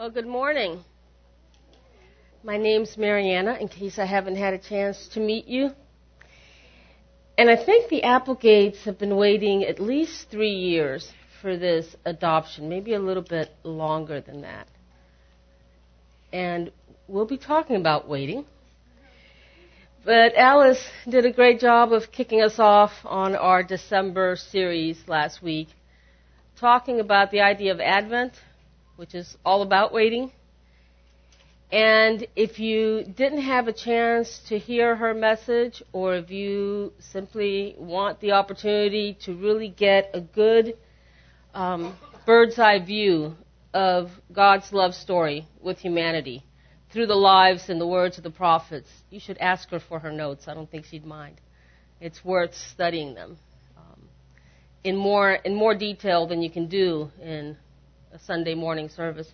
Well, 0.00 0.08
good 0.08 0.26
morning. 0.26 0.82
My 2.42 2.56
name's 2.56 2.96
Mariana, 2.96 3.58
in 3.60 3.68
case 3.68 3.98
I 3.98 4.06
haven't 4.06 4.36
had 4.36 4.54
a 4.54 4.58
chance 4.58 5.08
to 5.08 5.20
meet 5.20 5.46
you. 5.46 5.72
And 7.36 7.50
I 7.50 7.62
think 7.62 7.90
the 7.90 8.04
Applegates 8.04 8.82
have 8.86 8.98
been 8.98 9.16
waiting 9.16 9.62
at 9.64 9.78
least 9.78 10.30
three 10.30 10.54
years 10.54 11.12
for 11.42 11.58
this 11.58 11.96
adoption, 12.06 12.70
maybe 12.70 12.94
a 12.94 12.98
little 12.98 13.22
bit 13.22 13.50
longer 13.62 14.22
than 14.22 14.40
that. 14.40 14.68
And 16.32 16.72
we'll 17.06 17.26
be 17.26 17.36
talking 17.36 17.76
about 17.76 18.08
waiting. 18.08 18.46
But 20.02 20.34
Alice 20.34 20.82
did 21.10 21.26
a 21.26 21.30
great 21.30 21.60
job 21.60 21.92
of 21.92 22.10
kicking 22.10 22.40
us 22.40 22.58
off 22.58 22.92
on 23.04 23.36
our 23.36 23.62
December 23.62 24.36
series 24.36 24.98
last 25.06 25.42
week, 25.42 25.68
talking 26.58 27.00
about 27.00 27.30
the 27.30 27.42
idea 27.42 27.70
of 27.70 27.80
Advent 27.80 28.32
which 29.00 29.14
is 29.14 29.34
all 29.46 29.62
about 29.62 29.94
waiting. 29.94 30.30
And 31.72 32.26
if 32.36 32.58
you 32.58 33.02
didn't 33.02 33.40
have 33.40 33.66
a 33.66 33.72
chance 33.72 34.42
to 34.48 34.58
hear 34.58 34.94
her 34.94 35.14
message, 35.14 35.82
or 35.94 36.16
if 36.16 36.30
you 36.30 36.92
simply 36.98 37.76
want 37.78 38.20
the 38.20 38.32
opportunity 38.32 39.16
to 39.24 39.34
really 39.34 39.70
get 39.70 40.10
a 40.12 40.20
good 40.20 40.76
um, 41.54 41.96
bird's 42.26 42.58
eye 42.58 42.78
view 42.84 43.36
of 43.72 44.10
God's 44.30 44.70
love 44.70 44.94
story 44.94 45.46
with 45.62 45.78
humanity 45.78 46.44
through 46.92 47.06
the 47.06 47.14
lives 47.14 47.70
and 47.70 47.80
the 47.80 47.86
words 47.86 48.18
of 48.18 48.24
the 48.24 48.30
prophets, 48.30 48.90
you 49.08 49.18
should 49.18 49.38
ask 49.38 49.70
her 49.70 49.80
for 49.80 50.00
her 50.00 50.12
notes. 50.12 50.46
I 50.46 50.52
don't 50.52 50.70
think 50.70 50.84
she'd 50.84 51.06
mind. 51.06 51.40
It's 52.02 52.22
worth 52.22 52.54
studying 52.54 53.14
them 53.14 53.38
um, 53.78 54.02
in 54.84 54.94
more 54.94 55.32
in 55.32 55.54
more 55.54 55.74
detail 55.74 56.26
than 56.26 56.42
you 56.42 56.50
can 56.50 56.66
do 56.66 57.10
in 57.22 57.56
a 58.12 58.18
Sunday 58.18 58.54
morning 58.54 58.88
service. 58.88 59.32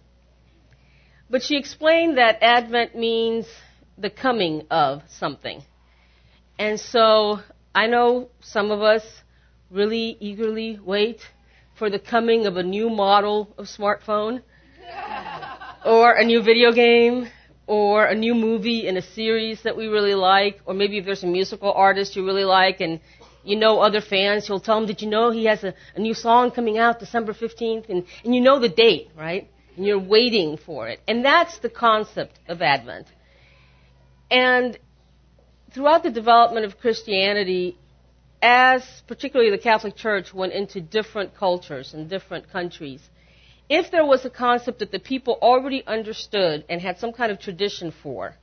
But 1.31 1.43
she 1.43 1.57
explained 1.57 2.19
that 2.19 2.43
Advent 2.43 2.95
means 2.95 3.47
the 3.97 4.11
coming 4.11 4.67
of 4.71 5.03
something. 5.09 5.63
And 6.59 6.79
so 6.79 7.41
I 7.75 7.87
know 7.87 8.29
some 8.41 8.71
of 8.71 8.83
us 8.83 9.03
really 9.71 10.17
eagerly 10.21 10.79
wait 10.83 11.21
for 11.79 11.91
the 11.91 11.99
coming 11.99 12.47
of 12.47 12.57
a 12.57 12.63
new 12.63 12.91
model 12.91 13.55
of 13.59 13.67
smartphone 13.67 14.43
or 15.85 16.13
a 16.13 16.25
new 16.25 16.43
video 16.43 16.73
game 16.73 17.29
or 17.67 18.05
a 18.05 18.15
new 18.15 18.35
movie 18.35 18.87
in 18.87 18.97
a 18.97 19.03
series 19.03 19.63
that 19.63 19.77
we 19.77 19.87
really 19.89 20.15
like 20.15 20.61
or 20.67 20.75
maybe 20.75 20.99
if 20.99 21.05
there's 21.05 21.25
a 21.25 21.27
musical 21.27 21.73
artist 21.73 22.15
you 22.15 22.25
really 22.25 22.45
like 22.45 22.81
and 22.81 23.01
you 23.47 23.57
know 23.57 23.81
other 23.81 24.01
fans, 24.01 24.49
you'll 24.49 24.61
tell 24.61 24.79
them, 24.81 24.87
did 24.87 25.03
you 25.03 25.09
know 25.09 25.31
he 25.31 25.45
has 25.45 25.63
a, 25.63 25.75
a 25.95 26.01
new 26.01 26.15
song 26.15 26.51
coming 26.51 26.79
out 26.79 26.99
December 26.99 27.33
15th? 27.33 27.89
And, 27.89 28.05
and 28.25 28.35
you 28.35 28.41
know 28.41 28.59
the 28.59 28.69
date, 28.69 29.11
right? 29.17 29.49
And 29.77 29.87
you're 29.87 29.99
waiting 29.99 30.57
for 30.57 30.89
it. 30.89 31.01
And 31.07 31.25
that's 31.25 31.59
the 31.59 31.71
concept 31.71 32.39
of 32.49 32.61
Advent. 32.61 33.07
And 34.31 34.79
throughout 35.73 36.03
the 36.03 36.11
development 36.11 36.67
of 36.67 36.79
Christianity, 36.79 37.79
as 38.43 38.83
particularly 39.07 39.51
the 39.51 39.63
Catholic 39.63 39.95
Church 39.97 40.35
went 40.35 40.53
into 40.53 40.81
different 40.81 41.37
cultures 41.37 41.95
and 41.95 42.11
different 42.11 42.51
countries, 42.51 43.01
if 43.69 43.91
there 43.91 44.05
was 44.05 44.25
a 44.25 44.31
concept 44.31 44.81
that 44.81 44.91
the 44.91 44.99
people 44.99 45.39
already 45.41 45.85
understood 45.87 46.65
and 46.69 46.81
had 46.81 46.99
some 46.99 47.13
kind 47.13 47.31
of 47.31 47.39
tradition 47.39 47.93
for, 48.03 48.35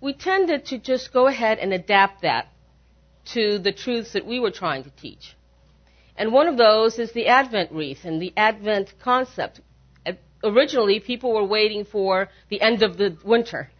we 0.00 0.12
tended 0.12 0.66
to 0.66 0.78
just 0.78 1.12
go 1.12 1.26
ahead 1.26 1.58
and 1.58 1.72
adapt 1.72 2.22
that 2.22 2.48
to 3.34 3.58
the 3.58 3.72
truths 3.72 4.12
that 4.12 4.26
we 4.26 4.40
were 4.40 4.50
trying 4.50 4.84
to 4.84 4.90
teach. 4.90 5.36
And 6.16 6.32
one 6.32 6.48
of 6.48 6.56
those 6.56 6.98
is 6.98 7.12
the 7.12 7.28
Advent 7.28 7.70
wreath 7.70 8.04
and 8.04 8.20
the 8.20 8.32
Advent 8.36 8.94
concept. 9.00 9.60
Originally, 10.42 11.00
people 11.00 11.32
were 11.32 11.44
waiting 11.44 11.84
for 11.84 12.28
the 12.48 12.60
end 12.60 12.82
of 12.82 12.96
the 12.96 13.16
winter. 13.24 13.70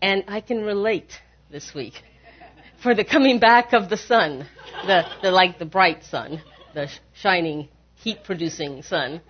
And 0.00 0.24
I 0.28 0.40
can 0.40 0.62
relate 0.62 1.20
this 1.50 1.74
week 1.74 1.94
for 2.82 2.94
the 2.94 3.04
coming 3.04 3.38
back 3.38 3.72
of 3.72 3.88
the 3.88 3.96
sun, 3.96 4.46
the, 4.86 5.04
the 5.22 5.30
like 5.30 5.58
the 5.58 5.64
bright 5.64 6.04
sun, 6.04 6.40
the 6.74 6.88
shining, 7.14 7.68
heat 7.94 8.24
producing 8.24 8.82
sun. 8.82 9.20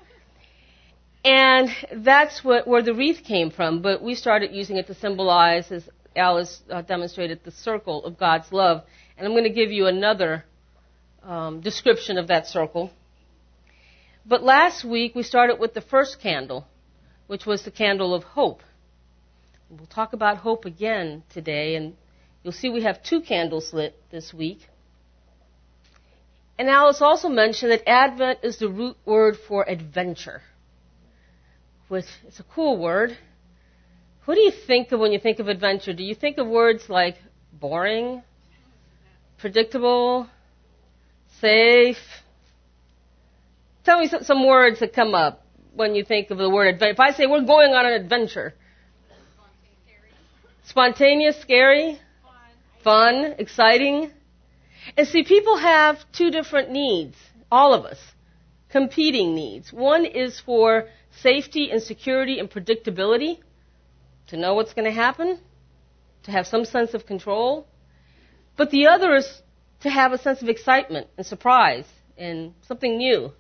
And 1.25 1.69
that's 1.93 2.43
what, 2.43 2.67
where 2.67 2.83
the 2.83 2.95
wreath 2.95 3.23
came 3.25 3.51
from, 3.51 3.81
but 3.81 4.03
we 4.03 4.15
started 4.15 4.53
using 4.53 4.77
it 4.77 4.89
to 4.89 4.95
symbolize, 4.95 5.71
as 5.71 5.89
Alice 6.17 6.63
uh, 6.69 6.83
demonstrated, 6.83 7.41
the 7.45 7.53
circle 7.53 8.05
of 8.05 8.19
God's 8.19 8.51
love. 8.51 8.83
And 9.17 9.27
I'm 9.27 9.33
going 9.33 9.45
to 9.45 9.51
give 9.51 9.71
you 9.71 9.87
another 9.87 10.45
um, 11.23 11.61
description 11.61 12.19
of 12.19 12.29
that 12.29 12.47
circle. 12.47 12.91
But 14.25 14.43
last 14.43 14.85
week 14.85 15.15
we 15.15 15.23
started 15.23 15.59
with 15.59 15.75
the 15.75 15.81
first 15.81 16.21
candle, 16.21 16.67
which 17.27 17.47
was 17.47 17.65
the 17.65 17.71
candle 17.71 18.15
of 18.15 18.23
hope. 18.23 18.63
We'll 19.69 19.87
talk 19.87 20.13
about 20.13 20.37
hope 20.39 20.65
again 20.65 21.23
today, 21.31 21.77
and 21.77 21.97
you'll 22.43 22.53
see 22.53 22.69
we 22.69 22.83
have 22.83 23.03
two 23.03 23.23
candles 23.23 23.73
lit 23.73 23.95
this 24.11 24.33
week. 24.33 24.61
And 26.59 26.69
Alice 26.69 27.01
also 27.01 27.29
mentioned 27.29 27.73
that 27.73 27.89
Advent 27.89 28.41
is 28.43 28.59
the 28.59 28.69
root 28.69 28.97
word 29.05 29.37
for 29.49 29.69
adventure, 29.69 30.43
which 31.89 32.05
is 32.29 32.39
a 32.39 32.45
cool 32.45 32.79
word. 32.79 33.17
What 34.27 34.35
do 34.35 34.43
you 34.43 34.53
think 34.53 34.93
of 34.93 35.01
when 35.01 35.13
you 35.13 35.19
think 35.19 35.39
of 35.41 35.49
adventure? 35.49 35.93
Do 35.93 36.05
you 36.05 36.15
think 36.15 36.39
of 36.39 36.47
words 36.47 36.89
like 36.89 37.17
boring, 37.53 38.23
predictable, 39.43 40.29
safe. 41.41 41.99
Tell 43.85 43.99
me 43.99 44.07
some, 44.07 44.23
some 44.23 44.47
words 44.47 44.79
that 44.79 44.95
come 44.95 45.17
up 45.17 45.45
when 45.75 45.97
you 45.97 46.05
think 46.05 46.31
of 46.31 46.39
the 46.39 46.49
word 46.49 46.69
adventure. 46.69 46.93
If 46.93 47.01
I 47.01 47.11
say 47.11 47.27
we're 47.27 47.45
going 47.45 47.73
on 47.73 47.85
an 47.85 47.93
adventure, 47.93 48.55
spontaneous, 50.65 51.41
scary, 51.41 51.99
fun. 52.85 53.25
fun, 53.25 53.35
exciting. 53.39 54.13
And 54.97 55.09
see, 55.09 55.25
people 55.25 55.57
have 55.57 55.99
two 56.13 56.31
different 56.31 56.71
needs, 56.71 57.17
all 57.51 57.75
of 57.75 57.85
us, 57.85 57.99
competing 58.71 59.35
needs. 59.35 59.73
One 59.73 60.05
is 60.05 60.39
for 60.39 60.87
safety 61.21 61.73
and 61.73 61.83
security 61.83 62.39
and 62.39 62.49
predictability, 62.49 63.41
to 64.29 64.37
know 64.37 64.55
what's 64.55 64.73
going 64.73 64.85
to 64.85 64.93
happen, 64.93 65.41
to 66.23 66.31
have 66.31 66.47
some 66.47 66.65
sense 66.65 66.95
of 66.95 67.07
control. 67.07 67.67
But 68.57 68.71
the 68.71 68.89
other 68.89 69.15
is 69.17 69.43
to 69.81 69.91
have 69.91 70.13
a 70.13 70.19
sense 70.19 70.43
of 70.43 70.49
excitement 70.49 71.09
and 71.17 71.27
surprise 71.27 71.87
and 72.17 72.55
something 72.63 72.97
new. 72.97 73.33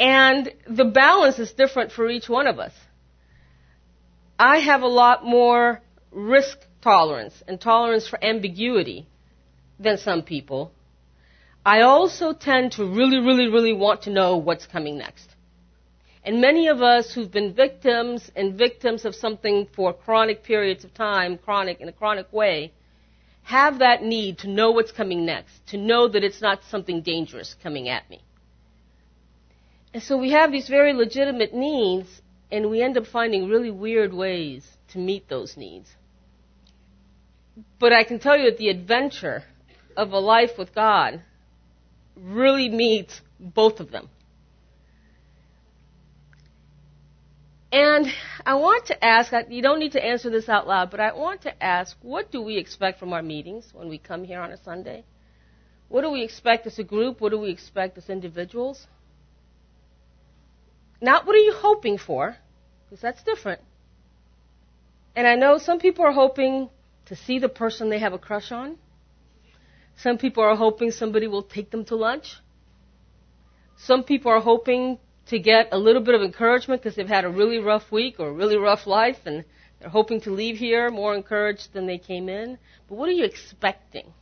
And 0.00 0.52
the 0.68 0.84
balance 0.84 1.38
is 1.38 1.52
different 1.52 1.92
for 1.92 2.08
each 2.08 2.28
one 2.28 2.46
of 2.46 2.58
us. 2.58 2.72
I 4.38 4.58
have 4.58 4.82
a 4.82 4.88
lot 4.88 5.24
more 5.24 5.80
risk 6.10 6.58
tolerance 6.80 7.34
and 7.46 7.60
tolerance 7.60 8.08
for 8.08 8.22
ambiguity 8.24 9.06
than 9.78 9.98
some 9.98 10.22
people. 10.22 10.72
I 11.64 11.82
also 11.82 12.32
tend 12.32 12.72
to 12.72 12.84
really, 12.84 13.18
really, 13.18 13.48
really 13.48 13.72
want 13.72 14.02
to 14.02 14.10
know 14.10 14.36
what's 14.36 14.66
coming 14.66 14.98
next. 14.98 15.28
And 16.24 16.40
many 16.40 16.68
of 16.68 16.82
us 16.82 17.12
who've 17.12 17.30
been 17.30 17.54
victims 17.54 18.30
and 18.34 18.58
victims 18.58 19.04
of 19.04 19.14
something 19.14 19.68
for 19.74 19.92
chronic 19.92 20.42
periods 20.42 20.84
of 20.84 20.94
time, 20.94 21.38
chronic 21.38 21.80
in 21.80 21.88
a 21.88 21.92
chronic 21.92 22.32
way, 22.32 22.72
have 23.42 23.80
that 23.80 24.02
need 24.02 24.38
to 24.38 24.48
know 24.48 24.70
what's 24.70 24.92
coming 24.92 25.26
next, 25.26 25.66
to 25.68 25.76
know 25.76 26.08
that 26.08 26.24
it's 26.24 26.40
not 26.40 26.62
something 26.64 27.02
dangerous 27.02 27.56
coming 27.62 27.88
at 27.88 28.08
me. 28.08 28.22
And 29.92 30.02
so 30.02 30.16
we 30.16 30.30
have 30.30 30.52
these 30.52 30.68
very 30.68 30.92
legitimate 30.92 31.52
needs, 31.52 32.22
and 32.50 32.70
we 32.70 32.82
end 32.82 32.96
up 32.96 33.06
finding 33.06 33.48
really 33.48 33.70
weird 33.70 34.12
ways 34.12 34.66
to 34.88 34.98
meet 34.98 35.28
those 35.28 35.56
needs. 35.56 35.90
But 37.78 37.92
I 37.92 38.04
can 38.04 38.18
tell 38.18 38.36
you 38.36 38.44
that 38.46 38.58
the 38.58 38.68
adventure 38.68 39.44
of 39.96 40.12
a 40.12 40.18
life 40.18 40.52
with 40.56 40.74
God 40.74 41.20
really 42.16 42.68
meets 42.68 43.20
both 43.38 43.80
of 43.80 43.90
them. 43.90 44.08
And 47.72 48.06
I 48.44 48.54
want 48.56 48.86
to 48.86 49.02
ask, 49.02 49.32
you 49.48 49.62
don't 49.62 49.78
need 49.78 49.92
to 49.92 50.04
answer 50.04 50.28
this 50.28 50.46
out 50.50 50.68
loud, 50.68 50.90
but 50.90 51.00
I 51.00 51.14
want 51.14 51.40
to 51.42 51.64
ask, 51.64 51.96
what 52.02 52.30
do 52.30 52.42
we 52.42 52.58
expect 52.58 53.00
from 53.00 53.14
our 53.14 53.22
meetings 53.22 53.70
when 53.72 53.88
we 53.88 53.96
come 53.96 54.24
here 54.24 54.42
on 54.42 54.52
a 54.52 54.62
Sunday? 54.62 55.04
What 55.88 56.02
do 56.02 56.10
we 56.10 56.22
expect 56.22 56.66
as 56.66 56.78
a 56.78 56.84
group? 56.84 57.22
What 57.22 57.30
do 57.30 57.38
we 57.38 57.48
expect 57.48 57.96
as 57.96 58.10
individuals? 58.10 58.86
Not 61.00 61.26
what 61.26 61.34
are 61.34 61.38
you 61.38 61.54
hoping 61.54 61.96
for, 61.96 62.36
because 62.84 63.00
that's 63.00 63.22
different. 63.22 63.62
And 65.16 65.26
I 65.26 65.34
know 65.36 65.56
some 65.56 65.78
people 65.78 66.04
are 66.04 66.12
hoping 66.12 66.68
to 67.06 67.16
see 67.16 67.38
the 67.38 67.48
person 67.48 67.88
they 67.88 67.98
have 68.00 68.12
a 68.12 68.18
crush 68.18 68.52
on. 68.52 68.76
Some 69.96 70.18
people 70.18 70.44
are 70.44 70.56
hoping 70.56 70.90
somebody 70.90 71.26
will 71.26 71.42
take 71.42 71.70
them 71.70 71.86
to 71.86 71.96
lunch. 71.96 72.36
Some 73.76 74.04
people 74.04 74.30
are 74.30 74.40
hoping 74.40 74.98
to 75.26 75.38
get 75.38 75.68
a 75.72 75.78
little 75.78 76.02
bit 76.02 76.14
of 76.14 76.22
encouragement 76.22 76.82
because 76.82 76.96
they've 76.96 77.08
had 77.08 77.24
a 77.24 77.30
really 77.30 77.58
rough 77.58 77.90
week 77.92 78.16
or 78.18 78.28
a 78.28 78.32
really 78.32 78.56
rough 78.56 78.86
life 78.86 79.18
and 79.24 79.44
they're 79.80 79.88
hoping 79.88 80.20
to 80.22 80.30
leave 80.30 80.56
here 80.58 80.90
more 80.90 81.14
encouraged 81.14 81.72
than 81.72 81.86
they 81.86 81.98
came 81.98 82.28
in. 82.28 82.58
But 82.88 82.96
what 82.96 83.08
are 83.08 83.12
you 83.12 83.24
expecting? 83.24 84.12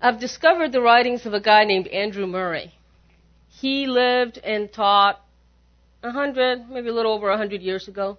I've 0.00 0.18
discovered 0.18 0.72
the 0.72 0.80
writings 0.80 1.26
of 1.26 1.34
a 1.34 1.40
guy 1.40 1.64
named 1.64 1.86
Andrew 1.88 2.26
Murray. 2.26 2.72
He 3.48 3.86
lived 3.86 4.38
and 4.38 4.72
taught 4.72 5.20
a 6.02 6.10
hundred, 6.10 6.70
maybe 6.70 6.88
a 6.88 6.92
little 6.94 7.12
over 7.12 7.28
a 7.28 7.36
hundred 7.36 7.60
years 7.60 7.86
ago. 7.86 8.16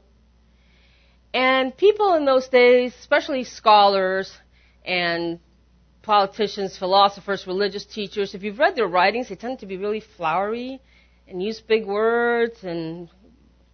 And 1.34 1.76
people 1.76 2.14
in 2.14 2.26
those 2.26 2.48
days, 2.50 2.94
especially 3.00 3.46
scholars 3.46 4.32
and 4.86 5.40
politicians, 6.02 6.78
philosophers, 6.78 7.46
religious 7.46 7.86
teachers, 7.86 8.34
if 8.34 8.44
you've 8.44 8.60
read 8.60 8.76
their 8.76 8.88
writings, 8.88 9.30
they 9.30 9.36
tend 9.36 9.60
to 9.60 9.66
be 9.66 9.78
really 9.78 10.00
flowery 10.00 10.82
and 11.28 11.42
use 11.42 11.62
big 11.62 11.86
words 11.86 12.64
and 12.64 13.10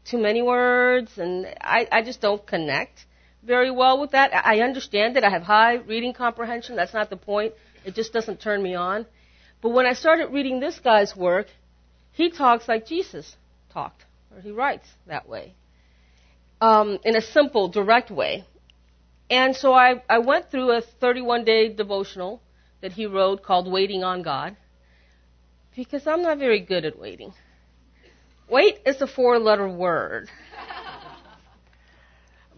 too 0.05 0.17
many 0.17 0.41
words, 0.41 1.17
and 1.17 1.45
I, 1.59 1.87
I 1.91 2.01
just 2.01 2.21
don't 2.21 2.45
connect 2.45 3.05
very 3.43 3.71
well 3.71 3.99
with 3.99 4.11
that. 4.11 4.31
I 4.33 4.61
understand 4.61 5.15
that 5.15 5.23
I 5.23 5.29
have 5.29 5.43
high 5.43 5.75
reading 5.75 6.13
comprehension. 6.13 6.75
That's 6.75 6.93
not 6.93 7.09
the 7.09 7.17
point. 7.17 7.53
It 7.85 7.93
just 7.95 8.13
doesn't 8.13 8.41
turn 8.41 8.61
me 8.61 8.75
on. 8.75 9.05
But 9.61 9.69
when 9.69 9.85
I 9.85 9.93
started 9.93 10.31
reading 10.31 10.59
this 10.59 10.79
guy's 10.79 11.15
work, 11.15 11.47
he 12.13 12.29
talks 12.29 12.67
like 12.67 12.85
Jesus 12.85 13.35
talked, 13.73 14.05
or 14.33 14.41
he 14.41 14.51
writes 14.51 14.87
that 15.07 15.27
way, 15.27 15.53
um, 16.61 16.99
in 17.03 17.15
a 17.15 17.21
simple, 17.21 17.67
direct 17.67 18.09
way. 18.11 18.45
And 19.29 19.55
so 19.55 19.73
I, 19.73 20.01
I 20.09 20.19
went 20.19 20.51
through 20.51 20.71
a 20.71 20.81
31 20.81 21.43
day 21.43 21.69
devotional 21.69 22.41
that 22.81 22.93
he 22.93 23.05
wrote 23.05 23.43
called 23.43 23.69
Waiting 23.69 24.03
on 24.03 24.21
God, 24.21 24.55
because 25.75 26.07
I'm 26.07 26.21
not 26.21 26.37
very 26.37 26.61
good 26.61 26.85
at 26.85 26.97
waiting. 26.97 27.33
Wait 28.49 28.79
is 28.85 29.01
a 29.01 29.07
four 29.07 29.39
letter 29.39 29.67
word. 29.67 30.29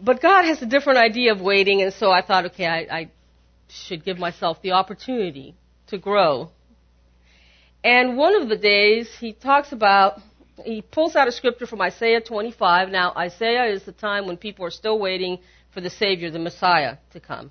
but 0.00 0.22
God 0.22 0.44
has 0.44 0.62
a 0.62 0.66
different 0.66 0.98
idea 0.98 1.32
of 1.32 1.40
waiting, 1.40 1.82
and 1.82 1.92
so 1.92 2.10
I 2.10 2.22
thought, 2.22 2.46
okay, 2.46 2.66
I, 2.66 2.98
I 2.98 3.10
should 3.68 4.04
give 4.04 4.18
myself 4.18 4.62
the 4.62 4.72
opportunity 4.72 5.56
to 5.88 5.98
grow. 5.98 6.50
And 7.82 8.16
one 8.16 8.40
of 8.40 8.48
the 8.48 8.56
days, 8.56 9.10
he 9.18 9.32
talks 9.32 9.72
about, 9.72 10.20
he 10.64 10.82
pulls 10.82 11.16
out 11.16 11.26
a 11.26 11.32
scripture 11.32 11.66
from 11.66 11.80
Isaiah 11.80 12.20
25. 12.20 12.90
Now, 12.90 13.12
Isaiah 13.16 13.64
is 13.72 13.82
the 13.84 13.92
time 13.92 14.26
when 14.26 14.36
people 14.36 14.64
are 14.66 14.70
still 14.70 14.98
waiting 14.98 15.38
for 15.70 15.80
the 15.80 15.90
Savior, 15.90 16.30
the 16.30 16.38
Messiah, 16.38 16.96
to 17.12 17.20
come. 17.20 17.50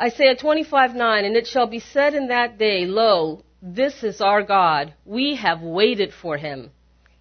Isaiah 0.00 0.36
25:9, 0.36 1.24
and 1.24 1.36
it 1.36 1.46
shall 1.46 1.66
be 1.66 1.78
said 1.78 2.14
in 2.14 2.28
that 2.28 2.58
day, 2.58 2.86
Lo, 2.86 3.44
this 3.60 4.02
is 4.02 4.20
our 4.20 4.42
God. 4.42 4.94
We 5.04 5.36
have 5.36 5.62
waited 5.62 6.12
for 6.12 6.36
him, 6.36 6.70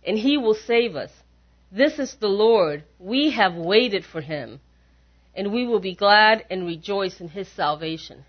and 0.04 0.18
he 0.18 0.38
will 0.38 0.56
save 0.56 0.96
us. 0.96 1.12
This 1.72 2.00
is 2.00 2.16
the 2.16 2.28
Lord. 2.28 2.84
We 2.98 3.32
have 3.32 3.56
waited 3.56 4.06
for 4.06 4.22
him, 4.22 4.60
and 5.36 5.54
we 5.54 5.68
will 5.68 5.80
be 5.80 5.96
glad 5.96 6.46
and 6.50 6.66
rejoice 6.66 7.22
in 7.22 7.30
his 7.30 7.48
salvation. 7.50 8.26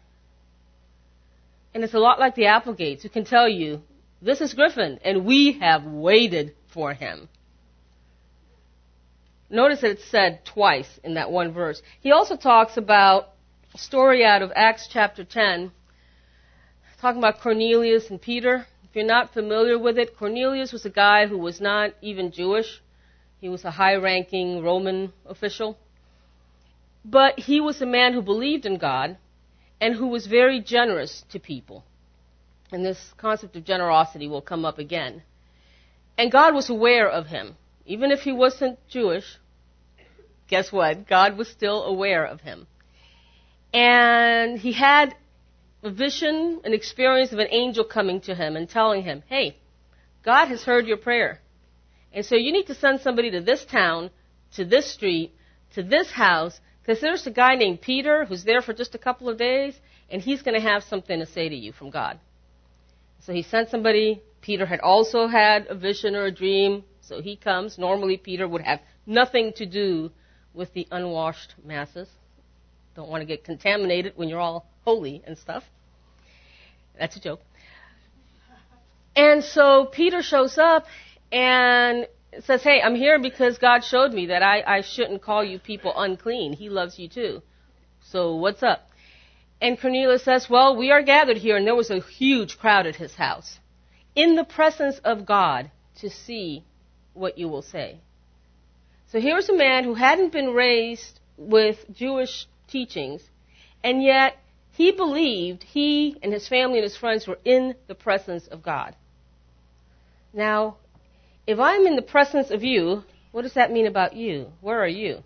And 1.75 1.83
it's 1.83 1.95
a 1.95 1.99
lot 1.99 2.21
like 2.21 2.35
the 2.35 2.47
Applegates, 2.47 3.03
who 3.03 3.09
can 3.09 3.25
tell 3.25 3.49
you, 3.49 3.83
this 4.21 4.41
is 4.41 4.55
Griffin, 4.55 5.01
and 5.03 5.25
we 5.25 5.59
have 5.61 5.85
waited 5.85 6.55
for 6.67 6.93
him. 6.93 7.29
Notice 9.53 9.83
that 9.83 9.91
it's 9.91 10.11
said 10.11 10.47
twice 10.47 10.89
in 11.05 11.15
that 11.15 11.31
one 11.31 11.53
verse. 11.53 11.83
He 12.01 12.11
also 12.11 12.37
talks 12.37 12.79
about 12.79 13.29
a 13.75 13.79
story 13.79 14.25
out 14.25 14.41
of 14.41 14.51
Acts 14.57 14.89
chapter 14.91 15.25
10 15.25 15.71
talking 17.03 17.19
about 17.19 17.41
Cornelius 17.41 18.09
and 18.09 18.23
Peter. 18.23 18.67
If 18.85 18.97
you're 18.97 19.05
not 19.05 19.35
familiar 19.35 19.79
with 19.79 19.99
it, 19.99 20.17
Cornelius 20.17 20.73
was 20.73 20.87
a 20.87 20.91
guy 20.91 21.27
who 21.27 21.37
was 21.37 21.61
not 21.61 21.91
even 22.01 22.33
Jewish. 22.33 22.81
He 23.43 23.51
was 23.51 23.63
a 23.65 23.73
high 23.73 23.97
ranking 23.97 24.63
Roman 24.63 25.13
official. 25.27 25.77
But 27.05 27.41
he 27.41 27.61
was 27.61 27.83
a 27.83 27.87
man 27.87 28.15
who 28.15 28.23
believed 28.23 28.65
in 28.65 28.79
God 28.79 29.19
and 29.83 29.95
who 29.97 30.07
was 30.07 30.27
very 30.27 30.63
generous 30.63 31.25
to 31.31 31.39
people. 31.39 31.85
And 32.71 32.83
this 32.83 33.13
concept 33.19 33.55
of 33.57 33.65
generosity 33.65 34.29
will 34.29 34.41
come 34.41 34.65
up 34.65 34.79
again. 34.79 35.25
And 36.17 36.33
God 36.33 36.55
was 36.55 36.71
aware 36.71 37.11
of 37.11 37.27
him. 37.27 37.57
Even 37.85 38.13
if 38.13 38.21
he 38.21 38.33
wasn't 38.33 38.79
Jewish, 38.89 39.39
guess 40.53 40.71
what? 40.71 41.09
God 41.09 41.39
was 41.39 41.49
still 41.49 41.83
aware 41.85 42.25
of 42.27 42.43
him. 42.43 42.67
And 43.73 44.59
he 44.59 44.73
had 44.73 45.15
a 45.83 45.91
vision, 45.91 46.61
an 46.63 46.75
experience 46.75 47.33
of 47.33 47.39
an 47.39 47.49
angel 47.51 47.85
coming 47.85 48.21
to 48.29 48.35
him 48.35 48.55
and 48.59 48.69
telling 48.69 49.03
him, 49.03 49.23
hey, 49.35 49.57
God 50.23 50.49
has 50.49 50.63
heard 50.63 50.87
your 50.87 50.99
prayer. 50.99 51.41
And 52.13 52.23
so 52.27 52.35
you 52.37 52.53
need 52.53 52.67
to 52.67 52.75
send 52.75 53.01
somebody 53.01 53.31
to 53.31 53.41
this 53.41 53.65
town, 53.65 54.11
to 54.57 54.67
this 54.67 54.93
street, 54.93 55.35
to 55.75 55.83
this 55.83 56.11
house, 56.11 56.61
because 56.81 57.01
there's 57.01 57.27
a 57.27 57.31
guy 57.31 57.55
named 57.55 57.81
Peter 57.81 58.27
who's 58.27 58.45
there 58.45 58.61
for 58.61 58.75
just 58.75 58.95
a 58.95 58.99
couple 59.07 59.31
of 59.31 59.39
days, 59.39 59.75
and 60.11 60.21
he's 60.21 60.43
going 60.43 60.59
to 60.61 60.69
have 60.71 60.83
something 60.83 61.19
to 61.21 61.27
say 61.37 61.49
to 61.49 61.57
you 61.57 61.73
from 61.73 61.89
God. 61.89 62.21
So 63.25 63.33
he 63.33 63.43
sent 63.43 63.71
somebody. 63.71 64.21
Peter 64.43 64.67
had 64.67 64.81
also 64.81 65.29
had 65.29 65.67
a 65.69 65.75
vision 65.75 66.15
or 66.15 66.27
a 66.27 66.39
dream, 66.43 66.85
so 67.01 67.23
he 67.23 67.37
comes. 67.37 67.79
Normally, 67.79 68.19
Peter 68.19 68.47
would 68.47 68.61
have 68.61 68.81
nothing 69.07 69.55
to 69.57 69.65
do 69.65 70.11
with 70.55 70.73
the 70.75 70.87
unwashed 70.91 71.55
masses. 71.65 72.09
Don't 72.95 73.09
want 73.09 73.23
to 73.23 73.27
get 73.27 73.45
contaminated 73.45 74.13
when 74.17 74.29
you're 74.29 74.41
all 74.41 74.67
holy 74.85 75.23
and 75.27 75.37
stuff. 75.39 75.65
That's 76.99 77.17
a 77.17 77.21
joke. 77.21 77.41
And 79.17 79.43
so 79.45 79.87
Peter 79.87 80.23
shows 80.23 80.59
up 80.59 80.87
and 81.31 82.07
says, 82.41 82.63
Hey, 82.63 82.81
I'm 82.83 82.95
here 82.95 83.19
because 83.19 83.59
God 83.59 83.85
showed 83.85 84.13
me 84.13 84.27
that 84.27 84.43
I, 84.43 84.63
I 84.67 84.81
shouldn't 84.83 85.23
call 85.23 85.45
you 85.45 85.59
people 85.59 85.93
unclean. 85.97 86.53
He 86.53 86.69
loves 86.69 86.99
you 86.99 87.09
too. 87.09 87.43
So 88.01 88.37
what's 88.37 88.63
up? 88.63 88.89
And 89.61 89.81
Cornelius 89.81 90.25
says, 90.25 90.49
Well, 90.51 90.77
we 90.77 90.91
are 90.91 91.03
gathered 91.03 91.37
here, 91.37 91.57
and 91.57 91.67
there 91.67 91.75
was 91.75 91.91
a 91.91 92.01
huge 92.01 92.59
crowd 92.59 92.87
at 92.87 92.97
his 92.97 93.15
house 93.15 93.59
in 94.15 94.35
the 94.35 94.45
presence 94.45 94.99
of 95.05 95.25
God 95.25 95.71
to 96.01 96.11
see 96.11 96.65
what 97.15 97.39
you 97.39 97.49
will 97.49 97.63
say. 97.63 98.01
So 99.13 99.21
here's 99.21 99.51
a 99.51 99.55
man 99.55 99.85
who 99.85 99.93
hadn't 99.93 100.33
been 100.33 100.55
raised 100.55 101.21
with 101.37 101.77
Jewish 101.93 102.47
teachings, 102.67 103.21
and 103.85 104.03
yet 104.03 104.39
he 104.71 104.91
believed 104.91 105.63
he 105.63 106.17
and 106.23 106.33
his 106.33 106.49
family 106.49 106.79
and 106.79 106.85
his 106.85 106.97
friends 106.97 107.29
were 107.29 107.39
in 107.45 107.75
the 107.89 107.95
presence 107.95 108.47
of 108.47 108.63
God. 108.63 108.97
Now, 110.33 110.79
if 111.47 111.59
I'm 111.59 111.87
in 111.87 111.95
the 111.95 112.01
presence 112.01 112.51
of 112.51 112.65
you, 112.65 113.05
what 113.33 113.43
does 113.43 113.53
that 113.53 113.71
mean 113.71 113.87
about 113.87 114.17
you? 114.17 114.47
Where 114.63 114.81
are 114.83 114.89
you? 114.89 115.19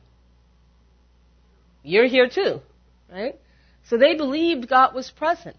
You're 1.85 2.09
here 2.09 2.29
too, 2.29 2.63
right? 3.09 3.39
So 3.85 3.97
they 3.97 4.17
believed 4.17 4.69
God 4.69 4.97
was 4.97 5.13
present. 5.13 5.59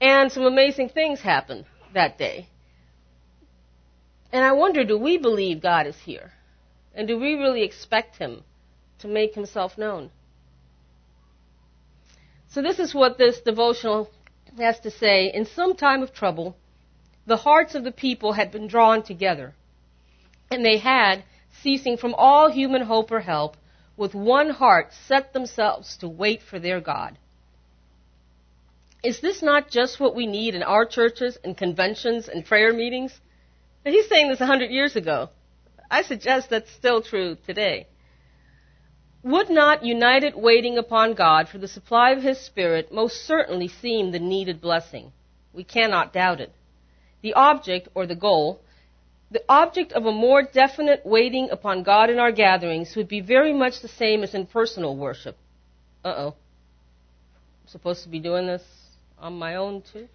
And 0.00 0.32
some 0.32 0.44
amazing 0.44 0.88
things 0.88 1.20
happened 1.20 1.66
that 1.92 2.16
day. 2.16 2.48
And 4.32 4.42
I 4.42 4.52
wonder, 4.52 4.82
do 4.82 4.96
we 4.96 5.18
believe 5.18 5.60
God 5.60 5.86
is 5.86 5.98
here? 5.98 6.32
And 6.98 7.06
do 7.06 7.16
we 7.16 7.34
really 7.34 7.62
expect 7.62 8.16
Him 8.16 8.42
to 8.98 9.06
make 9.06 9.36
Himself 9.36 9.78
known? 9.78 10.10
So 12.48 12.60
this 12.60 12.80
is 12.80 12.92
what 12.92 13.18
this 13.18 13.40
devotional 13.40 14.10
has 14.58 14.80
to 14.80 14.90
say. 14.90 15.30
In 15.32 15.46
some 15.46 15.76
time 15.76 16.02
of 16.02 16.12
trouble, 16.12 16.56
the 17.24 17.36
hearts 17.36 17.76
of 17.76 17.84
the 17.84 17.92
people 17.92 18.32
had 18.32 18.50
been 18.50 18.66
drawn 18.66 19.04
together, 19.04 19.54
and 20.50 20.64
they 20.64 20.78
had, 20.78 21.22
ceasing 21.62 21.96
from 21.96 22.14
all 22.14 22.50
human 22.50 22.82
hope 22.82 23.12
or 23.12 23.20
help, 23.20 23.56
with 23.96 24.12
one 24.12 24.50
heart 24.50 24.92
set 25.06 25.32
themselves 25.32 25.98
to 25.98 26.08
wait 26.08 26.42
for 26.42 26.58
their 26.58 26.80
God. 26.80 27.16
Is 29.04 29.20
this 29.20 29.40
not 29.40 29.70
just 29.70 30.00
what 30.00 30.16
we 30.16 30.26
need 30.26 30.56
in 30.56 30.64
our 30.64 30.84
churches 30.84 31.38
and 31.44 31.56
conventions 31.56 32.28
and 32.28 32.44
prayer 32.44 32.72
meetings? 32.72 33.20
And 33.84 33.94
he's 33.94 34.08
saying 34.08 34.30
this 34.30 34.40
a 34.40 34.46
hundred 34.46 34.72
years 34.72 34.96
ago. 34.96 35.30
I 35.90 36.02
suggest 36.02 36.50
that's 36.50 36.70
still 36.72 37.02
true 37.02 37.36
today. 37.46 37.86
Would 39.22 39.50
not 39.50 39.84
united 39.84 40.34
waiting 40.36 40.78
upon 40.78 41.14
God 41.14 41.48
for 41.48 41.58
the 41.58 41.68
supply 41.68 42.10
of 42.10 42.22
His 42.22 42.38
Spirit 42.38 42.92
most 42.92 43.26
certainly 43.26 43.68
seem 43.68 44.12
the 44.12 44.18
needed 44.18 44.60
blessing? 44.60 45.12
We 45.52 45.64
cannot 45.64 46.12
doubt 46.12 46.40
it. 46.40 46.52
The 47.22 47.34
object, 47.34 47.88
or 47.94 48.06
the 48.06 48.14
goal, 48.14 48.60
the 49.30 49.42
object 49.48 49.92
of 49.92 50.06
a 50.06 50.12
more 50.12 50.42
definite 50.42 51.04
waiting 51.04 51.50
upon 51.50 51.82
God 51.82 52.10
in 52.10 52.18
our 52.18 52.32
gatherings 52.32 52.94
would 52.96 53.08
be 53.08 53.20
very 53.20 53.52
much 53.52 53.80
the 53.80 53.88
same 53.88 54.22
as 54.22 54.34
in 54.34 54.46
personal 54.46 54.96
worship. 54.96 55.36
Uh 56.04 56.14
oh. 56.16 56.34
Supposed 57.66 58.04
to 58.04 58.08
be 58.08 58.20
doing 58.20 58.46
this 58.46 58.62
on 59.18 59.34
my 59.34 59.56
own 59.56 59.82
too? 59.92 60.08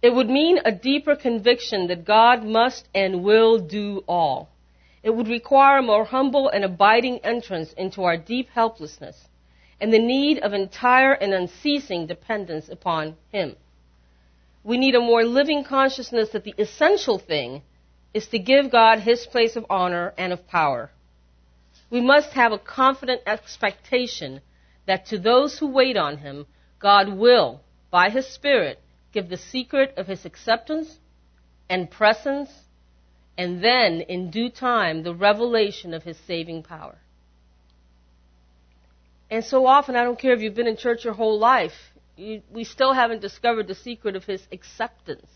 It 0.00 0.12
would 0.12 0.28
mean 0.28 0.58
a 0.64 0.72
deeper 0.72 1.14
conviction 1.14 1.86
that 1.86 2.04
God 2.04 2.42
must 2.42 2.88
and 2.92 3.22
will 3.22 3.58
do 3.58 4.02
all. 4.08 4.48
It 5.02 5.10
would 5.10 5.28
require 5.28 5.78
a 5.78 5.82
more 5.82 6.04
humble 6.04 6.48
and 6.48 6.64
abiding 6.64 7.18
entrance 7.24 7.72
into 7.72 8.04
our 8.04 8.16
deep 8.16 8.50
helplessness 8.50 9.28
and 9.80 9.92
the 9.92 9.98
need 9.98 10.38
of 10.38 10.52
entire 10.52 11.12
and 11.12 11.34
unceasing 11.34 12.06
dependence 12.06 12.68
upon 12.68 13.16
Him. 13.32 13.56
We 14.62 14.78
need 14.78 14.94
a 14.94 15.00
more 15.00 15.24
living 15.24 15.64
consciousness 15.64 16.28
that 16.30 16.44
the 16.44 16.54
essential 16.56 17.18
thing 17.18 17.62
is 18.14 18.28
to 18.28 18.38
give 18.38 18.70
God 18.70 19.00
His 19.00 19.26
place 19.26 19.56
of 19.56 19.66
honor 19.68 20.14
and 20.16 20.32
of 20.32 20.46
power. 20.46 20.92
We 21.90 22.00
must 22.00 22.30
have 22.34 22.52
a 22.52 22.58
confident 22.58 23.22
expectation 23.26 24.40
that 24.86 25.06
to 25.06 25.18
those 25.18 25.58
who 25.58 25.66
wait 25.66 25.96
on 25.96 26.18
Him, 26.18 26.46
God 26.78 27.08
will, 27.08 27.60
by 27.90 28.08
His 28.08 28.26
Spirit, 28.26 28.80
give 29.12 29.28
the 29.28 29.36
secret 29.36 29.94
of 29.96 30.06
His 30.06 30.24
acceptance 30.24 30.96
and 31.68 31.90
presence, 31.90 32.50
and 33.36 33.62
then, 33.62 34.00
in 34.02 34.30
due 34.30 34.50
time, 34.50 35.02
the 35.02 35.14
revelation 35.14 35.94
of 35.94 36.02
His 36.02 36.18
saving 36.26 36.62
power. 36.62 36.98
And 39.30 39.44
so 39.44 39.66
often, 39.66 39.96
I 39.96 40.04
don't 40.04 40.18
care 40.18 40.34
if 40.34 40.40
you've 40.40 40.54
been 40.54 40.66
in 40.66 40.76
church 40.76 41.04
your 41.04 41.14
whole 41.14 41.38
life, 41.38 41.72
you, 42.16 42.42
we 42.52 42.64
still 42.64 42.92
haven't 42.92 43.22
discovered 43.22 43.66
the 43.66 43.74
secret 43.74 44.14
of 44.16 44.24
His 44.24 44.46
acceptance 44.52 45.30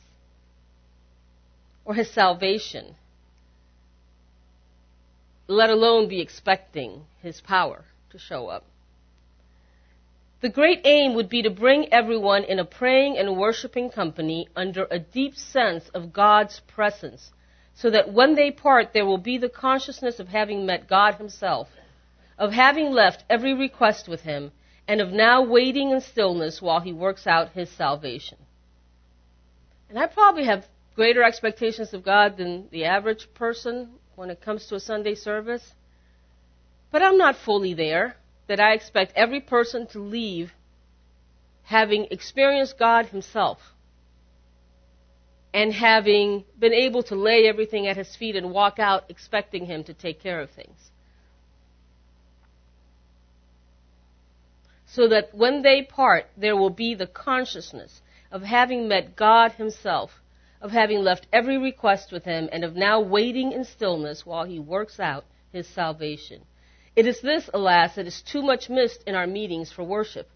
or 1.85 1.95
His 1.95 2.11
salvation, 2.11 2.97
let 5.47 5.71
alone 5.71 6.09
be 6.09 6.21
expecting 6.21 7.05
His 7.23 7.41
power 7.41 7.85
to 8.11 8.19
show 8.19 8.49
up. 8.49 8.65
The 10.43 10.51
great 10.51 10.83
aim 10.85 11.15
would 11.15 11.31
be 11.31 11.43
to 11.43 11.51
bring 11.51 11.93
everyone 11.93 12.45
in 12.45 12.59
a 12.59 12.65
praying 12.65 13.17
and 13.17 13.39
worshiping 13.39 13.89
company 13.89 14.49
under 14.55 14.87
a 14.91 14.99
deep 14.99 15.35
sense 15.35 15.89
of 15.95 16.13
God's 16.13 16.61
presence, 16.69 17.33
so 17.77 17.91
that 17.91 18.13
when 18.13 18.35
they 18.35 18.51
part, 18.51 18.93
there 18.93 19.05
will 19.05 19.19
be 19.19 19.37
the 19.37 19.51
consciousness 19.51 20.19
of 20.19 20.29
having 20.29 20.65
met 20.65 20.89
God 20.89 21.17
Himself, 21.17 21.69
of 22.39 22.53
having 22.53 22.91
left 22.91 23.23
every 23.29 23.53
request 23.53 24.09
with 24.09 24.23
Him, 24.23 24.51
and 24.89 25.01
of 25.01 25.13
now 25.13 25.43
waiting 25.43 25.91
in 25.91 26.01
stillness 26.01 26.63
while 26.63 26.81
He 26.81 26.93
works 26.93 27.27
out 27.27 27.53
His 27.53 27.71
salvation. 27.71 28.39
And 29.91 29.99
I 29.99 30.07
probably 30.07 30.47
have 30.47 30.67
greater 30.95 31.23
expectations 31.23 31.93
of 31.93 32.03
God 32.03 32.39
than 32.39 32.69
the 32.71 32.87
average 32.87 33.29
person 33.35 33.91
when 34.15 34.31
it 34.31 34.41
comes 34.41 34.67
to 34.67 34.77
a 34.77 34.81
Sunday 34.81 35.15
service, 35.15 35.75
but 36.91 37.03
I'm 37.03 37.19
not 37.19 37.37
fully 37.37 37.75
there 37.75 38.17
that 38.47 38.59
I 38.59 38.73
expect 38.73 39.13
every 39.15 39.41
person 39.41 39.87
to 39.89 39.99
leave 39.99 40.53
having 41.65 42.07
experienced 42.11 42.79
God 42.79 43.07
Himself 43.07 43.59
and 45.57 45.73
having 45.73 46.45
been 46.59 46.75
able 46.75 47.03
to 47.03 47.15
lay 47.15 47.49
everything 47.49 47.87
at 47.87 47.97
His 47.97 48.15
feet 48.15 48.37
and 48.37 48.53
walk 48.53 48.79
out 48.79 49.05
expecting 49.09 49.65
Him 49.65 49.85
to 49.85 49.95
take 49.95 50.21
care 50.21 50.43
of 50.43 50.51
things. 50.51 50.91
So 54.85 55.09
that 55.09 55.35
when 55.35 55.63
they 55.63 55.81
part, 55.81 56.27
there 56.37 56.59
will 56.59 56.69
be 56.69 56.95
the 56.95 57.07
consciousness 57.07 58.03
of 58.31 58.43
having 58.43 58.87
met 58.87 59.17
God 59.17 59.53
Himself, 59.53 60.11
of 60.61 60.73
having 60.73 60.99
left 60.99 61.27
every 61.33 61.57
request 61.57 62.13
with 62.13 62.25
Him, 62.25 62.51
and 62.53 62.63
of 62.63 62.77
now 62.77 63.01
waiting 63.01 63.53
in 63.53 63.65
stillness 63.65 64.27
while 64.27 64.45
He 64.45 64.59
works 64.59 65.01
out 65.01 65.25
His 65.53 65.67
salvation. 65.67 66.43
It 66.95 67.07
is 67.07 67.23
this, 67.23 67.49
alas, 67.55 67.95
that 67.95 68.07
is 68.07 68.21
too 68.21 68.43
much 68.43 68.69
missed 68.69 69.05
in 69.07 69.15
our 69.15 69.27
meetings 69.27 69.73
for 69.73 69.85
worship. 69.85 70.29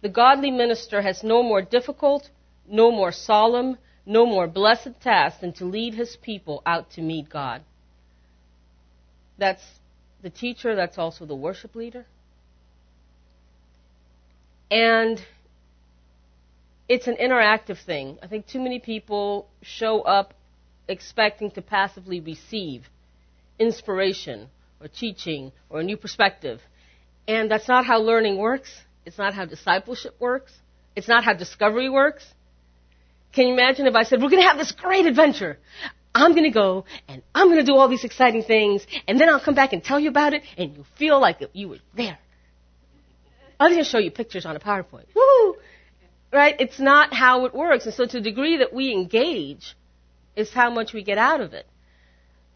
The 0.00 0.08
godly 0.08 0.50
minister 0.50 1.00
has 1.00 1.22
no 1.22 1.44
more 1.44 1.62
difficult, 1.62 2.28
no 2.66 2.90
more 2.90 3.12
solemn, 3.12 3.78
no 4.06 4.26
more 4.26 4.46
blessed 4.46 5.00
task 5.00 5.40
than 5.40 5.52
to 5.54 5.64
lead 5.64 5.94
his 5.94 6.16
people 6.16 6.62
out 6.66 6.90
to 6.92 7.00
meet 7.00 7.28
God. 7.28 7.62
That's 9.38 9.62
the 10.22 10.30
teacher, 10.30 10.74
that's 10.74 10.98
also 10.98 11.26
the 11.26 11.34
worship 11.34 11.74
leader. 11.74 12.06
And 14.70 15.20
it's 16.88 17.06
an 17.06 17.16
interactive 17.16 17.78
thing. 17.84 18.18
I 18.22 18.26
think 18.26 18.46
too 18.46 18.60
many 18.60 18.78
people 18.78 19.48
show 19.62 20.02
up 20.02 20.34
expecting 20.88 21.50
to 21.52 21.62
passively 21.62 22.20
receive 22.20 22.84
inspiration 23.58 24.48
or 24.80 24.88
teaching 24.88 25.52
or 25.70 25.80
a 25.80 25.84
new 25.84 25.96
perspective. 25.96 26.60
And 27.26 27.50
that's 27.50 27.68
not 27.68 27.86
how 27.86 28.00
learning 28.00 28.36
works. 28.36 28.70
It's 29.06 29.18
not 29.18 29.34
how 29.34 29.44
discipleship 29.46 30.14
works. 30.18 30.52
It's 30.94 31.08
not 31.08 31.24
how 31.24 31.32
discovery 31.32 31.88
works. 31.88 32.24
Can 33.34 33.48
you 33.48 33.54
imagine 33.54 33.86
if 33.86 33.94
I 33.94 34.04
said, 34.04 34.22
we're 34.22 34.30
going 34.30 34.42
to 34.42 34.48
have 34.48 34.58
this 34.58 34.72
great 34.72 35.06
adventure. 35.06 35.58
I'm 36.14 36.32
going 36.32 36.44
to 36.44 36.50
go 36.50 36.84
and 37.08 37.22
I'm 37.34 37.48
going 37.48 37.58
to 37.58 37.64
do 37.64 37.74
all 37.74 37.88
these 37.88 38.04
exciting 38.04 38.44
things 38.44 38.86
and 39.08 39.20
then 39.20 39.28
I'll 39.28 39.40
come 39.40 39.56
back 39.56 39.72
and 39.72 39.82
tell 39.82 39.98
you 39.98 40.08
about 40.08 40.32
it 40.32 40.42
and 40.56 40.74
you'll 40.74 40.86
feel 40.96 41.20
like 41.20 41.42
you 41.52 41.68
were 41.68 41.78
there. 41.96 42.18
I'm 43.58 43.72
going 43.72 43.82
to 43.82 43.88
show 43.88 43.98
you 43.98 44.12
pictures 44.12 44.46
on 44.46 44.54
a 44.54 44.60
PowerPoint. 44.60 45.06
Woo! 45.14 45.56
Right? 46.32 46.54
It's 46.60 46.78
not 46.78 47.12
how 47.12 47.46
it 47.46 47.54
works. 47.54 47.86
And 47.86 47.94
so 47.94 48.04
to 48.06 48.18
the 48.18 48.20
degree 48.20 48.58
that 48.58 48.72
we 48.72 48.92
engage 48.92 49.76
is 50.36 50.52
how 50.52 50.70
much 50.70 50.92
we 50.92 51.02
get 51.02 51.18
out 51.18 51.40
of 51.40 51.52
it. 51.52 51.66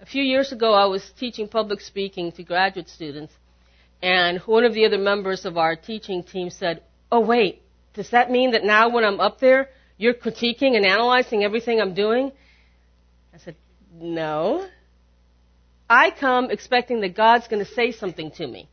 A 0.01 0.07
few 0.07 0.23
years 0.23 0.53
ago, 0.53 0.75
I 0.75 0.87
was 0.87 1.13
teaching 1.19 1.49
public 1.49 1.81
speaking 1.81 2.31
to 2.33 2.45
graduate 2.45 2.89
students, 2.89 3.33
and 4.01 4.39
one 4.41 4.65
of 4.65 4.73
the 4.73 4.87
other 4.87 4.99
members 4.99 5.45
of 5.45 5.57
our 5.57 5.75
teaching 5.75 6.23
team 6.23 6.51
said, 6.51 6.83
Oh, 7.11 7.21
wait, 7.21 7.63
does 7.95 8.11
that 8.11 8.31
mean 8.31 8.53
that 8.53 8.63
now 8.63 8.91
when 8.91 9.05
I'm 9.05 9.19
up 9.19 9.41
there, 9.41 9.71
you're 9.99 10.15
critiquing 10.15 10.77
and 10.77 10.87
analyzing 10.87 11.45
everything 11.45 11.81
I'm 11.81 11.95
doing? 11.95 12.33
I 13.35 13.39
said, 13.39 13.57
No. 13.93 14.67
I 15.91 16.11
come 16.11 16.51
expecting 16.51 17.01
that 17.01 17.15
God's 17.17 17.49
going 17.49 17.65
to 17.65 17.71
say 17.71 17.93
something 17.93 18.31
to 18.33 18.47
me. 18.47 18.69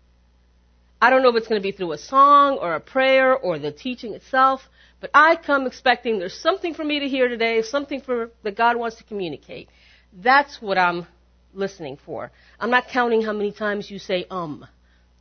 I 1.01 1.09
don't 1.09 1.23
know 1.23 1.29
if 1.29 1.35
it's 1.35 1.47
going 1.47 1.61
to 1.61 1.63
be 1.63 1.71
through 1.71 1.93
a 1.93 1.97
song 1.97 2.57
or 2.61 2.73
a 2.73 2.79
prayer 2.79 3.35
or 3.35 3.59
the 3.59 3.71
teaching 3.71 4.13
itself, 4.13 4.61
but 4.99 5.11
I 5.13 5.35
come 5.35 5.67
expecting 5.67 6.19
there's 6.19 6.39
something 6.39 6.73
for 6.73 6.83
me 6.83 6.99
to 6.99 7.07
hear 7.07 7.27
today, 7.27 7.61
something 7.61 8.01
for, 8.01 8.31
that 8.43 8.57
God 8.57 8.77
wants 8.77 8.97
to 8.97 9.03
communicate. 9.03 9.69
That's 10.13 10.61
what 10.61 10.77
I'm 10.77 11.05
listening 11.53 11.97
for. 12.05 12.31
I'm 12.59 12.69
not 12.69 12.87
counting 12.87 13.21
how 13.21 13.33
many 13.33 13.51
times 13.51 13.89
you 13.89 13.99
say 13.99 14.25
um, 14.29 14.65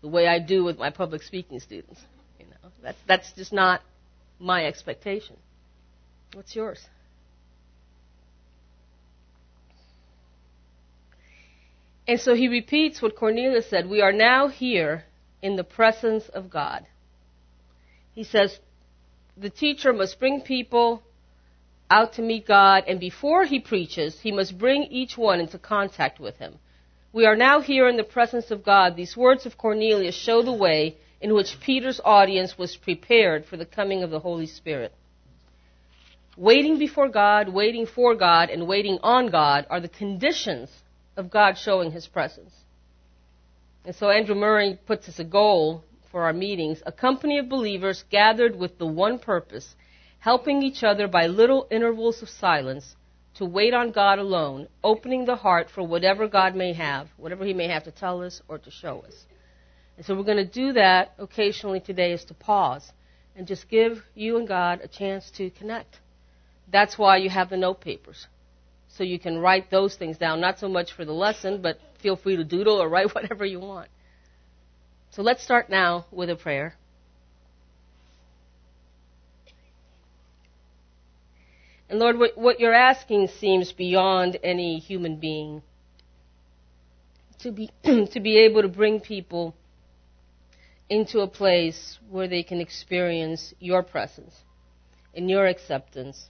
the 0.00 0.08
way 0.08 0.26
I 0.26 0.38
do 0.38 0.64
with 0.64 0.78
my 0.78 0.90
public 0.90 1.22
speaking 1.22 1.60
students. 1.60 2.00
You 2.38 2.46
know, 2.46 2.70
that's 2.82 2.98
that's 3.06 3.32
just 3.32 3.52
not 3.52 3.80
my 4.38 4.66
expectation. 4.66 5.36
What's 6.34 6.54
yours? 6.54 6.86
And 12.06 12.20
so 12.20 12.34
he 12.34 12.48
repeats 12.48 13.00
what 13.00 13.16
Cornelius 13.16 13.70
said 13.70 13.88
We 13.88 14.02
are 14.02 14.12
now 14.12 14.48
here 14.48 15.04
in 15.40 15.56
the 15.56 15.64
presence 15.64 16.28
of 16.28 16.50
God. 16.50 16.86
He 18.14 18.24
says, 18.24 18.58
the 19.36 19.50
teacher 19.50 19.92
must 19.92 20.20
bring 20.20 20.42
people 20.42 21.02
out 21.90 22.14
to 22.14 22.22
meet 22.22 22.46
God, 22.46 22.84
and 22.86 23.00
before 23.00 23.44
he 23.44 23.58
preaches, 23.58 24.20
he 24.20 24.30
must 24.30 24.56
bring 24.56 24.84
each 24.84 25.18
one 25.18 25.40
into 25.40 25.58
contact 25.58 26.20
with 26.20 26.36
him. 26.36 26.58
We 27.12 27.26
are 27.26 27.36
now 27.36 27.60
here 27.60 27.88
in 27.88 27.96
the 27.96 28.04
presence 28.04 28.50
of 28.50 28.64
God. 28.64 28.96
These 28.96 29.16
words 29.16 29.44
of 29.44 29.58
Cornelius 29.58 30.14
show 30.14 30.42
the 30.42 30.52
way 30.52 30.96
in 31.20 31.34
which 31.34 31.60
Peter's 31.60 32.00
audience 32.04 32.56
was 32.56 32.76
prepared 32.76 33.44
for 33.44 33.56
the 33.56 33.66
coming 33.66 34.02
of 34.02 34.10
the 34.10 34.20
Holy 34.20 34.46
Spirit. 34.46 34.92
Waiting 36.36 36.78
before 36.78 37.08
God, 37.08 37.48
waiting 37.48 37.86
for 37.86 38.14
God, 38.14 38.50
and 38.50 38.66
waiting 38.66 38.98
on 39.02 39.30
God 39.30 39.66
are 39.70 39.80
the 39.80 39.88
conditions 39.88 40.68
of 41.16 41.30
God 41.30 41.56
showing 41.56 41.92
his 41.92 42.06
presence. 42.06 42.52
And 43.84 43.94
so 43.94 44.10
Andrew 44.10 44.34
Murray 44.34 44.78
puts 44.86 45.08
as 45.08 45.20
a 45.20 45.24
goal 45.24 45.84
for 46.10 46.24
our 46.24 46.32
meetings 46.32 46.82
a 46.86 46.92
company 46.92 47.38
of 47.38 47.48
believers 47.48 48.04
gathered 48.10 48.56
with 48.56 48.78
the 48.78 48.86
one 48.86 49.18
purpose 49.18 49.76
helping 50.24 50.62
each 50.62 50.82
other 50.82 51.06
by 51.06 51.26
little 51.26 51.66
intervals 51.70 52.22
of 52.22 52.30
silence 52.30 52.96
to 53.34 53.44
wait 53.44 53.74
on 53.74 53.90
God 53.90 54.18
alone, 54.18 54.68
opening 54.82 55.26
the 55.26 55.36
heart 55.36 55.68
for 55.68 55.82
whatever 55.82 56.26
God 56.28 56.54
may 56.54 56.72
have, 56.72 57.08
whatever 57.18 57.44
He 57.44 57.52
may 57.52 57.68
have 57.68 57.84
to 57.84 57.90
tell 57.90 58.22
us 58.22 58.40
or 58.48 58.58
to 58.58 58.70
show 58.70 59.00
us. 59.00 59.26
And 59.96 60.06
so 60.06 60.14
we're 60.14 60.22
going 60.22 60.38
to 60.38 60.44
do 60.44 60.72
that 60.72 61.12
occasionally 61.18 61.80
today 61.80 62.12
is 62.12 62.24
to 62.26 62.34
pause 62.34 62.90
and 63.36 63.46
just 63.46 63.68
give 63.68 64.02
you 64.14 64.38
and 64.38 64.48
God 64.48 64.80
a 64.82 64.88
chance 64.88 65.30
to 65.32 65.50
connect. 65.50 65.98
That's 66.70 66.98
why 66.98 67.18
you 67.18 67.30
have 67.30 67.50
the 67.50 67.56
note 67.56 67.80
papers. 67.80 68.26
So 68.88 69.02
you 69.02 69.18
can 69.18 69.38
write 69.38 69.70
those 69.70 69.96
things 69.96 70.18
down, 70.18 70.40
not 70.40 70.58
so 70.58 70.68
much 70.68 70.92
for 70.92 71.04
the 71.04 71.12
lesson, 71.12 71.60
but 71.60 71.78
feel 72.00 72.16
free 72.16 72.36
to 72.36 72.44
doodle 72.44 72.80
or 72.80 72.88
write 72.88 73.14
whatever 73.14 73.44
you 73.44 73.60
want. 73.60 73.88
So 75.10 75.22
let's 75.22 75.42
start 75.42 75.70
now 75.70 76.06
with 76.10 76.30
a 76.30 76.36
prayer. 76.36 76.74
And 81.88 81.98
Lord, 81.98 82.18
what, 82.18 82.36
what 82.36 82.60
you're 82.60 82.74
asking 82.74 83.28
seems 83.28 83.72
beyond 83.72 84.38
any 84.42 84.78
human 84.78 85.16
being. 85.16 85.62
To 87.40 87.52
be, 87.52 87.70
to 87.84 88.20
be 88.20 88.38
able 88.38 88.62
to 88.62 88.68
bring 88.68 89.00
people 89.00 89.54
into 90.88 91.20
a 91.20 91.28
place 91.28 91.98
where 92.10 92.28
they 92.28 92.42
can 92.42 92.60
experience 92.60 93.54
your 93.60 93.82
presence 93.82 94.34
and 95.14 95.30
your 95.30 95.46
acceptance. 95.46 96.28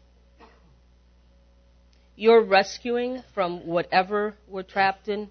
Your 2.16 2.42
rescuing 2.42 3.22
from 3.34 3.66
whatever 3.66 4.34
we're 4.48 4.62
trapped 4.62 5.08
in, 5.08 5.30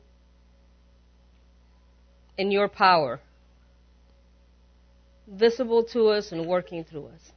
in 2.37 2.51
your 2.51 2.67
power 2.67 3.21
visible 5.27 5.83
to 5.85 6.09
us 6.09 6.31
and 6.31 6.45
working 6.45 6.83
through 6.83 7.07
us. 7.07 7.31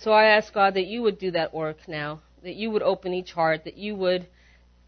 So 0.00 0.12
I 0.12 0.26
ask 0.26 0.52
God 0.52 0.74
that 0.74 0.86
you 0.86 1.02
would 1.02 1.18
do 1.18 1.32
that 1.32 1.52
work 1.52 1.76
now, 1.88 2.20
that 2.42 2.54
you 2.54 2.70
would 2.70 2.82
open 2.82 3.12
each 3.12 3.32
heart, 3.32 3.64
that 3.64 3.76
you 3.76 3.94
would 3.96 4.26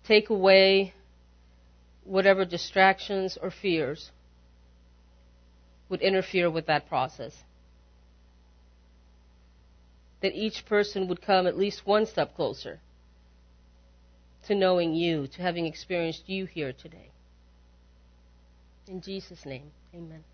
take 0.06 0.30
away 0.30 0.94
whatever 2.04 2.44
distractions 2.44 3.36
or 3.40 3.50
fears 3.50 4.10
would 5.88 6.00
interfere 6.00 6.50
with 6.50 6.66
that 6.66 6.88
process. 6.88 7.32
That 10.22 10.34
each 10.34 10.64
person 10.66 11.08
would 11.08 11.22
come 11.22 11.46
at 11.46 11.56
least 11.56 11.86
one 11.86 12.06
step 12.06 12.34
closer 12.34 12.80
to 14.46 14.54
knowing 14.54 14.94
you, 14.94 15.26
to 15.28 15.42
having 15.42 15.66
experienced 15.66 16.28
you 16.28 16.46
here 16.46 16.72
today. 16.72 17.10
In 18.88 19.00
Jesus' 19.00 19.44
name, 19.46 19.70
amen. 19.94 20.24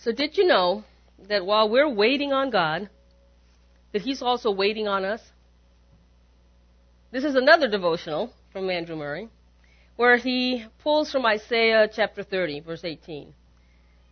So, 0.00 0.12
did 0.12 0.36
you 0.38 0.46
know 0.46 0.84
that 1.28 1.44
while 1.44 1.68
we're 1.68 1.88
waiting 1.92 2.32
on 2.32 2.50
God, 2.50 2.88
that 3.92 4.02
He's 4.02 4.22
also 4.22 4.50
waiting 4.50 4.86
on 4.86 5.04
us? 5.04 5.20
This 7.10 7.24
is 7.24 7.34
another 7.34 7.68
devotional 7.68 8.32
from 8.52 8.70
Andrew 8.70 8.96
Murray, 8.96 9.28
where 9.96 10.16
he 10.16 10.64
pulls 10.82 11.10
from 11.10 11.24
Isaiah 11.24 11.88
chapter 11.92 12.22
30, 12.22 12.60
verse 12.60 12.84
18. 12.84 13.32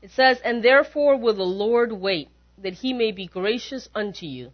It 0.07 0.13
says, 0.13 0.41
And 0.45 0.63
therefore 0.63 1.17
will 1.17 1.35
the 1.35 1.43
Lord 1.43 1.91
wait, 1.91 2.29
that 2.59 2.75
he 2.75 2.93
may 2.93 3.11
be 3.11 3.27
gracious 3.27 3.89
unto 3.93 4.25
you, 4.25 4.53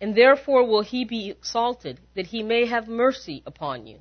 and 0.00 0.16
therefore 0.16 0.64
will 0.64 0.80
he 0.80 1.04
be 1.04 1.28
exalted, 1.28 2.00
that 2.14 2.28
he 2.28 2.42
may 2.42 2.64
have 2.64 2.88
mercy 2.88 3.42
upon 3.44 3.86
you. 3.86 4.00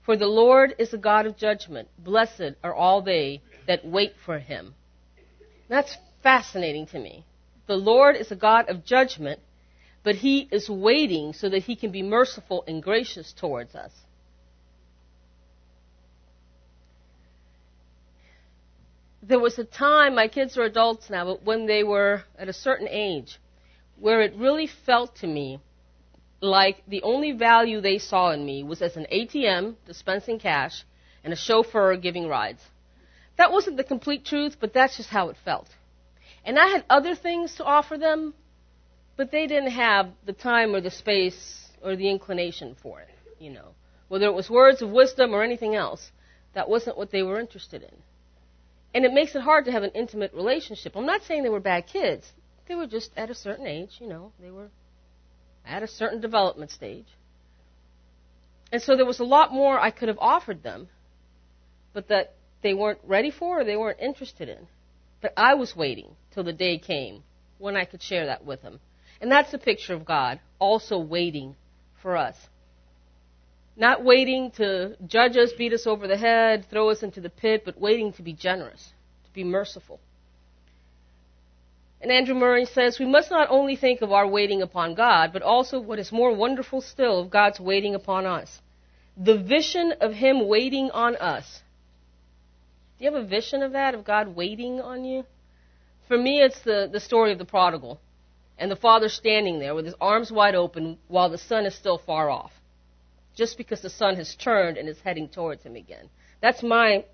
For 0.00 0.16
the 0.16 0.26
Lord 0.26 0.74
is 0.80 0.92
a 0.92 0.98
God 0.98 1.26
of 1.26 1.36
judgment. 1.36 1.90
Blessed 1.96 2.56
are 2.64 2.74
all 2.74 3.02
they 3.02 3.40
that 3.68 3.84
wait 3.84 4.14
for 4.26 4.40
him. 4.40 4.74
That's 5.68 5.96
fascinating 6.24 6.86
to 6.86 6.98
me. 6.98 7.24
The 7.68 7.76
Lord 7.76 8.16
is 8.16 8.32
a 8.32 8.42
God 8.50 8.68
of 8.68 8.84
judgment, 8.84 9.38
but 10.02 10.16
he 10.16 10.48
is 10.50 10.68
waiting 10.68 11.34
so 11.34 11.48
that 11.50 11.62
he 11.62 11.76
can 11.76 11.92
be 11.92 12.02
merciful 12.02 12.64
and 12.66 12.82
gracious 12.82 13.32
towards 13.32 13.76
us. 13.76 13.92
There 19.22 19.38
was 19.38 19.58
a 19.58 19.64
time, 19.64 20.16
my 20.16 20.26
kids 20.26 20.58
are 20.58 20.64
adults 20.64 21.08
now, 21.08 21.24
but 21.24 21.44
when 21.44 21.66
they 21.66 21.84
were 21.84 22.24
at 22.36 22.48
a 22.48 22.52
certain 22.52 22.88
age, 22.88 23.38
where 23.96 24.20
it 24.20 24.34
really 24.34 24.66
felt 24.66 25.14
to 25.16 25.28
me 25.28 25.60
like 26.40 26.82
the 26.88 27.04
only 27.04 27.30
value 27.30 27.80
they 27.80 27.98
saw 27.98 28.32
in 28.32 28.44
me 28.44 28.64
was 28.64 28.82
as 28.82 28.96
an 28.96 29.06
ATM 29.12 29.76
dispensing 29.86 30.40
cash 30.40 30.84
and 31.22 31.32
a 31.32 31.36
chauffeur 31.36 31.96
giving 31.96 32.26
rides. 32.26 32.60
That 33.36 33.52
wasn't 33.52 33.76
the 33.76 33.84
complete 33.84 34.24
truth, 34.24 34.56
but 34.58 34.72
that's 34.72 34.96
just 34.96 35.08
how 35.08 35.28
it 35.28 35.36
felt. 35.44 35.68
And 36.44 36.58
I 36.58 36.66
had 36.66 36.84
other 36.90 37.14
things 37.14 37.54
to 37.56 37.64
offer 37.64 37.96
them, 37.96 38.34
but 39.16 39.30
they 39.30 39.46
didn't 39.46 39.70
have 39.70 40.10
the 40.26 40.32
time 40.32 40.74
or 40.74 40.80
the 40.80 40.90
space 40.90 41.68
or 41.80 41.94
the 41.94 42.10
inclination 42.10 42.74
for 42.82 43.00
it, 43.00 43.08
you 43.38 43.50
know. 43.52 43.68
Whether 44.08 44.26
it 44.26 44.34
was 44.34 44.50
words 44.50 44.82
of 44.82 44.90
wisdom 44.90 45.32
or 45.32 45.44
anything 45.44 45.76
else, 45.76 46.10
that 46.54 46.68
wasn't 46.68 46.98
what 46.98 47.12
they 47.12 47.22
were 47.22 47.38
interested 47.38 47.82
in. 47.84 47.94
And 48.94 49.04
it 49.04 49.12
makes 49.12 49.34
it 49.34 49.42
hard 49.42 49.64
to 49.64 49.72
have 49.72 49.82
an 49.82 49.92
intimate 49.94 50.34
relationship. 50.34 50.96
I'm 50.96 51.06
not 51.06 51.22
saying 51.22 51.42
they 51.42 51.48
were 51.48 51.60
bad 51.60 51.86
kids. 51.86 52.30
They 52.68 52.74
were 52.74 52.86
just 52.86 53.10
at 53.16 53.30
a 53.30 53.34
certain 53.34 53.66
age, 53.66 53.96
you 54.00 54.06
know, 54.06 54.32
they 54.40 54.50
were 54.50 54.68
at 55.66 55.82
a 55.82 55.88
certain 55.88 56.20
development 56.20 56.70
stage. 56.70 57.06
And 58.70 58.80
so 58.80 58.96
there 58.96 59.06
was 59.06 59.20
a 59.20 59.24
lot 59.24 59.52
more 59.52 59.78
I 59.78 59.90
could 59.90 60.08
have 60.08 60.18
offered 60.18 60.62
them, 60.62 60.88
but 61.92 62.08
that 62.08 62.34
they 62.62 62.74
weren't 62.74 63.00
ready 63.04 63.30
for 63.30 63.60
or 63.60 63.64
they 63.64 63.76
weren't 63.76 64.00
interested 64.00 64.48
in. 64.48 64.66
But 65.20 65.32
I 65.36 65.54
was 65.54 65.76
waiting 65.76 66.16
till 66.32 66.44
the 66.44 66.52
day 66.52 66.78
came 66.78 67.22
when 67.58 67.76
I 67.76 67.84
could 67.84 68.02
share 68.02 68.26
that 68.26 68.44
with 68.44 68.62
them. 68.62 68.80
And 69.20 69.30
that's 69.30 69.52
a 69.54 69.58
picture 69.58 69.94
of 69.94 70.04
God, 70.04 70.40
also 70.58 70.98
waiting 70.98 71.54
for 72.00 72.16
us. 72.16 72.36
Not 73.82 74.04
waiting 74.04 74.52
to 74.52 74.96
judge 75.08 75.36
us, 75.36 75.50
beat 75.58 75.72
us 75.72 75.88
over 75.88 76.06
the 76.06 76.16
head, 76.16 76.66
throw 76.70 76.90
us 76.90 77.02
into 77.02 77.20
the 77.20 77.28
pit, 77.28 77.62
but 77.64 77.80
waiting 77.80 78.12
to 78.12 78.22
be 78.22 78.32
generous, 78.32 78.92
to 79.24 79.30
be 79.32 79.42
merciful. 79.42 79.98
And 82.00 82.12
Andrew 82.12 82.36
Murray 82.36 82.64
says, 82.64 83.00
we 83.00 83.06
must 83.06 83.28
not 83.32 83.48
only 83.50 83.74
think 83.74 84.00
of 84.00 84.12
our 84.12 84.28
waiting 84.28 84.62
upon 84.62 84.94
God, 84.94 85.32
but 85.32 85.42
also 85.42 85.80
what 85.80 85.98
is 85.98 86.12
more 86.12 86.32
wonderful 86.32 86.80
still 86.80 87.18
of 87.18 87.30
God's 87.30 87.58
waiting 87.58 87.96
upon 87.96 88.24
us. 88.24 88.60
The 89.16 89.36
vision 89.36 89.94
of 90.00 90.12
Him 90.12 90.46
waiting 90.46 90.92
on 90.92 91.16
us. 91.16 91.62
Do 92.98 93.04
you 93.04 93.12
have 93.12 93.20
a 93.20 93.26
vision 93.26 93.64
of 93.64 93.72
that, 93.72 93.96
of 93.96 94.04
God 94.04 94.36
waiting 94.36 94.80
on 94.80 95.04
you? 95.04 95.24
For 96.06 96.16
me, 96.16 96.40
it's 96.40 96.60
the, 96.60 96.88
the 96.92 97.00
story 97.00 97.32
of 97.32 97.38
the 97.38 97.44
prodigal 97.44 98.00
and 98.56 98.70
the 98.70 98.76
father 98.76 99.08
standing 99.08 99.58
there 99.58 99.74
with 99.74 99.86
his 99.86 99.96
arms 100.00 100.30
wide 100.30 100.54
open 100.54 100.98
while 101.08 101.30
the 101.30 101.36
son 101.36 101.66
is 101.66 101.74
still 101.74 101.98
far 101.98 102.30
off, 102.30 102.52
just 103.34 103.56
because 103.56 103.80
the 103.80 103.90
son 103.90 104.16
has 104.16 104.34
turned 104.34 104.76
and 104.76 104.88
is 104.88 105.00
heading 105.00 105.28
towards 105.28 105.62
him 105.62 105.76
again. 105.76 106.08
That's 106.40 106.62
my 106.62 107.04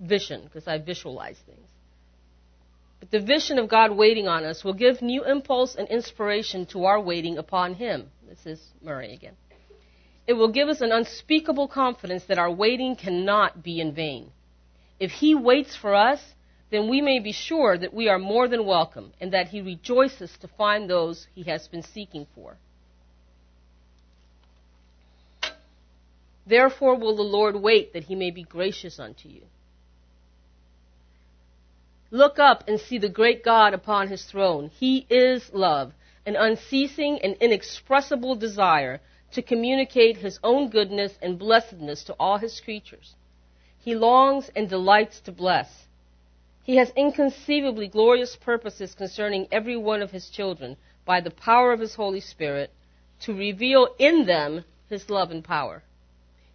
vision, 0.00 0.42
because 0.44 0.68
I 0.68 0.78
visualize 0.78 1.38
things. 1.46 1.68
But 3.00 3.10
the 3.10 3.20
vision 3.20 3.58
of 3.58 3.68
God 3.68 3.96
waiting 3.96 4.26
on 4.26 4.44
us 4.44 4.64
will 4.64 4.74
give 4.74 5.02
new 5.02 5.24
impulse 5.24 5.76
and 5.76 5.88
inspiration 5.88 6.66
to 6.66 6.84
our 6.84 7.00
waiting 7.00 7.38
upon 7.38 7.74
Him. 7.74 8.10
This 8.28 8.44
is 8.44 8.60
Murray 8.82 9.14
again. 9.14 9.36
It 10.26 10.32
will 10.32 10.52
give 10.52 10.68
us 10.68 10.80
an 10.80 10.92
unspeakable 10.92 11.68
confidence 11.68 12.24
that 12.24 12.38
our 12.38 12.50
waiting 12.50 12.96
cannot 12.96 13.62
be 13.62 13.80
in 13.80 13.94
vain. 13.94 14.32
If 14.98 15.12
He 15.12 15.34
waits 15.34 15.76
for 15.76 15.94
us, 15.94 16.20
then 16.70 16.88
we 16.88 17.00
may 17.00 17.18
be 17.18 17.32
sure 17.32 17.78
that 17.78 17.94
we 17.94 18.08
are 18.08 18.18
more 18.18 18.48
than 18.48 18.66
welcome 18.66 19.12
and 19.20 19.32
that 19.32 19.48
he 19.48 19.60
rejoices 19.62 20.36
to 20.40 20.48
find 20.48 20.88
those 20.88 21.26
he 21.34 21.44
has 21.44 21.66
been 21.68 21.82
seeking 21.82 22.26
for. 22.34 22.56
Therefore 26.48 26.94
will 26.94 27.14
the 27.14 27.22
Lord 27.22 27.56
wait 27.56 27.92
that 27.92 28.04
he 28.04 28.14
may 28.14 28.30
be 28.30 28.42
gracious 28.42 28.98
unto 28.98 29.28
you. 29.28 29.42
Look 32.10 32.38
up 32.38 32.64
and 32.66 32.80
see 32.80 32.96
the 32.96 33.10
great 33.10 33.44
God 33.44 33.74
upon 33.74 34.08
his 34.08 34.24
throne. 34.24 34.70
He 34.70 35.06
is 35.10 35.52
love, 35.52 35.92
an 36.24 36.36
unceasing 36.36 37.20
and 37.22 37.36
inexpressible 37.36 38.34
desire 38.36 39.00
to 39.32 39.42
communicate 39.42 40.16
his 40.16 40.38
own 40.42 40.70
goodness 40.70 41.18
and 41.20 41.38
blessedness 41.38 42.02
to 42.04 42.14
all 42.14 42.38
his 42.38 42.58
creatures. 42.60 43.14
He 43.78 43.94
longs 43.94 44.50
and 44.56 44.70
delights 44.70 45.20
to 45.20 45.32
bless. 45.32 45.86
He 46.62 46.76
has 46.76 46.90
inconceivably 46.96 47.88
glorious 47.88 48.36
purposes 48.36 48.94
concerning 48.94 49.48
every 49.52 49.76
one 49.76 50.00
of 50.00 50.12
his 50.12 50.30
children 50.30 50.78
by 51.04 51.20
the 51.20 51.30
power 51.30 51.72
of 51.72 51.80
his 51.80 51.94
Holy 51.94 52.20
Spirit 52.20 52.70
to 53.20 53.34
reveal 53.34 53.94
in 53.98 54.24
them 54.24 54.64
his 54.88 55.10
love 55.10 55.30
and 55.30 55.44
power. 55.44 55.82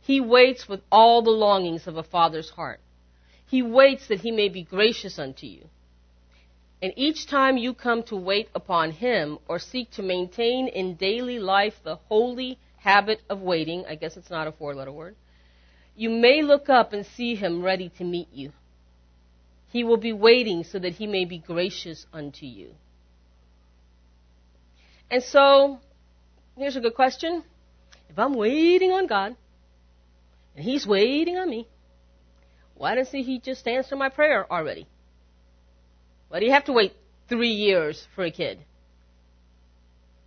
He 0.03 0.19
waits 0.19 0.67
with 0.67 0.81
all 0.91 1.21
the 1.21 1.31
longings 1.31 1.87
of 1.87 1.95
a 1.95 2.03
father's 2.03 2.49
heart. 2.49 2.81
He 3.47 3.61
waits 3.61 4.07
that 4.07 4.19
he 4.19 4.31
may 4.31 4.49
be 4.49 4.63
gracious 4.63 5.17
unto 5.17 5.45
you. 5.45 5.69
And 6.81 6.91
each 6.97 7.27
time 7.27 7.55
you 7.55 7.73
come 7.73 8.03
to 8.03 8.15
wait 8.17 8.49
upon 8.53 8.91
him 8.91 9.39
or 9.47 9.59
seek 9.59 9.91
to 9.91 10.03
maintain 10.03 10.67
in 10.67 10.95
daily 10.95 11.39
life 11.39 11.75
the 11.83 11.95
holy 11.95 12.59
habit 12.75 13.21
of 13.29 13.39
waiting, 13.39 13.85
I 13.87 13.95
guess 13.95 14.17
it's 14.17 14.29
not 14.29 14.47
a 14.47 14.51
four 14.51 14.75
letter 14.75 14.91
word, 14.91 15.15
you 15.95 16.09
may 16.09 16.41
look 16.41 16.67
up 16.67 16.91
and 16.91 17.05
see 17.05 17.35
him 17.35 17.63
ready 17.63 17.87
to 17.97 18.03
meet 18.03 18.27
you. 18.33 18.51
He 19.71 19.85
will 19.85 19.97
be 19.97 20.11
waiting 20.11 20.65
so 20.65 20.79
that 20.79 20.95
he 20.95 21.07
may 21.07 21.23
be 21.23 21.37
gracious 21.37 22.05
unto 22.11 22.45
you. 22.45 22.75
And 25.09 25.23
so, 25.23 25.79
here's 26.57 26.75
a 26.75 26.81
good 26.81 26.95
question. 26.95 27.43
If 28.09 28.19
I'm 28.19 28.33
waiting 28.33 28.91
on 28.91 29.07
God, 29.07 29.37
and 30.55 30.63
He's 30.63 30.85
waiting 30.85 31.37
on 31.37 31.49
me, 31.49 31.67
why 32.75 32.95
doesn't 32.95 33.23
He 33.23 33.39
just 33.39 33.67
answer 33.67 33.95
my 33.95 34.09
prayer 34.09 34.51
already? 34.51 34.87
Why 36.29 36.39
do 36.39 36.45
you 36.45 36.51
have 36.51 36.65
to 36.65 36.73
wait 36.73 36.93
three 37.29 37.51
years 37.53 38.07
for 38.15 38.23
a 38.23 38.31
kid? 38.31 38.59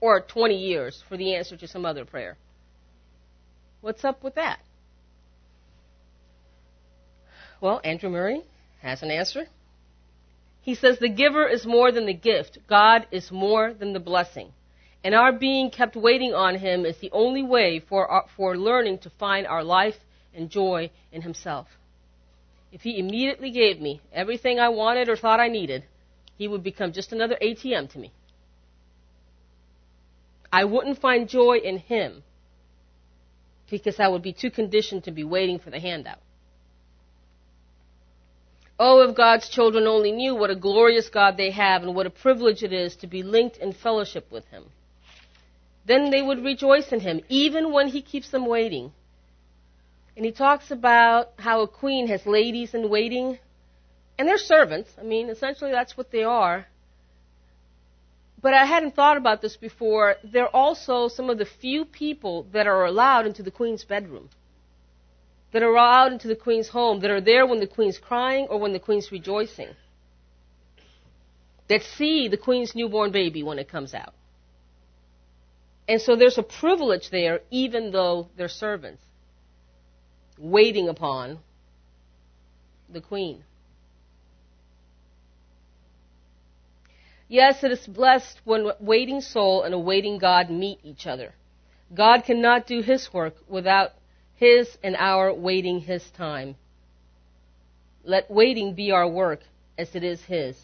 Or 0.01 0.21
20 0.21 0.57
years 0.57 1.03
for 1.09 1.17
the 1.17 1.35
answer 1.35 1.57
to 1.57 1.67
some 1.67 1.85
other 1.85 2.05
prayer? 2.05 2.37
What's 3.81 4.05
up 4.05 4.23
with 4.23 4.37
that? 4.37 4.61
Well, 7.61 7.81
Andrew 7.83 8.11
Murray 8.11 8.43
has 8.83 9.03
an 9.03 9.11
answer. 9.11 9.47
He 10.61 10.75
says 10.75 10.99
the 10.99 11.09
giver 11.09 11.47
is 11.47 11.65
more 11.65 11.93
than 11.93 12.07
the 12.07 12.15
gift. 12.15 12.59
God 12.69 13.07
is 13.11 13.31
more 13.31 13.73
than 13.73 13.93
the 13.93 14.01
blessing. 14.01 14.53
And 15.03 15.15
our 15.15 15.33
being 15.33 15.71
kept 15.71 15.97
waiting 15.97 16.35
on 16.35 16.57
Him 16.57 16.85
is 16.85 16.99
the 16.99 17.11
only 17.12 17.43
way 17.43 17.81
for, 17.81 18.09
our, 18.09 18.27
for 18.37 18.57
learning 18.57 18.99
to 18.99 19.11
find 19.11 19.47
our 19.47 19.62
life 19.62 19.95
and 20.37 20.51
joy 20.51 20.90
in 21.11 21.22
Himself. 21.22 21.66
If 22.72 22.83
He 22.83 22.99
immediately 22.99 23.51
gave 23.51 23.81
me 23.81 24.01
everything 24.12 24.59
I 24.59 24.68
wanted 24.68 25.09
or 25.09 25.16
thought 25.16 25.40
I 25.40 25.49
needed, 25.49 25.85
He 26.37 26.46
would 26.46 26.62
become 26.62 26.92
just 26.92 27.12
another 27.12 27.37
ATM 27.40 27.90
to 27.92 27.99
me. 27.99 28.12
I 30.53 30.64
wouldn't 30.64 31.01
find 31.01 31.29
joy 31.29 31.59
in 31.59 31.79
Him 31.79 32.22
because 33.70 33.99
I 33.99 34.09
would 34.09 34.22
be 34.22 34.33
too 34.33 34.51
conditioned 34.51 35.05
to 35.05 35.11
be 35.11 35.25
waiting 35.25 35.59
for 35.59 35.70
the 35.70 35.81
handout. 35.81 36.20
Oh, 38.79 39.01
if 39.09 39.16
God's 39.16 39.49
children 39.49 39.87
only 39.87 40.12
knew 40.12 40.35
what 40.35 40.51
a 40.51 40.57
glorious 40.57 41.09
God 41.09 41.37
they 41.37 41.51
have 41.51 41.83
and 41.83 41.94
what 41.94 42.07
a 42.07 42.11
privilege 42.11 42.62
it 42.62 42.72
is 42.72 42.94
to 42.96 43.07
be 43.07 43.22
linked 43.22 43.57
in 43.57 43.72
fellowship 43.72 44.31
with 44.31 44.46
Him. 44.49 44.64
Then 45.87 46.11
they 46.11 46.20
would 46.20 46.44
rejoice 46.44 46.92
in 46.92 47.01
Him, 47.01 47.22
even 47.29 47.72
when 47.72 47.88
He 47.88 48.03
keeps 48.03 48.31
them 48.31 48.46
waiting. 48.46 48.92
And 50.17 50.25
He 50.25 50.33
talks 50.33 50.71
about 50.71 51.33
how 51.39 51.61
a 51.61 51.69
queen 51.69 52.09
has 52.09 52.25
ladies 52.27 52.75
in 52.75 52.89
waiting. 52.89 53.39
And 54.19 54.27
they're 54.27 54.39
servants. 54.39 54.91
I 54.99 55.03
mean, 55.03 55.29
essentially 55.29 55.71
that's 55.71 55.97
what 55.97 56.11
they 56.11 56.25
are. 56.25 56.67
But 58.41 58.55
I 58.55 58.65
hadn't 58.65 58.95
thought 58.95 59.17
about 59.17 59.43
this 59.43 59.57
before. 59.57 60.17
They're 60.25 60.55
also 60.55 61.09
some 61.09 61.31
of 61.31 61.39
the 61.39 61.47
few 61.47 61.85
people 61.85 62.47
that 62.53 62.67
are 62.67 62.85
allowed 62.85 63.27
into 63.27 63.43
the 63.43 63.51
queen's 63.51 63.85
bedroom. 63.85 64.31
That 65.53 65.63
are 65.63 65.75
allowed 65.75 66.13
into 66.13 66.29
the 66.29 66.37
queen's 66.37 66.69
home, 66.69 67.01
that 67.01 67.11
are 67.11 67.21
there 67.21 67.47
when 67.47 67.61
the 67.61 67.67
queen's 67.67 67.99
crying 67.99 68.47
or 68.49 68.59
when 68.59 68.73
the 68.73 68.79
queen's 68.79 69.11
rejoicing. 69.11 69.69
That 71.69 71.83
see 71.83 72.29
the 72.29 72.37
queen's 72.37 72.75
newborn 72.75 73.11
baby 73.11 73.43
when 73.43 73.59
it 73.59 73.69
comes 73.69 73.95
out. 73.95 74.15
And 75.89 76.01
so 76.01 76.17
there's 76.17 76.39
a 76.39 76.43
privilege 76.43 77.11
there, 77.11 77.41
even 77.51 77.91
though 77.91 78.29
they're 78.37 78.49
servants, 78.49 79.03
waiting 80.38 80.88
upon 80.88 81.38
the 82.88 83.01
queen. 83.01 83.44
Yes, 87.29 87.64
it 87.64 87.72
is 87.72 87.87
blessed 87.87 88.40
when 88.44 88.70
waiting 88.79 89.20
soul 89.20 89.64
and 89.64 89.75
a 89.75 89.79
waiting 89.79 90.18
God 90.18 90.49
meet 90.49 90.79
each 90.85 91.07
other. 91.07 91.35
God 91.92 92.22
cannot 92.25 92.66
do 92.66 92.83
his 92.83 93.12
work 93.12 93.35
without 93.49 93.92
his 94.37 94.68
and 94.83 94.96
our 94.96 95.33
waiting 95.33 95.81
his 95.81 96.09
time. 96.11 96.57
Let 98.05 98.31
waiting 98.31 98.75
be 98.75 98.92
our 98.92 99.09
work 99.09 99.40
as 99.77 99.94
it 99.94 100.05
is 100.05 100.22
his. 100.22 100.57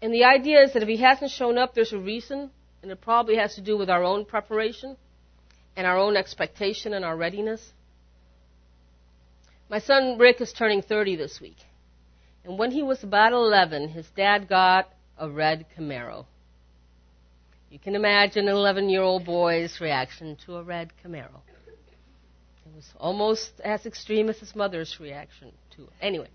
And 0.00 0.14
the 0.14 0.24
idea 0.24 0.62
is 0.62 0.74
that 0.74 0.82
if 0.82 0.88
he 0.88 0.98
hasn't 0.98 1.32
shown 1.32 1.58
up, 1.58 1.74
there's 1.74 1.92
a 1.92 1.98
reason, 1.98 2.50
and 2.82 2.90
it 2.90 3.00
probably 3.00 3.36
has 3.36 3.54
to 3.56 3.60
do 3.60 3.76
with 3.76 3.90
our 3.90 4.04
own 4.04 4.24
preparation 4.24 4.96
and 5.76 5.86
our 5.86 5.98
own 5.98 6.16
expectation 6.16 6.94
and 6.94 7.04
our 7.04 7.16
readiness. 7.16 7.72
My 9.68 9.78
son 9.78 10.18
Rick 10.18 10.40
is 10.40 10.52
turning 10.52 10.82
30 10.82 11.16
this 11.16 11.40
week. 11.40 11.58
And 12.44 12.58
when 12.58 12.70
he 12.70 12.82
was 12.82 13.02
about 13.02 13.32
11, 13.32 13.88
his 13.88 14.06
dad 14.16 14.48
got 14.48 14.88
a 15.18 15.28
red 15.28 15.66
Camaro. 15.76 16.24
You 17.70 17.78
can 17.78 17.94
imagine 17.94 18.48
an 18.48 18.54
11 18.54 18.88
year 18.88 19.02
old 19.02 19.26
boy's 19.26 19.80
reaction 19.80 20.36
to 20.46 20.56
a 20.56 20.62
red 20.62 20.92
Camaro. 21.04 21.40
It 22.64 22.74
was 22.74 22.88
almost 22.98 23.60
as 23.62 23.84
extreme 23.84 24.28
as 24.28 24.38
his 24.38 24.56
mother's 24.56 24.98
reaction 25.00 25.52
to 25.76 25.82
it. 25.82 25.90
Anyway. 26.00 26.28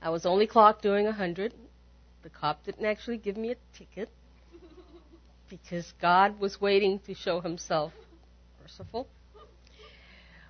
I 0.00 0.10
was 0.10 0.26
only 0.26 0.46
clocked 0.46 0.82
doing 0.82 1.04
100. 1.06 1.54
The 2.24 2.30
cop 2.30 2.64
didn't 2.64 2.86
actually 2.86 3.18
give 3.18 3.36
me 3.36 3.50
a 3.50 3.56
ticket 3.76 4.08
because 5.50 5.92
God 6.00 6.40
was 6.40 6.58
waiting 6.58 6.98
to 7.00 7.12
show 7.12 7.42
himself 7.42 7.92
merciful. 8.62 9.06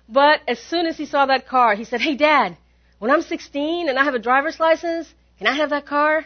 But 0.07 0.39
as 0.47 0.57
soon 0.57 0.85
as 0.85 0.97
he 0.97 1.05
saw 1.05 1.25
that 1.25 1.49
car, 1.49 1.75
he 1.75 1.83
said, 1.83 1.99
Hey, 1.99 2.15
Dad, 2.15 2.55
when 2.99 3.11
I'm 3.11 3.21
16 3.21 3.89
and 3.89 3.99
I 3.99 4.05
have 4.05 4.13
a 4.15 4.19
driver's 4.19 4.57
license, 4.57 5.13
can 5.37 5.47
I 5.47 5.55
have 5.57 5.71
that 5.71 5.85
car? 5.85 6.19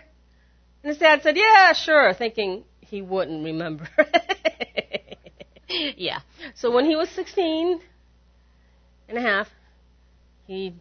And 0.84 0.90
his 0.90 1.00
dad 1.00 1.24
said, 1.24 1.36
Yeah, 1.36 1.74
sure, 1.74 2.14
thinking 2.14 2.64
he 2.82 3.02
wouldn't 3.02 3.44
remember. 3.44 3.90
yeah. 5.68 6.20
So 6.54 6.70
when 6.70 6.86
he 6.86 6.96
was 6.96 7.10
16 7.10 7.82
and 9.08 9.18
a 9.18 9.22
half, 9.22 9.48
he 10.46 10.76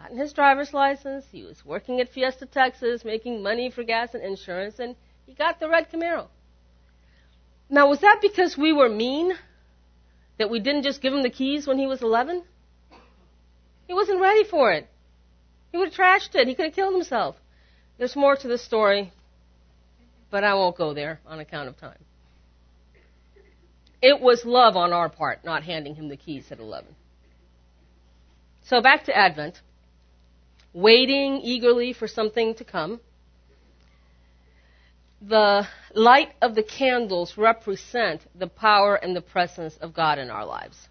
gotten 0.00 0.16
his 0.16 0.32
driver's 0.32 0.72
license. 0.72 1.24
He 1.30 1.42
was 1.42 1.64
working 1.64 2.00
at 2.00 2.08
Fiesta, 2.08 2.46
Texas, 2.46 3.04
making 3.04 3.42
money 3.42 3.70
for 3.70 3.84
gas 3.84 4.14
and 4.14 4.22
insurance, 4.22 4.78
and 4.78 4.96
he 5.26 5.34
got 5.34 5.60
the 5.60 5.68
red 5.68 5.90
Camaro. 5.90 6.28
Now, 7.68 7.88
was 7.88 8.00
that 8.00 8.18
because 8.22 8.56
we 8.56 8.72
were 8.72 8.88
mean? 8.88 9.32
That 10.38 10.50
we 10.50 10.58
didn't 10.58 10.84
just 10.84 11.02
give 11.02 11.12
him 11.12 11.22
the 11.22 11.30
keys 11.30 11.66
when 11.66 11.78
he 11.78 11.86
was 11.86 12.00
11? 12.00 12.42
He 13.86 13.92
wasn't 13.92 14.20
ready 14.20 14.44
for 14.44 14.72
it. 14.72 14.88
He 15.70 15.76
would 15.76 15.92
have 15.92 15.96
trashed 15.96 16.34
it. 16.34 16.48
He 16.48 16.54
could 16.54 16.66
have 16.66 16.74
killed 16.74 16.94
himself. 16.94 17.36
There's 17.98 18.16
more 18.16 18.36
to 18.36 18.48
this 18.48 18.62
story, 18.62 19.12
but 20.30 20.42
I 20.42 20.54
won't 20.54 20.78
go 20.78 20.94
there 20.94 21.20
on 21.26 21.40
account 21.40 21.68
of 21.68 21.76
time. 21.76 21.98
It 24.00 24.18
was 24.18 24.46
love 24.46 24.76
on 24.76 24.94
our 24.94 25.10
part, 25.10 25.44
not 25.44 25.64
handing 25.64 25.94
him 25.94 26.08
the 26.08 26.16
keys 26.16 26.50
at 26.50 26.58
11. 26.58 26.96
So 28.62 28.80
back 28.80 29.04
to 29.04 29.14
Advent 29.14 29.60
waiting 30.72 31.40
eagerly 31.42 31.92
for 31.92 32.06
something 32.06 32.54
to 32.54 32.64
come. 32.64 33.00
The 35.22 35.66
light 35.94 36.30
of 36.40 36.54
the 36.54 36.62
candles 36.62 37.36
represent 37.36 38.22
the 38.34 38.46
power 38.46 38.94
and 38.94 39.14
the 39.14 39.20
presence 39.20 39.76
of 39.80 39.92
God 39.92 40.18
in 40.18 40.30
our 40.30 40.46
lives. 40.46 40.88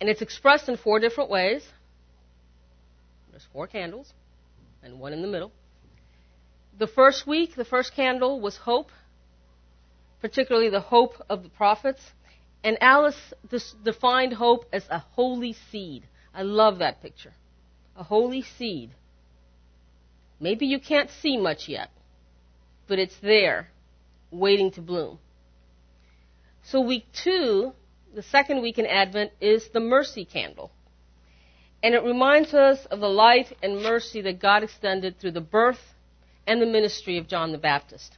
And 0.00 0.08
it's 0.08 0.22
expressed 0.22 0.68
in 0.68 0.76
four 0.76 1.00
different 1.00 1.30
ways. 1.30 1.66
There's 3.30 3.46
four 3.52 3.66
candles 3.66 4.12
and 4.82 5.00
one 5.00 5.12
in 5.12 5.22
the 5.22 5.28
middle. 5.28 5.50
The 6.78 6.86
first 6.86 7.26
week, 7.26 7.56
the 7.56 7.64
first 7.64 7.94
candle 7.94 8.40
was 8.40 8.56
hope, 8.56 8.90
particularly 10.20 10.70
the 10.70 10.80
hope 10.80 11.14
of 11.28 11.42
the 11.42 11.48
prophets. 11.48 12.00
And 12.62 12.78
Alice 12.80 13.16
defined 13.84 14.34
hope 14.34 14.66
as 14.72 14.84
a 14.88 14.98
holy 14.98 15.54
seed. 15.70 16.04
I 16.32 16.42
love 16.42 16.78
that 16.78 17.02
picture 17.02 17.32
a 17.96 18.02
holy 18.02 18.42
seed. 18.42 18.90
Maybe 20.40 20.66
you 20.66 20.78
can't 20.78 21.10
see 21.10 21.36
much 21.36 21.68
yet, 21.68 21.90
but 22.86 22.98
it's 22.98 23.16
there, 23.22 23.68
waiting 24.30 24.70
to 24.72 24.80
bloom. 24.80 25.18
So, 26.64 26.80
week 26.80 27.06
two, 27.12 27.72
the 28.14 28.22
second 28.22 28.62
week 28.62 28.78
in 28.78 28.86
Advent, 28.86 29.32
is 29.40 29.68
the 29.68 29.80
mercy 29.80 30.24
candle. 30.24 30.70
And 31.82 31.94
it 31.94 32.02
reminds 32.02 32.54
us 32.54 32.86
of 32.86 33.00
the 33.00 33.08
light 33.08 33.56
and 33.62 33.82
mercy 33.82 34.22
that 34.22 34.40
God 34.40 34.62
extended 34.62 35.18
through 35.18 35.32
the 35.32 35.40
birth 35.40 35.94
and 36.46 36.60
the 36.60 36.66
ministry 36.66 37.18
of 37.18 37.28
John 37.28 37.52
the 37.52 37.58
Baptist. 37.58 38.16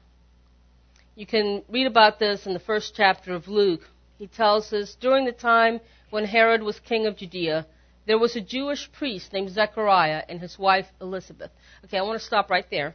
You 1.16 1.26
can 1.26 1.62
read 1.68 1.86
about 1.86 2.18
this 2.18 2.46
in 2.46 2.52
the 2.52 2.60
first 2.60 2.94
chapter 2.94 3.34
of 3.34 3.48
Luke. 3.48 3.88
He 4.18 4.26
tells 4.26 4.72
us 4.72 4.96
during 5.00 5.24
the 5.24 5.32
time 5.32 5.80
when 6.10 6.24
Herod 6.24 6.62
was 6.62 6.78
king 6.78 7.06
of 7.06 7.16
Judea, 7.16 7.66
there 8.06 8.18
was 8.18 8.36
a 8.36 8.40
Jewish 8.40 8.90
priest 8.92 9.32
named 9.32 9.50
Zechariah 9.50 10.22
and 10.28 10.40
his 10.40 10.58
wife 10.58 10.86
Elizabeth. 11.00 11.50
Okay, 11.84 11.98
I 11.98 12.02
want 12.02 12.20
to 12.20 12.26
stop 12.26 12.50
right 12.50 12.66
there. 12.70 12.94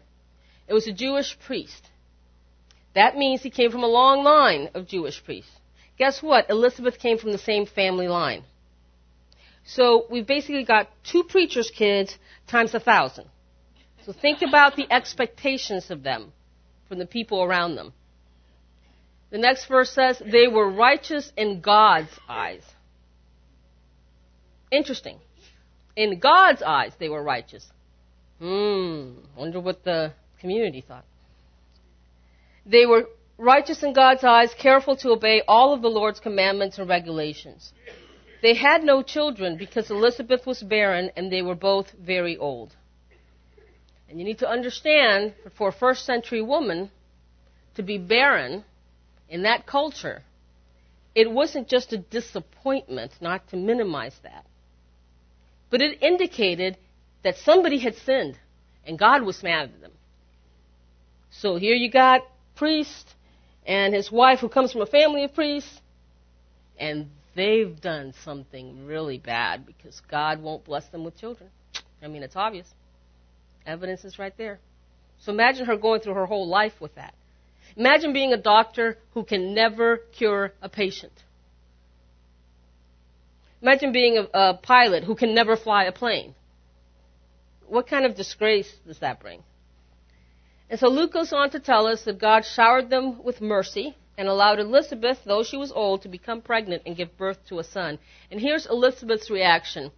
It 0.68 0.74
was 0.74 0.88
a 0.88 0.94
Jewish 0.94 1.38
priest. 1.46 1.90
That 2.96 3.18
means 3.18 3.42
he 3.42 3.50
came 3.50 3.72
from 3.72 3.84
a 3.84 3.88
long 3.88 4.24
line 4.24 4.70
of 4.74 4.88
Jewish 4.88 5.24
priests. 5.24 5.52
Guess 5.98 6.24
what? 6.24 6.50
Elizabeth 6.50 6.98
came 6.98 7.18
from 7.18 7.32
the 7.32 7.38
same 7.38 7.66
family 7.66 8.08
line. 8.08 8.44
So 9.66 10.08
we've 10.10 10.26
basically 10.26 10.64
got 10.64 10.90
two 11.04 11.24
preachers' 11.24 11.72
kids 11.72 12.18
times 12.48 12.74
a 12.74 12.80
thousand. 12.80 13.28
So 14.06 14.14
think 14.14 14.42
about 14.42 14.76
the 14.76 14.92
expectations 14.92 15.92
of 15.92 16.04
them 16.04 16.34
from 16.88 17.00
the 17.00 17.06
people 17.06 17.44
around 17.44 17.76
them. 17.76 17.94
The 19.30 19.38
next 19.38 19.68
verse 19.68 19.92
says, 19.92 20.22
they 20.26 20.48
were 20.48 20.70
righteous 20.70 21.32
in 21.38 21.62
God's 21.62 22.10
eyes. 22.28 22.64
Interesting. 24.72 25.20
In 25.96 26.20
God's 26.20 26.62
eyes, 26.62 26.94
they 26.98 27.10
were 27.10 27.22
righteous. 27.22 27.70
Hmm, 28.40 29.16
wonder 29.38 29.60
what 29.60 29.84
the 29.84 30.14
community 30.40 30.82
thought. 30.82 31.06
They 32.66 32.86
were 32.86 33.08
righteous 33.38 33.84
in 33.84 33.94
God's 33.94 34.24
eyes, 34.24 34.54
careful 34.58 34.96
to 34.98 35.10
obey 35.10 35.44
all 35.48 35.74
of 35.74 35.82
the 35.82 35.90
Lord's 35.90 36.22
commandments 36.22 36.80
and 36.80 36.88
regulations. 36.88 37.74
They 38.42 38.56
had 38.56 38.84
no 38.84 39.04
children 39.04 39.58
because 39.58 39.92
Elizabeth 39.92 40.48
was 40.48 40.64
barren 40.64 41.12
and 41.16 41.32
they 41.32 41.42
were 41.42 41.56
both 41.56 41.92
very 41.92 42.38
old. 42.38 42.76
And 44.10 44.20
you 44.20 44.26
need 44.26 44.40
to 44.40 44.50
understand 44.50 45.34
that 45.44 45.54
for 45.54 45.70
a 45.70 45.74
first 45.74 46.06
century 46.06 46.42
woman 46.42 46.92
to 47.76 47.84
be 47.84 47.98
barren 47.98 48.64
in 49.30 49.44
that 49.44 49.66
culture, 49.66 50.24
it 51.14 51.30
wasn't 51.30 51.68
just 51.68 51.94
a 51.94 51.98
disappointment, 51.98 53.12
not 53.22 53.48
to 53.50 53.58
minimize 53.58 54.16
that 54.24 54.46
but 55.72 55.82
it 55.82 56.04
indicated 56.04 56.78
that 57.24 57.38
somebody 57.38 57.80
had 57.80 57.96
sinned 57.96 58.38
and 58.86 59.00
God 59.00 59.24
was 59.24 59.42
mad 59.42 59.72
at 59.74 59.82
them. 59.82 59.92
So 61.32 61.56
here 61.56 61.74
you 61.74 61.90
got 61.90 62.22
priest 62.56 63.16
and 63.66 63.94
his 63.94 64.12
wife 64.12 64.40
who 64.40 64.50
comes 64.50 64.72
from 64.72 64.82
a 64.82 64.86
family 64.86 65.24
of 65.24 65.34
priests 65.34 65.82
and 66.78 67.10
they've 67.36 67.80
done 67.80 68.14
something 68.24 68.86
really 68.86 69.18
bad 69.18 69.66
because 69.66 70.02
God 70.12 70.42
won't 70.44 70.66
bless 70.66 70.88
them 70.90 71.04
with 71.04 71.18
children. 71.18 71.50
I 72.04 72.08
mean, 72.08 72.22
it's 72.22 72.36
obvious. 72.36 72.68
Evidence 73.66 74.04
is 74.04 74.20
right 74.20 74.36
there. 74.38 74.60
So 75.20 75.32
imagine 75.32 75.66
her 75.68 75.78
going 75.78 76.02
through 76.02 76.16
her 76.16 76.26
whole 76.26 76.48
life 76.48 76.74
with 76.82 76.96
that. 76.96 77.14
Imagine 77.78 78.12
being 78.12 78.34
a 78.34 78.38
doctor 78.38 78.98
who 79.14 79.24
can 79.24 79.54
never 79.54 79.98
cure 80.18 80.52
a 80.62 80.68
patient. 80.68 81.14
Imagine 83.62 83.92
being 83.92 84.18
a, 84.18 84.28
a 84.34 84.54
pilot 84.56 85.04
who 85.04 85.16
can 85.16 85.36
never 85.36 85.56
fly 85.56 85.86
a 85.86 85.92
plane. 85.92 86.36
What 87.68 87.88
kind 87.88 88.06
of 88.06 88.16
disgrace 88.16 88.72
does 88.86 89.00
that 89.00 89.20
bring? 89.20 89.44
And 90.70 90.80
so 90.80 90.88
Luke 90.88 91.14
goes 91.14 91.34
on 91.34 91.50
to 91.52 91.60
tell 91.60 91.86
us 91.86 92.04
that 92.06 92.20
God 92.20 92.46
showered 92.46 92.90
them 92.90 93.24
with 93.24 93.42
mercy 93.42 93.96
and 94.18 94.28
allowed 94.28 94.60
Elizabeth, 94.60 95.20
though 95.26 95.44
she 95.44 95.58
was 95.58 95.72
old, 95.72 96.02
to 96.02 96.10
become 96.10 96.42
pregnant 96.42 96.84
and 96.86 96.96
give 96.96 97.18
birth 97.18 97.46
to 97.48 97.60
a 97.60 97.64
son. 97.64 98.00
And 98.30 98.40
here's 98.40 98.66
Elizabeth's 98.66 99.30
reaction. 99.30 99.92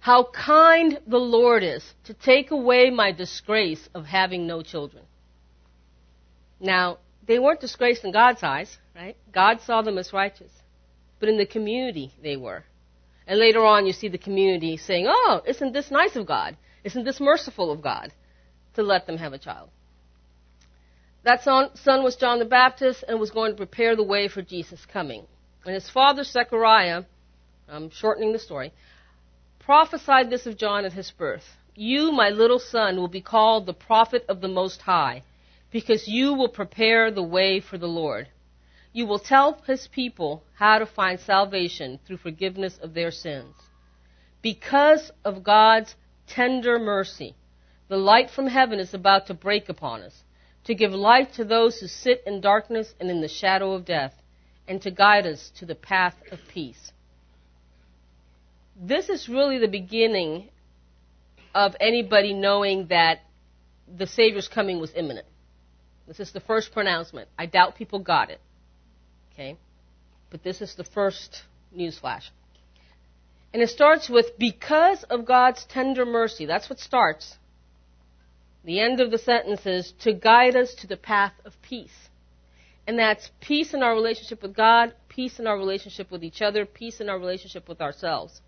How 0.00 0.24
kind 0.24 1.00
the 1.06 1.18
Lord 1.18 1.62
is 1.62 1.84
to 2.04 2.14
take 2.14 2.50
away 2.50 2.90
my 2.90 3.12
disgrace 3.12 3.88
of 3.94 4.06
having 4.06 4.46
no 4.46 4.62
children. 4.62 5.04
Now, 6.60 6.98
they 7.26 7.38
weren't 7.38 7.60
disgraced 7.60 8.04
in 8.04 8.12
God's 8.12 8.42
eyes, 8.42 8.78
right? 8.94 9.16
God 9.32 9.60
saw 9.62 9.82
them 9.82 9.98
as 9.98 10.12
righteous. 10.12 10.52
But 11.24 11.30
in 11.30 11.38
the 11.38 11.46
community, 11.46 12.12
they 12.22 12.36
were. 12.36 12.64
And 13.26 13.38
later 13.38 13.64
on, 13.64 13.86
you 13.86 13.94
see 13.94 14.08
the 14.08 14.18
community 14.18 14.76
saying, 14.76 15.06
Oh, 15.08 15.40
isn't 15.46 15.72
this 15.72 15.90
nice 15.90 16.16
of 16.16 16.26
God? 16.26 16.58
Isn't 16.84 17.04
this 17.04 17.18
merciful 17.18 17.72
of 17.72 17.80
God 17.80 18.12
to 18.74 18.82
let 18.82 19.06
them 19.06 19.16
have 19.16 19.32
a 19.32 19.38
child? 19.38 19.70
That 21.22 21.42
son, 21.42 21.70
son 21.76 22.04
was 22.04 22.16
John 22.16 22.40
the 22.40 22.44
Baptist 22.44 23.04
and 23.08 23.18
was 23.18 23.30
going 23.30 23.52
to 23.52 23.56
prepare 23.56 23.96
the 23.96 24.02
way 24.02 24.28
for 24.28 24.42
Jesus' 24.42 24.84
coming. 24.84 25.24
And 25.64 25.72
his 25.72 25.88
father, 25.88 26.24
Zechariah, 26.24 27.04
I'm 27.70 27.88
shortening 27.88 28.34
the 28.34 28.38
story, 28.38 28.74
prophesied 29.60 30.28
this 30.28 30.44
of 30.44 30.58
John 30.58 30.84
at 30.84 30.92
his 30.92 31.10
birth. 31.10 31.56
You, 31.74 32.12
my 32.12 32.28
little 32.28 32.58
son, 32.58 32.98
will 32.98 33.08
be 33.08 33.22
called 33.22 33.64
the 33.64 33.72
prophet 33.72 34.26
of 34.28 34.42
the 34.42 34.48
Most 34.48 34.82
High, 34.82 35.22
because 35.70 36.06
you 36.06 36.34
will 36.34 36.50
prepare 36.50 37.10
the 37.10 37.22
way 37.22 37.60
for 37.60 37.78
the 37.78 37.88
Lord. 37.88 38.28
You 38.94 39.06
will 39.06 39.18
tell 39.18 39.60
his 39.66 39.86
people 39.88 40.44
how 40.54 40.78
to 40.78 40.86
find 40.86 41.20
salvation 41.20 41.98
through 42.06 42.16
forgiveness 42.18 42.78
of 42.80 42.94
their 42.94 43.10
sins. 43.10 43.54
Because 44.40 45.10
of 45.24 45.44
God's 45.44 45.94
tender 46.26 46.78
mercy, 46.78 47.34
the 47.88 47.98
light 47.98 48.30
from 48.30 48.46
heaven 48.46 48.78
is 48.78 48.94
about 48.94 49.26
to 49.26 49.34
break 49.34 49.68
upon 49.68 50.00
us 50.00 50.24
to 50.64 50.74
give 50.74 50.92
light 50.92 51.34
to 51.34 51.44
those 51.44 51.78
who 51.78 51.86
sit 51.86 52.22
in 52.26 52.40
darkness 52.40 52.94
and 52.98 53.10
in 53.10 53.20
the 53.20 53.28
shadow 53.28 53.72
of 53.72 53.84
death, 53.84 54.14
and 54.66 54.80
to 54.80 54.90
guide 54.90 55.26
us 55.26 55.50
to 55.58 55.66
the 55.66 55.74
path 55.74 56.14
of 56.32 56.38
peace. 56.48 56.92
This 58.74 59.10
is 59.10 59.28
really 59.28 59.58
the 59.58 59.68
beginning 59.68 60.48
of 61.54 61.76
anybody 61.80 62.32
knowing 62.32 62.86
that 62.86 63.20
the 63.86 64.06
Savior's 64.06 64.48
coming 64.48 64.80
was 64.80 64.92
imminent. 64.96 65.26
This 66.08 66.18
is 66.18 66.32
the 66.32 66.40
first 66.40 66.72
pronouncement. 66.72 67.28
I 67.38 67.46
doubt 67.46 67.76
people 67.76 67.98
got 67.98 68.30
it. 68.30 68.40
Okay? 69.34 69.56
But 70.30 70.42
this 70.42 70.60
is 70.60 70.74
the 70.74 70.84
first 70.84 71.42
news 71.72 71.98
flash. 71.98 72.30
And 73.52 73.62
it 73.62 73.68
starts 73.68 74.08
with, 74.08 74.36
because 74.38 75.04
of 75.04 75.24
God's 75.24 75.64
tender 75.64 76.04
mercy. 76.04 76.46
That's 76.46 76.68
what 76.68 76.80
starts. 76.80 77.36
The 78.64 78.80
end 78.80 79.00
of 79.00 79.10
the 79.10 79.18
sentence 79.18 79.66
is 79.66 79.92
to 80.00 80.12
guide 80.12 80.56
us 80.56 80.74
to 80.76 80.86
the 80.86 80.96
path 80.96 81.34
of 81.44 81.60
peace. 81.62 82.08
And 82.86 82.98
that's 82.98 83.30
peace 83.40 83.72
in 83.74 83.82
our 83.82 83.94
relationship 83.94 84.42
with 84.42 84.54
God, 84.54 84.94
peace 85.08 85.38
in 85.38 85.46
our 85.46 85.56
relationship 85.56 86.10
with 86.10 86.24
each 86.24 86.42
other, 86.42 86.66
peace 86.66 87.00
in 87.00 87.08
our 87.08 87.18
relationship 87.18 87.68
with 87.68 87.80
ourselves. 87.80 88.40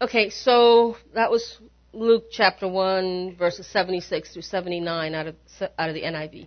Okay, 0.00 0.30
so 0.30 0.96
that 1.14 1.30
was 1.30 1.58
Luke 1.92 2.26
chapter 2.30 2.68
1, 2.68 3.36
verses 3.36 3.66
76 3.66 4.32
through 4.32 4.42
79 4.42 5.14
out 5.14 5.26
of, 5.26 5.34
out 5.78 5.88
of 5.88 5.94
the 5.94 6.02
NIV. 6.02 6.46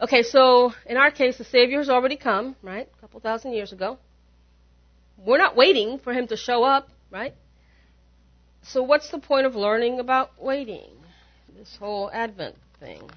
Okay, 0.00 0.22
so 0.22 0.72
in 0.86 0.96
our 0.96 1.10
case, 1.10 1.38
the 1.38 1.44
Savior 1.44 1.78
has 1.78 1.90
already 1.90 2.16
come, 2.16 2.54
right? 2.62 2.88
A 2.96 3.00
couple 3.00 3.18
thousand 3.18 3.52
years 3.52 3.72
ago. 3.72 3.98
We're 5.16 5.38
not 5.38 5.56
waiting 5.56 5.98
for 5.98 6.12
him 6.12 6.28
to 6.28 6.36
show 6.36 6.62
up, 6.62 6.88
right? 7.10 7.34
So, 8.62 8.84
what's 8.84 9.10
the 9.10 9.18
point 9.18 9.46
of 9.46 9.56
learning 9.56 9.98
about 9.98 10.40
waiting? 10.40 10.90
This 11.56 11.76
whole 11.80 12.10
Advent 12.12 12.54
thing. 12.78 13.10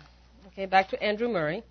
Okay, 0.48 0.65
back 0.65 0.89
to 0.89 1.04
Andrew 1.04 1.30
Murray. 1.30 1.63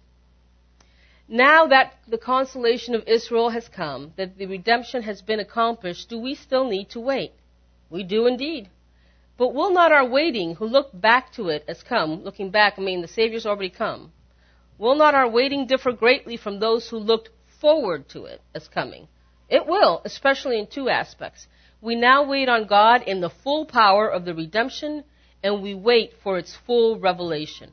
Now 1.26 1.66
that 1.66 1.94
the 2.06 2.18
consolation 2.18 2.94
of 2.94 3.02
Israel 3.08 3.50
has 3.50 3.68
come, 3.68 4.12
that 4.16 4.38
the 4.38 4.46
redemption 4.46 5.02
has 5.02 5.22
been 5.22 5.40
accomplished, 5.40 6.08
do 6.08 6.18
we 6.18 6.36
still 6.36 6.68
need 6.68 6.90
to 6.90 7.00
wait? 7.00 7.32
We 7.88 8.04
do 8.04 8.26
indeed. 8.26 8.68
But 9.36 9.54
will 9.54 9.72
not 9.72 9.90
our 9.90 10.06
waiting, 10.06 10.54
who 10.54 10.66
look 10.66 10.90
back 10.92 11.32
to 11.32 11.48
it 11.48 11.64
as 11.66 11.82
come, 11.82 12.22
looking 12.22 12.50
back, 12.50 12.74
I 12.78 12.82
mean 12.82 13.00
the 13.00 13.08
Savior's 13.08 13.46
already 13.46 13.70
come, 13.70 14.12
will 14.80 14.94
not 14.96 15.14
our 15.14 15.28
waiting 15.28 15.66
differ 15.66 15.92
greatly 15.92 16.38
from 16.38 16.58
those 16.58 16.88
who 16.88 16.96
looked 16.96 17.28
forward 17.60 18.08
to 18.08 18.24
it 18.24 18.40
as 18.54 18.66
coming? 18.66 19.06
It 19.48 19.66
will, 19.66 20.00
especially 20.04 20.58
in 20.58 20.66
two 20.66 20.88
aspects. 20.88 21.46
We 21.82 21.96
now 21.96 22.24
wait 22.24 22.48
on 22.48 22.66
God 22.66 23.02
in 23.02 23.20
the 23.20 23.28
full 23.28 23.66
power 23.66 24.08
of 24.08 24.24
the 24.24 24.34
redemption, 24.34 25.04
and 25.42 25.62
we 25.62 25.74
wait 25.74 26.14
for 26.22 26.38
its 26.38 26.56
full 26.66 26.98
revelation. 26.98 27.72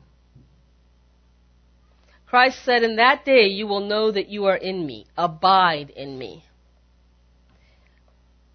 Christ 2.26 2.62
said, 2.62 2.82
In 2.82 2.96
that 2.96 3.24
day 3.24 3.46
you 3.46 3.66
will 3.66 3.80
know 3.80 4.10
that 4.10 4.28
you 4.28 4.44
are 4.44 4.56
in 4.56 4.84
me. 4.84 5.06
Abide 5.16 5.88
in 5.90 6.18
me. 6.18 6.44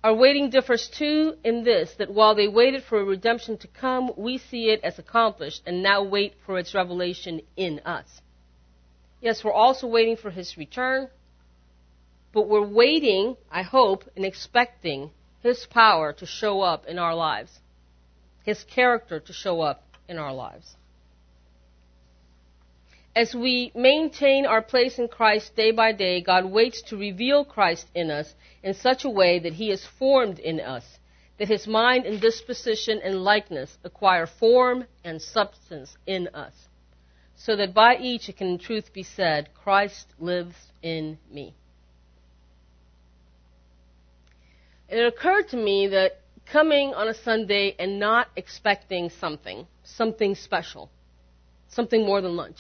Our 0.04 0.13
waiting 0.13 0.52
differs 0.52 0.89
too 0.89 1.38
in 1.44 1.63
this, 1.63 1.96
that 1.98 2.12
while 2.12 2.36
they 2.36 2.48
waited 2.48 2.84
for 2.84 3.00
a 3.00 3.06
redemption 3.06 3.58
to 3.60 3.68
come, 3.68 4.12
we 4.16 4.38
see 4.38 4.70
it 4.70 4.82
as 4.84 5.00
accomplished 5.00 5.63
and 5.66 5.82
now 5.82 6.04
wait 6.04 6.36
for 6.46 6.60
its 6.60 6.76
revelation 6.76 7.42
in 7.56 7.80
us. 7.80 8.22
Yes, 9.23 9.41
we're 9.41 9.53
also 9.53 9.88
waiting 9.88 10.17
for 10.17 10.29
his 10.29 10.57
return, 10.57 11.07
but 12.33 12.49
we're 12.49 12.67
waiting, 12.67 13.38
I 13.49 13.63
hope, 13.63 14.03
and 14.17 14.25
expecting 14.25 15.12
his 15.43 15.65
power 15.65 16.12
to 16.13 16.25
show 16.25 16.62
up 16.62 16.86
in 16.88 16.99
our 16.99 17.15
lives, 17.15 17.59
His 18.43 18.63
character 18.63 19.21
to 19.21 19.33
show 19.33 19.62
up 19.62 19.83
in 20.09 20.17
our 20.17 20.33
lives. 20.33 20.75
As 23.15 23.33
we 23.33 23.71
maintain 23.73 24.45
our 24.45 24.62
place 24.62 24.99
in 24.99 25.07
Christ 25.07 25.55
day 25.55 25.71
by 25.71 25.93
day, 25.93 26.21
God 26.21 26.45
waits 26.45 26.81
to 26.83 26.97
reveal 26.97 27.45
Christ 27.45 27.88
in 27.95 28.12
us 28.12 28.33
in 28.62 28.73
such 28.73 29.05
a 29.05 29.09
way 29.09 29.39
that 29.39 29.53
He 29.53 29.69
is 29.69 29.86
formed 29.86 30.39
in 30.39 30.59
us, 30.59 30.86
that 31.38 31.47
His 31.47 31.65
mind 31.65 32.05
and 32.05 32.19
disposition 32.19 32.99
and 33.01 33.23
likeness 33.23 33.77
acquire 33.86 34.27
form 34.27 34.86
and 35.03 35.21
substance 35.21 35.97
in 36.05 36.27
us, 36.33 36.53
so 37.36 37.56
that 37.56 37.74
by 37.74 37.98
each 37.98 38.30
it 38.30 38.38
can 38.38 38.48
in 38.48 38.60
truth 38.60 38.93
be 38.93 39.04
said, 39.04 39.50
Christ 39.54 40.08
lives 40.19 40.56
in 40.82 41.17
me. 41.32 41.56
it 44.93 45.06
occurred 45.06 45.48
to 45.50 45.58
me 45.58 45.88
that 45.88 46.19
coming 46.46 46.93
on 46.93 47.08
a 47.08 47.13
Sunday 47.13 47.76
and 47.80 48.00
not 48.00 48.28
expecting 48.36 49.10
something, 49.10 49.65
something 49.84 50.36
special, 50.36 50.89
something 51.67 52.06
more 52.06 52.22
than 52.22 52.36
lunch, 52.36 52.58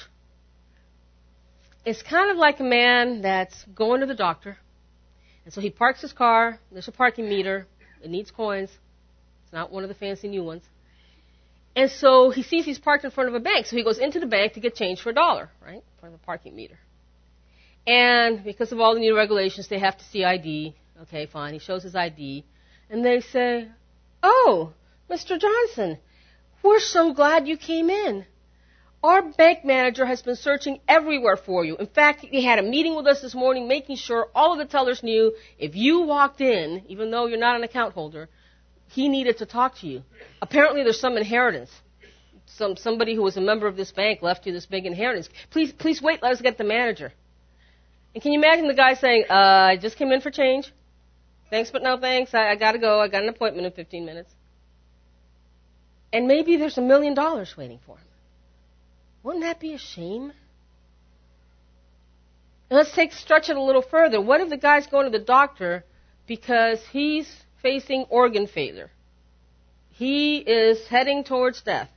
it's 1.85 2.01
kind 2.01 2.31
of 2.31 2.37
like 2.37 2.59
a 2.59 2.63
man 2.63 3.21
that's 3.21 3.63
going 3.75 3.99
to 3.99 4.07
the 4.07 4.15
doctor. 4.15 4.57
And 5.45 5.53
so 5.53 5.61
he 5.61 5.69
parks 5.69 6.01
his 6.01 6.13
car, 6.13 6.59
there's 6.71 6.87
a 6.87 6.91
parking 6.91 7.27
meter, 7.27 7.67
it 8.01 8.09
needs 8.09 8.31
coins. 8.31 8.69
It's 9.43 9.53
not 9.53 9.71
one 9.71 9.83
of 9.83 9.89
the 9.89 9.95
fancy 9.95 10.27
new 10.27 10.43
ones. 10.43 10.63
And 11.75 11.89
so 11.89 12.29
he 12.29 12.43
sees 12.43 12.65
he's 12.65 12.79
parked 12.79 13.03
in 13.03 13.11
front 13.11 13.29
of 13.29 13.35
a 13.35 13.39
bank, 13.39 13.65
so 13.65 13.75
he 13.75 13.83
goes 13.83 13.97
into 13.97 14.19
the 14.19 14.27
bank 14.27 14.53
to 14.53 14.59
get 14.59 14.75
change 14.75 15.01
for 15.01 15.09
a 15.09 15.13
dollar, 15.13 15.49
right? 15.65 15.83
For 15.99 16.09
the 16.09 16.19
parking 16.19 16.55
meter. 16.55 16.77
And 17.87 18.43
because 18.43 18.71
of 18.71 18.79
all 18.79 18.93
the 18.93 18.99
new 18.99 19.15
regulations, 19.15 19.67
they 19.67 19.79
have 19.79 19.97
to 19.97 20.03
see 20.05 20.23
ID. 20.23 20.75
Okay, 21.03 21.25
fine. 21.25 21.53
He 21.53 21.59
shows 21.59 21.83
his 21.83 21.95
ID. 21.95 22.45
And 22.89 23.03
they 23.03 23.21
say, 23.21 23.67
Oh, 24.21 24.73
Mr. 25.09 25.39
Johnson, 25.39 25.97
we're 26.61 26.79
so 26.79 27.13
glad 27.13 27.47
you 27.47 27.57
came 27.57 27.89
in. 27.89 28.25
Our 29.03 29.21
bank 29.33 29.65
manager 29.65 30.05
has 30.05 30.21
been 30.21 30.37
searching 30.37 30.79
everywhere 30.87 31.35
for 31.35 31.65
you. 31.65 31.75
In 31.75 31.87
fact, 31.87 32.21
he 32.21 32.45
had 32.45 32.57
a 32.57 32.63
meeting 32.63 32.95
with 32.95 33.05
us 33.05 33.21
this 33.21 33.35
morning 33.35 33.67
making 33.67 33.97
sure 33.97 34.29
all 34.33 34.53
of 34.53 34.59
the 34.59 34.65
tellers 34.65 35.03
knew 35.03 35.33
if 35.59 35.75
you 35.75 36.03
walked 36.03 36.39
in, 36.39 36.83
even 36.87 37.11
though 37.11 37.25
you're 37.25 37.37
not 37.37 37.57
an 37.57 37.63
account 37.63 37.93
holder, 37.93 38.29
he 38.93 39.09
needed 39.09 39.39
to 39.39 39.45
talk 39.45 39.79
to 39.79 39.87
you. 39.87 40.03
Apparently 40.41 40.83
there's 40.83 40.99
some 40.99 41.17
inheritance. 41.17 41.71
Some 42.45 42.77
somebody 42.77 43.15
who 43.15 43.23
was 43.23 43.37
a 43.37 43.41
member 43.41 43.67
of 43.67 43.75
this 43.75 43.91
bank 43.91 44.21
left 44.21 44.45
you 44.45 44.53
this 44.53 44.67
big 44.67 44.85
inheritance. 44.85 45.29
Please 45.49 45.71
please 45.71 46.01
wait, 46.01 46.21
let 46.21 46.33
us 46.33 46.41
get 46.41 46.57
the 46.57 46.63
manager. 46.63 47.11
And 48.13 48.21
can 48.21 48.31
you 48.33 48.39
imagine 48.39 48.67
the 48.67 48.75
guy 48.75 48.93
saying, 48.93 49.25
uh, 49.29 49.71
I 49.71 49.77
just 49.77 49.97
came 49.97 50.11
in 50.11 50.21
for 50.21 50.29
change? 50.29 50.71
Thanks, 51.49 51.71
but 51.71 51.81
no 51.81 51.97
thanks. 51.97 52.33
I, 52.35 52.49
I 52.49 52.55
gotta 52.55 52.77
go. 52.77 52.99
I 52.99 53.07
got 53.07 53.23
an 53.23 53.29
appointment 53.29 53.65
in 53.65 53.71
15 53.71 54.05
minutes. 54.05 54.31
And 56.11 56.27
maybe 56.27 56.57
there's 56.57 56.77
a 56.77 56.81
million 56.81 57.15
dollars 57.15 57.55
waiting 57.57 57.79
for 57.85 57.97
him. 57.97 58.07
Wouldn't 59.23 59.43
that 59.43 59.59
be 59.59 59.73
a 59.73 59.79
shame? 59.79 60.33
And 62.69 62.77
let's 62.77 62.93
take 62.93 63.13
stretch 63.13 63.49
it 63.49 63.57
a 63.57 63.61
little 63.61 63.81
further. 63.81 64.21
What 64.21 64.41
if 64.41 64.49
the 64.49 64.57
guy's 64.57 64.85
going 64.85 65.11
to 65.11 65.17
the 65.17 65.25
doctor 65.25 65.83
because 66.27 66.79
he's 66.91 67.27
facing 67.63 68.03
organ 68.09 68.45
failure? 68.45 68.91
He 69.89 70.37
is 70.37 70.87
heading 70.87 71.23
towards 71.23 71.61
death. 71.61 71.89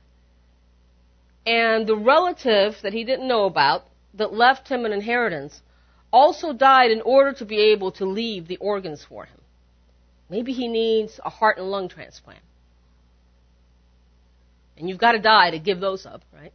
And 1.45 1.85
the 1.85 1.95
relative 1.95 2.75
that 2.81 2.93
he 2.93 3.03
didn't 3.03 3.27
know 3.27 3.45
about 3.45 3.85
that 4.15 4.33
left 4.33 4.67
him 4.67 4.85
an 4.85 4.91
inheritance 4.91 5.61
also 6.11 6.53
died 6.53 6.91
in 6.91 7.01
order 7.01 7.33
to 7.33 7.45
be 7.45 7.59
able 7.73 7.91
to 7.93 8.05
leave 8.05 8.47
the 8.47 8.57
organs 8.57 9.05
for 9.07 9.25
him. 9.25 9.39
Maybe 10.29 10.51
he 10.51 10.67
needs 10.67 11.19
a 11.23 11.29
heart 11.29 11.57
and 11.57 11.69
lung 11.69 11.87
transplant. 11.89 12.41
And 14.77 14.89
you've 14.89 14.97
got 14.97 15.13
to 15.13 15.19
die 15.19 15.51
to 15.51 15.59
give 15.59 15.79
those 15.79 16.05
up, 16.05 16.21
right? 16.33 16.53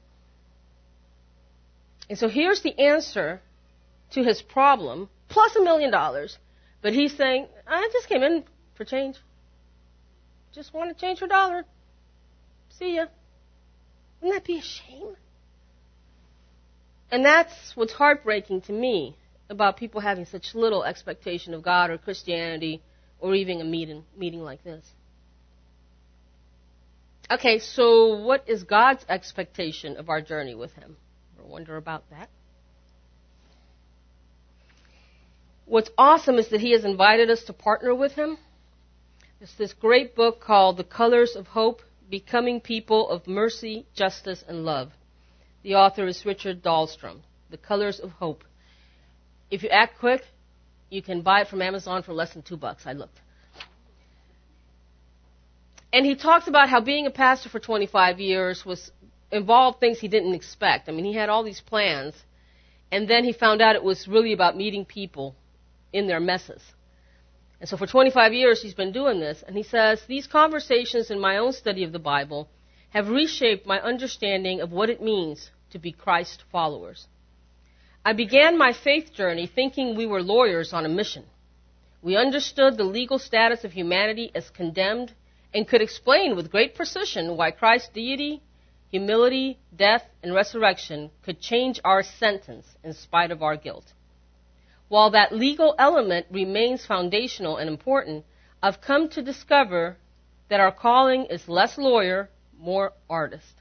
And 2.08 2.18
so 2.18 2.28
here's 2.28 2.62
the 2.62 2.78
answer 2.78 3.40
to 4.12 4.22
his 4.22 4.42
problem, 4.42 5.08
plus 5.28 5.56
a 5.56 5.62
million 5.62 5.90
dollars. 5.90 6.36
But 6.82 6.92
he's 6.92 7.16
saying, 7.16 7.46
I 7.66 7.88
just 7.92 8.08
came 8.08 8.22
in 8.22 8.44
for 8.82 8.88
change. 8.88 9.16
Just 10.52 10.74
want 10.74 10.96
to 10.96 11.00
change 11.00 11.22
a 11.22 11.26
dollar. 11.26 11.64
See 12.70 12.96
ya. 12.96 13.06
Wouldn't 14.20 14.42
that 14.42 14.46
be 14.46 14.58
a 14.58 14.62
shame? 14.62 15.16
And 17.10 17.24
that's 17.24 17.76
what's 17.76 17.92
heartbreaking 17.92 18.62
to 18.62 18.72
me 18.72 19.16
about 19.48 19.76
people 19.76 20.00
having 20.00 20.24
such 20.24 20.54
little 20.54 20.82
expectation 20.82 21.54
of 21.54 21.62
God 21.62 21.90
or 21.90 21.98
Christianity 21.98 22.82
or 23.20 23.34
even 23.34 23.60
a 23.60 23.64
meeting, 23.64 24.04
meeting 24.16 24.40
like 24.40 24.64
this. 24.64 24.84
Okay, 27.30 27.58
so 27.58 28.18
what 28.18 28.48
is 28.48 28.62
God's 28.64 29.04
expectation 29.08 29.96
of 29.96 30.08
our 30.08 30.20
journey 30.20 30.54
with 30.54 30.72
Him? 30.74 30.96
I 31.38 31.46
wonder 31.46 31.76
about 31.76 32.04
that. 32.10 32.28
What's 35.66 35.90
awesome 35.96 36.36
is 36.38 36.48
that 36.48 36.60
He 36.60 36.72
has 36.72 36.84
invited 36.84 37.30
us 37.30 37.44
to 37.44 37.52
partner 37.52 37.94
with 37.94 38.12
Him. 38.12 38.38
There's 39.42 39.54
this 39.56 39.72
great 39.72 40.14
book 40.14 40.38
called 40.38 40.76
The 40.76 40.84
Colors 40.84 41.34
of 41.34 41.48
Hope 41.48 41.82
Becoming 42.08 42.60
People 42.60 43.08
of 43.08 43.26
Mercy, 43.26 43.86
Justice, 43.92 44.44
and 44.46 44.64
Love. 44.64 44.92
The 45.64 45.74
author 45.74 46.06
is 46.06 46.24
Richard 46.24 46.62
Dahlstrom. 46.62 47.22
The 47.50 47.56
Colors 47.56 47.98
of 47.98 48.12
Hope. 48.12 48.44
If 49.50 49.64
you 49.64 49.68
act 49.70 49.98
quick, 49.98 50.22
you 50.90 51.02
can 51.02 51.22
buy 51.22 51.40
it 51.40 51.48
from 51.48 51.60
Amazon 51.60 52.04
for 52.04 52.12
less 52.12 52.32
than 52.34 52.42
two 52.42 52.56
bucks. 52.56 52.86
I 52.86 52.92
looked. 52.92 53.20
And 55.92 56.06
he 56.06 56.14
talks 56.14 56.46
about 56.46 56.68
how 56.68 56.80
being 56.80 57.06
a 57.06 57.10
pastor 57.10 57.48
for 57.48 57.58
25 57.58 58.20
years 58.20 58.64
was 58.64 58.92
involved 59.32 59.80
things 59.80 59.98
he 59.98 60.06
didn't 60.06 60.34
expect. 60.34 60.88
I 60.88 60.92
mean, 60.92 61.04
he 61.04 61.14
had 61.14 61.28
all 61.28 61.42
these 61.42 61.60
plans, 61.60 62.14
and 62.92 63.08
then 63.08 63.24
he 63.24 63.32
found 63.32 63.60
out 63.60 63.74
it 63.74 63.82
was 63.82 64.06
really 64.06 64.32
about 64.32 64.56
meeting 64.56 64.84
people 64.84 65.34
in 65.92 66.06
their 66.06 66.20
messes. 66.20 66.62
And 67.62 67.68
so 67.68 67.76
for 67.76 67.86
25 67.86 68.32
years 68.34 68.60
he's 68.60 68.74
been 68.74 68.90
doing 68.90 69.20
this, 69.20 69.44
and 69.46 69.56
he 69.56 69.62
says, 69.62 70.02
These 70.08 70.26
conversations 70.26 71.12
in 71.12 71.20
my 71.20 71.36
own 71.36 71.52
study 71.52 71.84
of 71.84 71.92
the 71.92 72.00
Bible 72.00 72.48
have 72.90 73.08
reshaped 73.08 73.68
my 73.68 73.80
understanding 73.80 74.60
of 74.60 74.72
what 74.72 74.90
it 74.90 75.00
means 75.00 75.48
to 75.70 75.78
be 75.78 75.92
Christ 75.92 76.42
followers. 76.50 77.06
I 78.04 78.14
began 78.14 78.58
my 78.58 78.72
faith 78.72 79.14
journey 79.14 79.46
thinking 79.46 79.94
we 79.94 80.06
were 80.06 80.24
lawyers 80.24 80.72
on 80.72 80.84
a 80.84 80.88
mission. 80.88 81.22
We 82.02 82.16
understood 82.16 82.76
the 82.76 82.82
legal 82.82 83.20
status 83.20 83.62
of 83.62 83.70
humanity 83.70 84.32
as 84.34 84.50
condemned 84.50 85.12
and 85.54 85.68
could 85.68 85.82
explain 85.82 86.34
with 86.34 86.50
great 86.50 86.74
precision 86.74 87.36
why 87.36 87.52
Christ's 87.52 87.90
deity, 87.90 88.42
humility, 88.90 89.60
death, 89.76 90.04
and 90.20 90.34
resurrection 90.34 91.12
could 91.22 91.40
change 91.40 91.78
our 91.84 92.02
sentence 92.02 92.66
in 92.82 92.92
spite 92.92 93.30
of 93.30 93.40
our 93.40 93.56
guilt. 93.56 93.92
While 94.92 95.12
that 95.12 95.32
legal 95.32 95.74
element 95.78 96.26
remains 96.30 96.84
foundational 96.84 97.56
and 97.56 97.66
important, 97.66 98.26
I've 98.62 98.82
come 98.82 99.08
to 99.12 99.22
discover 99.22 99.96
that 100.50 100.60
our 100.60 100.70
calling 100.70 101.24
is 101.30 101.48
less 101.48 101.78
lawyer, 101.78 102.28
more 102.60 102.92
artist. 103.08 103.54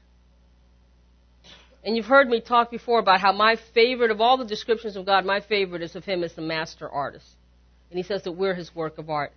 And 1.82 1.96
you've 1.96 2.04
heard 2.04 2.28
me 2.28 2.42
talk 2.42 2.70
before 2.70 2.98
about 2.98 3.22
how 3.22 3.32
my 3.32 3.56
favorite 3.72 4.10
of 4.10 4.20
all 4.20 4.36
the 4.36 4.44
descriptions 4.44 4.94
of 4.94 5.06
God, 5.06 5.24
my 5.24 5.40
favorite 5.40 5.80
is 5.80 5.96
of 5.96 6.04
Him 6.04 6.22
as 6.22 6.34
the 6.34 6.42
master 6.42 6.86
artist. 6.86 7.24
And 7.88 7.96
He 7.96 8.02
says 8.02 8.24
that 8.24 8.32
we're 8.32 8.54
His 8.54 8.74
work 8.74 8.98
of 8.98 9.08
art. 9.08 9.32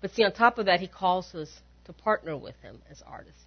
But 0.00 0.10
see, 0.10 0.24
on 0.24 0.32
top 0.32 0.58
of 0.58 0.66
that, 0.66 0.80
He 0.80 0.88
calls 0.88 1.32
us 1.36 1.60
to 1.84 1.92
partner 1.92 2.36
with 2.36 2.56
Him 2.62 2.82
as 2.90 3.00
artists. 3.06 3.44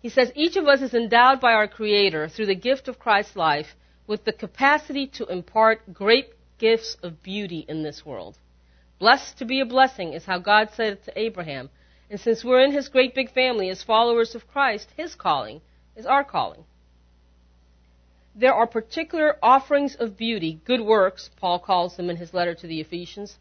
He 0.00 0.08
says 0.08 0.32
each 0.34 0.56
of 0.56 0.66
us 0.66 0.80
is 0.80 0.94
endowed 0.94 1.42
by 1.42 1.52
our 1.52 1.68
Creator 1.68 2.30
through 2.30 2.46
the 2.46 2.54
gift 2.54 2.88
of 2.88 2.98
Christ's 2.98 3.36
life 3.36 3.76
with 4.06 4.24
the 4.24 4.32
capacity 4.32 5.08
to 5.08 5.26
impart 5.26 5.92
great 5.92 6.30
gifts 6.58 6.96
of 7.02 7.22
beauty 7.22 7.64
in 7.68 7.82
this 7.82 8.04
world. 8.04 8.36
Blessed 8.98 9.38
to 9.38 9.44
be 9.44 9.60
a 9.60 9.66
blessing 9.66 10.12
is 10.12 10.24
how 10.24 10.38
God 10.38 10.70
said 10.74 10.94
it 10.94 11.04
to 11.04 11.18
Abraham. 11.18 11.70
And 12.10 12.18
since 12.20 12.44
we're 12.44 12.64
in 12.64 12.72
His 12.72 12.88
great 12.88 13.14
big 13.14 13.30
family 13.30 13.68
as 13.70 13.82
followers 13.82 14.34
of 14.34 14.48
Christ, 14.48 14.88
His 14.96 15.14
calling 15.14 15.60
is 15.96 16.06
our 16.06 16.24
calling 16.24 16.64
there 18.38 18.54
are 18.54 18.66
particular 18.68 19.36
offerings 19.42 19.96
of 19.96 20.16
beauty, 20.16 20.60
good 20.64 20.80
works, 20.80 21.28
Paul 21.36 21.58
calls 21.58 21.96
them 21.96 22.08
in 22.08 22.16
his 22.16 22.32
letter 22.32 22.54
to 22.54 22.66
the 22.68 22.80
Ephesians, 22.80 23.36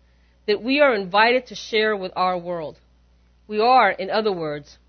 that 0.48 0.64
we 0.64 0.80
are 0.80 0.96
invited 0.96 1.46
to 1.48 1.56
share 1.56 1.96
with 1.96 2.12
our 2.16 2.38
world. 2.38 2.80
We 3.48 3.60
are, 3.60 3.92
in 3.92 4.10
other 4.10 4.32
words, 4.32 4.80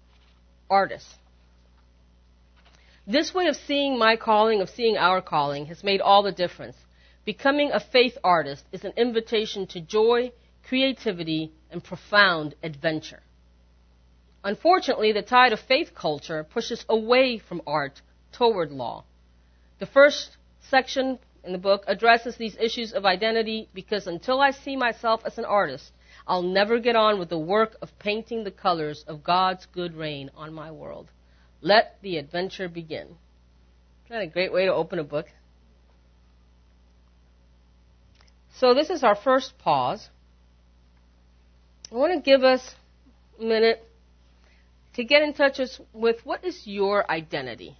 artists. 0.71 1.14
This 3.07 3.35
way 3.35 3.49
of 3.49 3.57
seeing 3.57 3.99
my 3.99 4.17
calling, 4.17 4.62
of 4.62 4.71
seeing 4.71 4.97
our 4.97 5.21
calling, 5.21 5.67
has 5.67 5.85
made 5.85 6.01
all 6.01 6.23
the 6.23 6.33
difference. 6.33 6.77
Becoming 7.29 7.73
a 7.73 7.79
faith 7.79 8.17
artist 8.25 8.64
is 8.73 8.85
an 8.85 8.95
invitation 8.97 9.67
to 9.67 9.83
joy, 9.83 10.33
creativity, 10.67 11.53
and 11.71 11.85
profound 11.85 12.55
adventure. 12.62 13.23
Unfortunately, 14.43 15.12
the 15.12 15.21
tide 15.21 15.53
of 15.53 15.61
faith 15.61 15.95
culture 15.95 16.43
pushes 16.43 16.87
away 16.88 17.37
from 17.37 17.61
art 17.67 18.01
toward 18.33 18.73
law. 18.73 19.05
The 19.79 19.85
first 19.85 20.38
section 20.71 21.19
in 21.45 21.53
the 21.53 21.59
book 21.59 21.85
addresses 21.87 22.37
these 22.38 22.57
issues 22.57 22.95
of 22.95 23.05
identity 23.05 23.69
because 23.75 24.07
until 24.07 24.41
I 24.41 24.53
see 24.53 24.75
myself 24.75 25.21
as 25.27 25.37
an 25.37 25.45
artist, 25.45 25.93
I'll 26.27 26.41
never 26.41 26.79
get 26.79 26.97
on 26.97 27.19
with 27.19 27.29
the 27.29 27.38
work 27.38 27.77
of 27.83 27.99
painting 27.99 28.45
the 28.45 28.51
colors 28.51 29.05
of 29.07 29.23
God's 29.23 29.67
good 29.67 29.95
reign 29.95 30.31
on 30.35 30.55
my 30.55 30.71
world. 30.71 31.11
Let 31.61 31.99
the 32.01 32.17
adventure 32.17 32.71
begin. 32.71 33.19
Isn't 34.07 34.17
that 34.17 34.23
a 34.23 34.27
great 34.29 34.51
way 34.51 34.64
to 34.64 34.73
open 34.73 34.99
a 34.99 35.05
book? 35.05 35.27
So, 38.59 38.75
this 38.75 38.90
is 38.90 39.05
our 39.05 39.14
first 39.14 39.57
pause. 39.59 40.09
I 41.92 41.94
want 41.94 42.12
to 42.12 42.21
give 42.21 42.42
us 42.42 42.75
a 43.38 43.44
minute 43.44 43.88
to 44.94 45.05
get 45.05 45.23
in 45.23 45.33
touch 45.33 45.61
with 45.92 46.27
what 46.27 46.44
is 46.44 46.66
your 46.66 47.09
identity? 47.09 47.77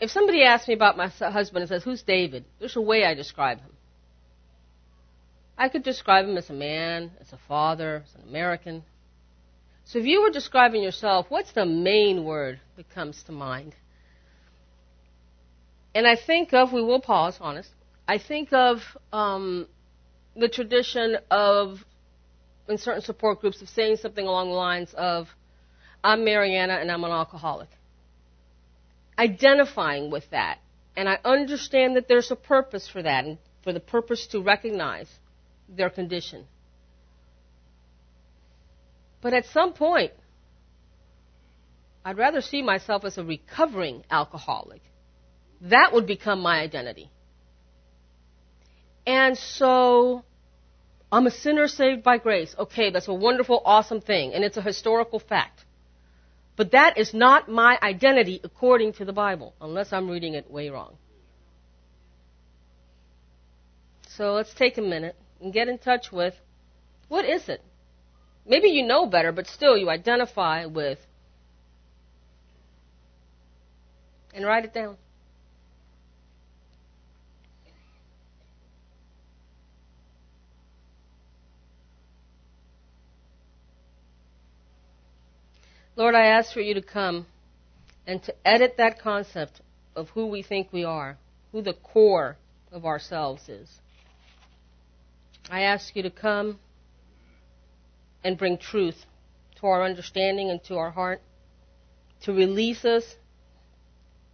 If 0.00 0.10
somebody 0.10 0.42
asks 0.42 0.68
me 0.68 0.74
about 0.74 0.98
my 0.98 1.08
husband 1.08 1.62
and 1.62 1.68
says, 1.68 1.82
Who's 1.82 2.02
David? 2.02 2.44
There's 2.58 2.76
a 2.76 2.80
way 2.82 3.06
I 3.06 3.14
describe 3.14 3.58
him. 3.58 3.70
I 5.56 5.70
could 5.70 5.82
describe 5.82 6.26
him 6.26 6.36
as 6.36 6.50
a 6.50 6.54
man, 6.54 7.12
as 7.22 7.32
a 7.32 7.38
father, 7.48 8.04
as 8.04 8.14
an 8.16 8.28
American. 8.28 8.82
So 9.84 9.98
if 9.98 10.04
you 10.04 10.20
were 10.20 10.30
describing 10.30 10.82
yourself, 10.82 11.26
what's 11.30 11.52
the 11.52 11.64
main 11.64 12.24
word 12.24 12.60
that 12.76 12.90
comes 12.90 13.22
to 13.24 13.32
mind? 13.32 13.74
And 15.94 16.06
I 16.06 16.16
think 16.16 16.52
of, 16.52 16.72
we 16.72 16.82
will 16.82 17.00
pause, 17.00 17.38
honest, 17.40 17.70
I 18.06 18.18
think 18.18 18.52
of 18.52 18.80
um, 19.12 19.66
the 20.36 20.48
tradition 20.48 21.16
of, 21.30 21.78
in 22.68 22.78
certain 22.78 23.02
support 23.02 23.40
groups, 23.40 23.62
of 23.62 23.68
saying 23.68 23.96
something 23.96 24.26
along 24.26 24.48
the 24.48 24.54
lines 24.54 24.92
of, 24.94 25.28
I'm 26.02 26.24
Mariana 26.24 26.74
and 26.74 26.90
I'm 26.90 27.02
an 27.04 27.10
alcoholic 27.10 27.68
identifying 29.18 30.10
with 30.10 30.28
that. 30.30 30.58
And 30.96 31.08
I 31.08 31.18
understand 31.24 31.96
that 31.96 32.08
there's 32.08 32.30
a 32.30 32.36
purpose 32.36 32.88
for 32.88 33.02
that, 33.02 33.24
and 33.24 33.38
for 33.62 33.72
the 33.72 33.80
purpose 33.80 34.26
to 34.28 34.40
recognize 34.40 35.08
their 35.68 35.90
condition. 35.90 36.44
But 39.20 39.34
at 39.34 39.46
some 39.46 39.72
point, 39.72 40.12
I'd 42.04 42.18
rather 42.18 42.42
see 42.42 42.62
myself 42.62 43.04
as 43.04 43.18
a 43.18 43.24
recovering 43.24 44.04
alcoholic. 44.10 44.82
That 45.62 45.92
would 45.92 46.06
become 46.06 46.40
my 46.40 46.60
identity. 46.60 47.10
And 49.06 49.36
so, 49.36 50.24
I'm 51.12 51.26
a 51.26 51.30
sinner 51.30 51.68
saved 51.68 52.02
by 52.02 52.18
grace. 52.18 52.54
Okay, 52.58 52.90
that's 52.90 53.08
a 53.08 53.14
wonderful, 53.14 53.62
awesome 53.64 54.00
thing, 54.00 54.32
and 54.34 54.42
it's 54.42 54.56
a 54.56 54.62
historical 54.62 55.18
fact. 55.18 55.64
But 56.56 56.72
that 56.72 56.98
is 56.98 57.12
not 57.12 57.48
my 57.48 57.78
identity 57.82 58.40
according 58.42 58.94
to 58.94 59.04
the 59.04 59.12
Bible, 59.12 59.54
unless 59.60 59.92
I'm 59.92 60.08
reading 60.08 60.34
it 60.34 60.50
way 60.50 60.70
wrong. 60.70 60.96
So 64.16 64.32
let's 64.34 64.54
take 64.54 64.78
a 64.78 64.82
minute 64.82 65.16
and 65.40 65.52
get 65.52 65.68
in 65.68 65.78
touch 65.78 66.12
with 66.12 66.34
what 67.08 67.24
is 67.24 67.48
it? 67.48 67.62
Maybe 68.46 68.68
you 68.68 68.86
know 68.86 69.06
better, 69.06 69.32
but 69.32 69.46
still 69.46 69.76
you 69.76 69.90
identify 69.90 70.66
with 70.66 70.98
and 74.32 74.44
write 74.44 74.64
it 74.64 74.74
down. 74.74 74.96
Lord, 85.96 86.14
I 86.16 86.26
ask 86.26 86.52
for 86.52 86.60
you 86.60 86.74
to 86.74 86.82
come 86.82 87.26
and 88.06 88.22
to 88.24 88.34
edit 88.46 88.76
that 88.78 88.98
concept 88.98 89.60
of 89.94 90.10
who 90.10 90.26
we 90.26 90.42
think 90.42 90.72
we 90.72 90.84
are, 90.84 91.16
who 91.52 91.62
the 91.62 91.74
core 91.74 92.36
of 92.72 92.84
ourselves 92.84 93.48
is. 93.48 93.80
I 95.48 95.62
ask 95.62 95.94
you 95.94 96.02
to 96.02 96.10
come 96.10 96.58
and 98.24 98.36
bring 98.36 98.58
truth 98.58 99.04
to 99.60 99.66
our 99.66 99.84
understanding 99.84 100.50
and 100.50 100.62
to 100.64 100.76
our 100.76 100.90
heart, 100.90 101.22
to 102.22 102.32
release 102.32 102.84
us 102.84 103.16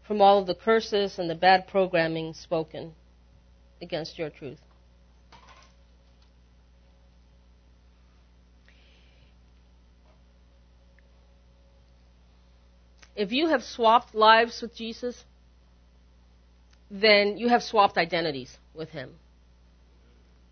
from 0.07 0.23
all 0.23 0.39
of 0.39 0.47
the 0.47 0.55
curses 0.55 1.19
and 1.19 1.29
the 1.29 1.35
bad 1.35 1.67
programming 1.67 2.33
spoken 2.33 2.95
against 3.83 4.19
your 4.19 4.31
truth. 4.31 4.61
If 13.21 13.33
you 13.33 13.49
have 13.49 13.63
swapped 13.63 14.15
lives 14.15 14.63
with 14.63 14.75
Jesus, 14.75 15.25
then 16.91 17.37
you 17.37 17.51
have 17.51 17.63
swapped 17.63 17.99
identities 17.99 18.57
with 18.73 18.89
him. 18.89 19.11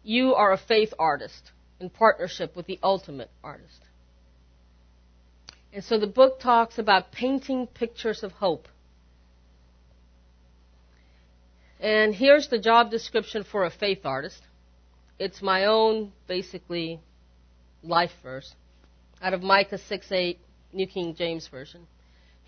You 0.02 0.34
are 0.34 0.52
a 0.52 0.58
faith 0.58 0.92
artist 0.98 1.52
in 1.80 1.88
partnership 1.88 2.54
with 2.54 2.66
the 2.66 2.78
ultimate 2.82 3.30
artist. 3.42 3.80
And 5.72 5.82
so 5.82 5.98
the 5.98 6.06
book 6.06 6.40
talks 6.40 6.78
about 6.78 7.10
painting 7.10 7.68
pictures 7.68 8.22
of 8.22 8.32
hope. 8.32 8.68
And 11.80 12.14
here's 12.14 12.48
the 12.48 12.58
job 12.58 12.90
description 12.90 13.44
for 13.44 13.64
a 13.64 13.70
faith 13.70 14.04
artist. 14.04 14.42
It's 15.18 15.40
my 15.40 15.64
own, 15.64 16.12
basically, 16.26 17.00
life 17.82 18.12
verse 18.22 18.54
out 19.22 19.32
of 19.32 19.42
Micah 19.42 19.78
6 19.78 20.12
8, 20.12 20.38
New 20.74 20.86
King 20.86 21.14
James 21.14 21.48
Version. 21.48 21.86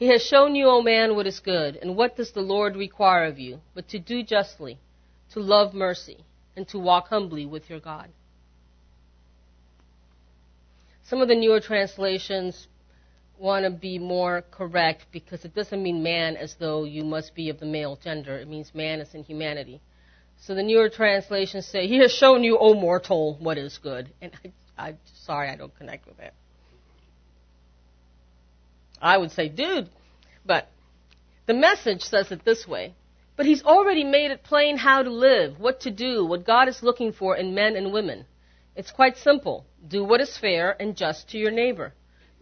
He 0.00 0.08
has 0.08 0.22
shown 0.22 0.54
you, 0.54 0.66
O 0.70 0.80
man, 0.80 1.14
what 1.14 1.26
is 1.26 1.40
good, 1.40 1.76
and 1.76 1.94
what 1.94 2.16
does 2.16 2.32
the 2.32 2.40
Lord 2.40 2.74
require 2.74 3.26
of 3.26 3.38
you, 3.38 3.60
but 3.74 3.86
to 3.88 3.98
do 3.98 4.22
justly, 4.22 4.78
to 5.32 5.40
love 5.40 5.74
mercy, 5.74 6.24
and 6.56 6.66
to 6.68 6.78
walk 6.78 7.08
humbly 7.08 7.44
with 7.44 7.68
your 7.68 7.80
God. 7.80 8.08
Some 11.02 11.20
of 11.20 11.28
the 11.28 11.34
newer 11.34 11.60
translations 11.60 12.66
want 13.38 13.66
to 13.66 13.70
be 13.70 13.98
more 13.98 14.42
correct 14.50 15.04
because 15.12 15.44
it 15.44 15.54
doesn't 15.54 15.82
mean 15.82 16.02
man 16.02 16.34
as 16.34 16.54
though 16.54 16.84
you 16.84 17.04
must 17.04 17.34
be 17.34 17.50
of 17.50 17.60
the 17.60 17.66
male 17.66 17.98
gender. 18.02 18.38
It 18.38 18.48
means 18.48 18.74
man 18.74 19.02
as 19.02 19.14
in 19.14 19.22
humanity. 19.22 19.82
So 20.38 20.54
the 20.54 20.62
newer 20.62 20.88
translations 20.88 21.66
say, 21.66 21.86
He 21.86 21.98
has 21.98 22.10
shown 22.10 22.42
you, 22.42 22.56
O 22.58 22.72
mortal, 22.72 23.36
what 23.38 23.58
is 23.58 23.76
good. 23.76 24.14
And 24.22 24.32
I, 24.42 24.52
I'm 24.78 24.98
sorry, 25.26 25.50
I 25.50 25.56
don't 25.56 25.76
connect 25.76 26.06
with 26.06 26.16
that. 26.16 26.32
I 29.00 29.16
would 29.16 29.30
say, 29.30 29.48
dude, 29.48 29.88
but 30.44 30.68
the 31.46 31.54
message 31.54 32.02
says 32.02 32.30
it 32.30 32.44
this 32.44 32.66
way. 32.66 32.94
But 33.36 33.46
he's 33.46 33.62
already 33.62 34.04
made 34.04 34.30
it 34.30 34.42
plain 34.42 34.76
how 34.76 35.02
to 35.02 35.10
live, 35.10 35.58
what 35.58 35.80
to 35.80 35.90
do, 35.90 36.26
what 36.26 36.44
God 36.44 36.68
is 36.68 36.82
looking 36.82 37.12
for 37.12 37.36
in 37.36 37.54
men 37.54 37.74
and 37.74 37.92
women. 37.92 38.26
It's 38.76 38.90
quite 38.90 39.16
simple. 39.16 39.64
Do 39.88 40.04
what 40.04 40.20
is 40.20 40.36
fair 40.36 40.76
and 40.78 40.94
just 40.94 41.30
to 41.30 41.38
your 41.38 41.50
neighbor. 41.50 41.94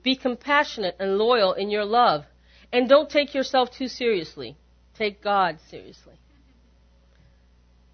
Be 0.03 0.17
compassionate 0.17 0.97
and 0.99 1.17
loyal 1.17 1.53
in 1.53 1.71
your 1.71 1.85
love. 1.85 2.25
And 2.73 2.89
don't 2.89 3.09
take 3.09 3.35
yourself 3.35 3.71
too 3.71 3.89
seriously. 3.89 4.57
Take 4.97 5.23
God 5.23 5.59
seriously. 5.71 6.15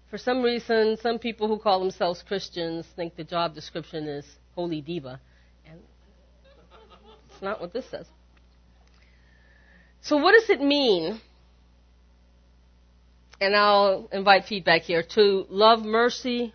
For 0.09 0.17
some 0.17 0.41
reason, 0.41 0.97
some 0.97 1.19
people 1.19 1.47
who 1.47 1.59
call 1.59 1.79
themselves 1.79 2.23
Christians 2.27 2.85
think 2.95 3.15
the 3.15 3.23
job 3.23 3.53
description 3.53 4.07
is 4.07 4.25
holy 4.55 4.81
diva. 4.81 5.19
And 5.65 5.79
it's 7.29 7.41
not 7.41 7.61
what 7.61 7.73
this 7.73 7.85
says. 7.89 8.07
So, 10.05 10.17
what 10.17 10.39
does 10.39 10.51
it 10.51 10.61
mean? 10.61 11.19
And 13.41 13.55
I'll 13.55 14.07
invite 14.11 14.45
feedback 14.45 14.83
here 14.83 15.01
to 15.15 15.47
love 15.49 15.83
mercy, 15.83 16.53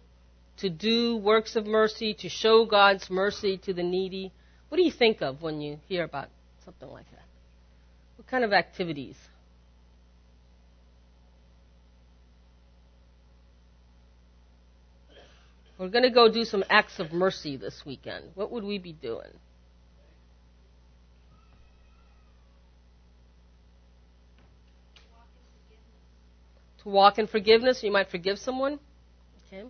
to 0.59 0.70
do 0.70 1.16
works 1.16 1.57
of 1.57 1.66
mercy, 1.66 2.14
to 2.14 2.28
show 2.28 2.64
God's 2.64 3.11
mercy 3.11 3.59
to 3.64 3.74
the 3.74 3.82
needy. 3.82 4.32
What 4.68 4.76
do 4.76 4.84
you 4.84 4.92
think 4.92 5.20
of 5.20 5.42
when 5.42 5.61
you 5.61 5.80
hear 5.88 6.05
about 6.05 6.28
something 6.64 6.88
like 6.88 7.11
that? 7.11 7.24
What 8.14 8.28
kind 8.28 8.44
of 8.44 8.53
activities? 8.53 9.16
We're 15.76 15.88
going 15.88 16.05
to 16.05 16.11
go 16.11 16.32
do 16.32 16.44
some 16.44 16.62
acts 16.70 17.01
of 17.01 17.12
mercy 17.12 17.57
this 17.57 17.82
weekend. 17.84 18.26
What 18.36 18.53
would 18.53 18.62
we 18.62 18.78
be 18.78 18.92
doing? 18.92 19.32
To 26.83 26.89
walk 26.89 27.18
in 27.18 27.26
forgiveness, 27.26 27.83
you 27.83 27.93
might 27.93 28.09
forgive 28.09 28.39
someone. 28.39 28.78
Okay. 29.47 29.64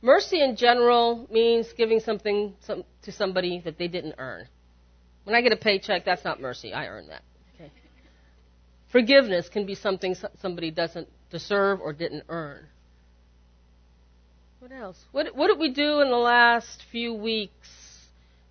Mercy 0.00 0.42
in 0.42 0.56
general 0.56 1.26
means 1.30 1.66
giving 1.76 2.00
something 2.00 2.54
some, 2.60 2.84
to 3.02 3.12
somebody 3.12 3.60
that 3.64 3.78
they 3.78 3.88
didn't 3.88 4.14
earn. 4.18 4.46
When 5.24 5.34
I 5.34 5.40
get 5.40 5.52
a 5.52 5.56
paycheck, 5.56 6.04
that's 6.04 6.24
not 6.24 6.40
mercy. 6.40 6.72
I 6.72 6.86
earn 6.86 7.08
that. 7.08 7.22
Okay. 7.54 7.70
Forgiveness 8.92 9.48
can 9.48 9.66
be 9.66 9.74
something 9.74 10.14
somebody 10.40 10.70
doesn't 10.70 11.08
deserve 11.30 11.80
or 11.80 11.92
didn't 11.92 12.24
earn. 12.28 12.66
What 14.60 14.72
else? 14.72 14.98
What, 15.12 15.34
what 15.34 15.48
did 15.48 15.58
we 15.58 15.72
do 15.72 16.00
in 16.00 16.08
the 16.08 16.16
last 16.16 16.84
few 16.90 17.12
weeks 17.12 17.68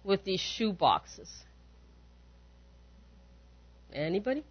with 0.04 0.24
these 0.24 0.40
shoe 0.40 0.74
boxes? 0.74 1.30
Anybody? 3.92 4.44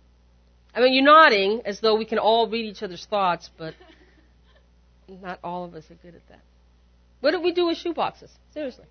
I 0.74 0.80
mean, 0.80 0.94
you're 0.94 1.04
nodding 1.04 1.62
as 1.64 1.80
though 1.80 1.96
we 1.96 2.04
can 2.04 2.18
all 2.18 2.48
read 2.48 2.64
each 2.64 2.82
other's 2.82 3.04
thoughts, 3.04 3.50
but 3.58 3.74
not 5.08 5.38
all 5.44 5.64
of 5.64 5.74
us 5.74 5.90
are 5.90 5.94
good 5.94 6.14
at 6.14 6.26
that. 6.28 6.40
What 7.20 7.32
did 7.32 7.42
we 7.42 7.52
do 7.52 7.66
with 7.66 7.78
shoeboxes? 7.78 8.30
Seriously. 8.54 8.86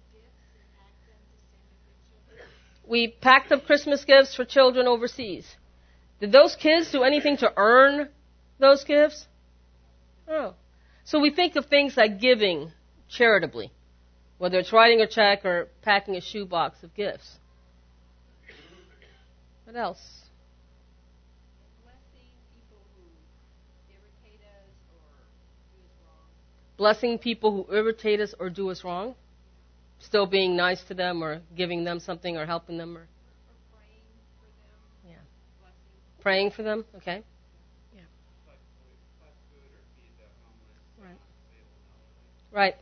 We 2.87 3.07
packed 3.07 3.51
up 3.51 3.65
Christmas 3.65 4.05
gifts 4.05 4.35
for 4.35 4.45
children 4.45 4.87
overseas. 4.87 5.47
Did 6.19 6.31
those 6.31 6.55
kids 6.55 6.91
do 6.91 7.03
anything 7.03 7.37
to 7.37 7.51
earn 7.57 8.09
those 8.59 8.83
gifts? 8.83 9.27
Oh. 10.27 10.53
So 11.03 11.19
we 11.19 11.31
think 11.31 11.55
of 11.55 11.65
things 11.65 11.97
like 11.97 12.19
giving 12.19 12.71
charitably, 13.09 13.71
whether 14.37 14.59
it's 14.59 14.71
writing 14.71 15.01
a 15.01 15.07
check 15.07 15.45
or 15.45 15.67
packing 15.81 16.15
a 16.15 16.21
shoebox 16.21 16.83
of 16.83 16.93
gifts. 16.93 17.37
What 19.65 19.75
else? 19.75 20.20
Blessing 26.81 27.19
people 27.19 27.51
who 27.51 27.75
irritate 27.75 28.19
us 28.19 28.33
or 28.39 28.49
do 28.49 28.71
us 28.71 28.83
wrong, 28.83 29.13
still 29.99 30.25
being 30.25 30.55
nice 30.55 30.81
to 30.85 30.95
them 30.95 31.23
or 31.23 31.39
giving 31.55 31.83
them 31.83 31.99
something 31.99 32.35
or 32.37 32.43
helping 32.43 32.75
them 32.75 32.97
or, 32.97 33.01
or 33.01 33.07
praying 33.71 34.01
them. 34.01 35.11
yeah, 35.11 35.15
Blessing. 35.59 36.21
praying 36.23 36.49
for 36.49 36.63
them. 36.63 36.83
Okay. 36.97 37.21
Yeah. 37.95 38.01
Right. 40.99 41.17
Right. 42.51 42.75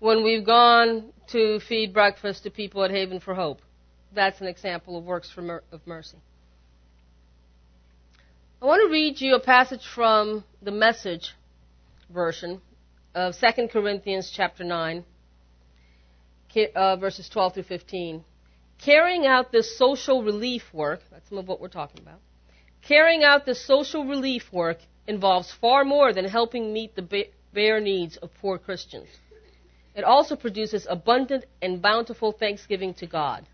When 0.00 0.24
we've 0.24 0.44
gone 0.44 1.12
to 1.30 1.60
feed 1.68 1.94
breakfast 1.94 2.42
to 2.42 2.50
people 2.50 2.82
at 2.82 2.90
Haven 2.90 3.20
for 3.20 3.36
Hope, 3.36 3.60
that's 4.12 4.40
an 4.40 4.48
example 4.48 4.98
of 4.98 5.04
works 5.04 5.30
mer- 5.36 5.62
of 5.70 5.80
mercy. 5.86 6.18
I 8.60 8.64
want 8.64 8.82
to 8.84 8.90
read 8.90 9.20
you 9.20 9.36
a 9.36 9.40
passage 9.40 9.86
from 9.94 10.42
the 10.60 10.72
message 10.72 11.34
version 12.14 12.62
of 13.14 13.34
2 13.38 13.68
Corinthians 13.68 14.32
chapter 14.34 14.64
9, 14.64 15.04
uh, 16.74 16.96
verses 16.96 17.28
12 17.28 17.54
through 17.54 17.62
15. 17.64 18.24
Carrying 18.78 19.26
out 19.26 19.52
this 19.52 19.76
social 19.76 20.22
relief 20.22 20.62
work, 20.72 21.00
that's 21.10 21.28
some 21.28 21.38
of 21.38 21.48
what 21.48 21.60
we're 21.60 21.68
talking 21.68 22.00
about. 22.00 22.20
Carrying 22.82 23.24
out 23.24 23.44
this 23.44 23.66
social 23.66 24.04
relief 24.04 24.44
work 24.52 24.78
involves 25.06 25.52
far 25.60 25.84
more 25.84 26.12
than 26.12 26.24
helping 26.24 26.72
meet 26.72 26.94
the 26.94 27.26
bare 27.52 27.80
needs 27.80 28.16
of 28.16 28.30
poor 28.40 28.58
Christians. 28.58 29.08
It 29.94 30.04
also 30.04 30.36
produces 30.36 30.86
abundant 30.88 31.44
and 31.62 31.80
bountiful 31.80 32.32
thanksgiving 32.32 32.94
to 32.94 33.06
God. 33.06 33.46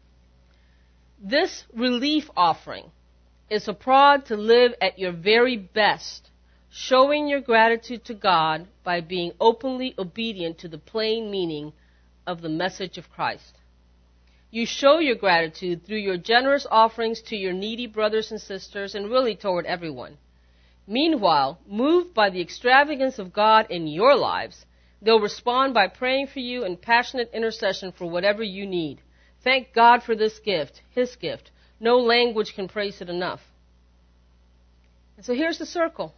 This 1.23 1.65
relief 1.75 2.31
offering 2.37 2.91
is 3.51 3.69
a 3.69 3.75
prod 3.75 4.27
to 4.27 4.37
live 4.37 4.73
at 4.81 4.99
your 4.99 5.13
very 5.13 5.57
best 5.57 6.30
showing 6.71 7.27
your 7.27 7.41
gratitude 7.41 8.05
to 8.05 8.15
God 8.15 8.69
by 8.85 9.01
being 9.01 9.33
openly 9.41 9.95
obedient 9.99 10.59
to 10.59 10.69
the 10.69 10.79
plain 10.79 11.31
meaning 11.31 11.73
of 12.27 12.41
the 12.41 12.49
message 12.49 12.97
of 12.97 13.11
Christ. 13.11 13.57
You 14.53 14.67
show 14.67 14.99
your 14.99 15.17
gratitude 15.17 15.85
through 15.85 15.99
your 15.99 16.17
generous 16.17 16.67
offerings 16.71 17.23
to 17.23 17.37
your 17.37 17.53
needy 17.53 17.87
brothers 17.87 18.31
and 18.31 18.41
sisters 18.41 18.95
and 18.95 19.11
really 19.11 19.35
toward 19.35 19.67
everyone. 19.67 20.17
Meanwhile, 20.87 21.61
moved 21.67 22.15
by 22.15 22.31
the 22.31 22.41
extravagance 22.41 23.19
of 23.19 23.33
God 23.33 23.67
in 23.71 23.87
your 23.87 24.17
lives, 24.17 24.65
they'll 25.03 25.21
respond 25.21 25.75
by 25.75 25.89
praying 25.89 26.29
for 26.29 26.41
you 26.41 26.65
in 26.65 26.77
passionate 26.77 27.31
intercession 27.33 27.93
for 27.93 28.07
whatever 28.07 28.43
you 28.43 28.67
need. 28.67 29.01
Thank 29.43 29.73
God 29.73 30.03
for 30.03 30.15
this 30.15 30.39
gift, 30.41 30.83
His 30.91 31.17
gift. 31.17 31.51
No 31.79 31.99
language 31.99 32.55
can 32.55 32.69
praise 32.69 33.01
it 33.01 33.09
enough. 33.09 33.41
And 35.17 35.25
so 35.25 35.35
here's 35.35 35.59
the 35.59 35.67
circle. 35.67 36.15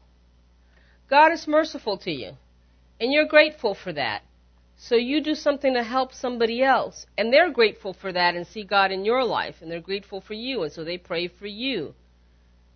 God 1.12 1.30
is 1.30 1.46
merciful 1.46 1.98
to 1.98 2.10
you, 2.10 2.30
and 2.98 3.12
you're 3.12 3.26
grateful 3.26 3.74
for 3.74 3.92
that. 3.92 4.22
So 4.78 4.94
you 4.94 5.22
do 5.22 5.34
something 5.34 5.74
to 5.74 5.82
help 5.82 6.14
somebody 6.14 6.62
else, 6.62 7.04
and 7.18 7.30
they're 7.30 7.52
grateful 7.52 7.92
for 7.92 8.10
that 8.10 8.34
and 8.34 8.46
see 8.46 8.64
God 8.64 8.90
in 8.90 9.04
your 9.04 9.22
life, 9.22 9.56
and 9.60 9.70
they're 9.70 9.88
grateful 9.92 10.22
for 10.22 10.32
you, 10.32 10.62
and 10.62 10.72
so 10.72 10.84
they 10.84 10.96
pray 10.96 11.28
for 11.28 11.46
you. 11.46 11.92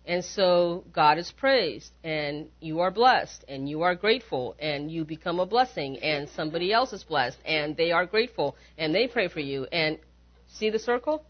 And 0.05 0.23
so 0.23 0.83
God 0.93 1.17
is 1.17 1.31
praised, 1.31 1.91
and 2.03 2.49
you 2.59 2.79
are 2.81 2.91
blessed, 2.91 3.43
and 3.47 3.67
you 3.67 3.81
are 3.81 3.95
grateful, 3.95 4.55
and 4.59 4.91
you 4.91 5.03
become 5.03 5.39
a 5.39 5.47
blessing, 5.47 5.97
and 6.03 6.29
somebody 6.29 6.71
else 6.71 6.93
is 6.93 7.03
blessed, 7.03 7.39
and 7.43 7.75
they 7.75 7.91
are 7.91 8.05
grateful, 8.05 8.55
and 8.77 8.93
they 8.93 9.07
pray 9.07 9.29
for 9.29 9.39
you. 9.39 9.65
And 9.71 9.97
see 10.45 10.69
the 10.69 10.77
circle? 10.77 11.23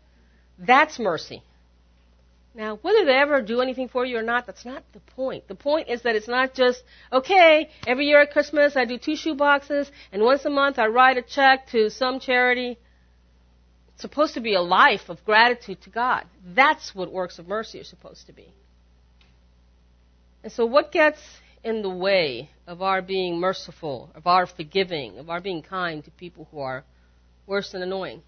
That's 0.60 1.00
mercy. 1.00 1.42
Now, 2.58 2.78
whether 2.82 3.06
they 3.06 3.14
ever 3.14 3.40
do 3.44 3.62
anything 3.62 3.88
for 3.88 4.04
you 4.04 4.18
or 4.18 4.24
not, 4.24 4.48
that's 4.48 4.66
not 4.66 4.84
the 4.92 5.00
point. 5.00 5.48
The 5.48 5.54
point 5.54 5.90
is 5.90 6.02
that 6.02 6.16
it's 6.16 6.28
not 6.28 6.56
just, 6.56 6.82
okay, 7.14 7.70
every 7.86 8.08
year 8.08 8.20
at 8.20 8.32
Christmas 8.32 8.76
I 8.76 8.86
do 8.86 8.98
two 8.98 9.16
shoe 9.16 9.36
boxes, 9.36 9.92
and 10.12 10.24
once 10.24 10.44
a 10.44 10.50
month 10.50 10.80
I 10.80 10.88
write 10.88 11.18
a 11.18 11.22
check 11.22 11.68
to 11.68 11.92
some 11.92 12.20
charity. 12.20 12.80
It's 13.94 14.02
supposed 14.02 14.34
to 14.34 14.40
be 14.40 14.56
a 14.56 14.62
life 14.62 15.08
of 15.08 15.24
gratitude 15.24 15.82
to 15.84 15.92
God. 15.92 16.26
That's 16.44 16.96
what 16.96 17.14
works 17.14 17.38
of 17.38 17.48
mercy 17.48 17.80
are 17.80 17.84
supposed 17.84 18.26
to 18.26 18.34
be. 18.34 18.52
And 20.42 20.52
so, 20.52 20.66
what 20.66 20.92
gets 20.92 21.20
in 21.64 21.84
the 21.84 21.92
way 21.92 22.50
of 22.66 22.82
our 22.82 23.04
being 23.04 23.40
merciful, 23.40 24.10
of 24.16 24.26
our 24.26 24.48
forgiving, 24.48 25.20
of 25.20 25.30
our 25.30 25.42
being 25.42 25.62
kind 25.62 26.04
to 26.06 26.10
people 26.10 26.48
who 26.50 26.62
are 26.62 26.84
worse 27.46 27.72
than 27.72 27.84
annoying? 27.84 28.24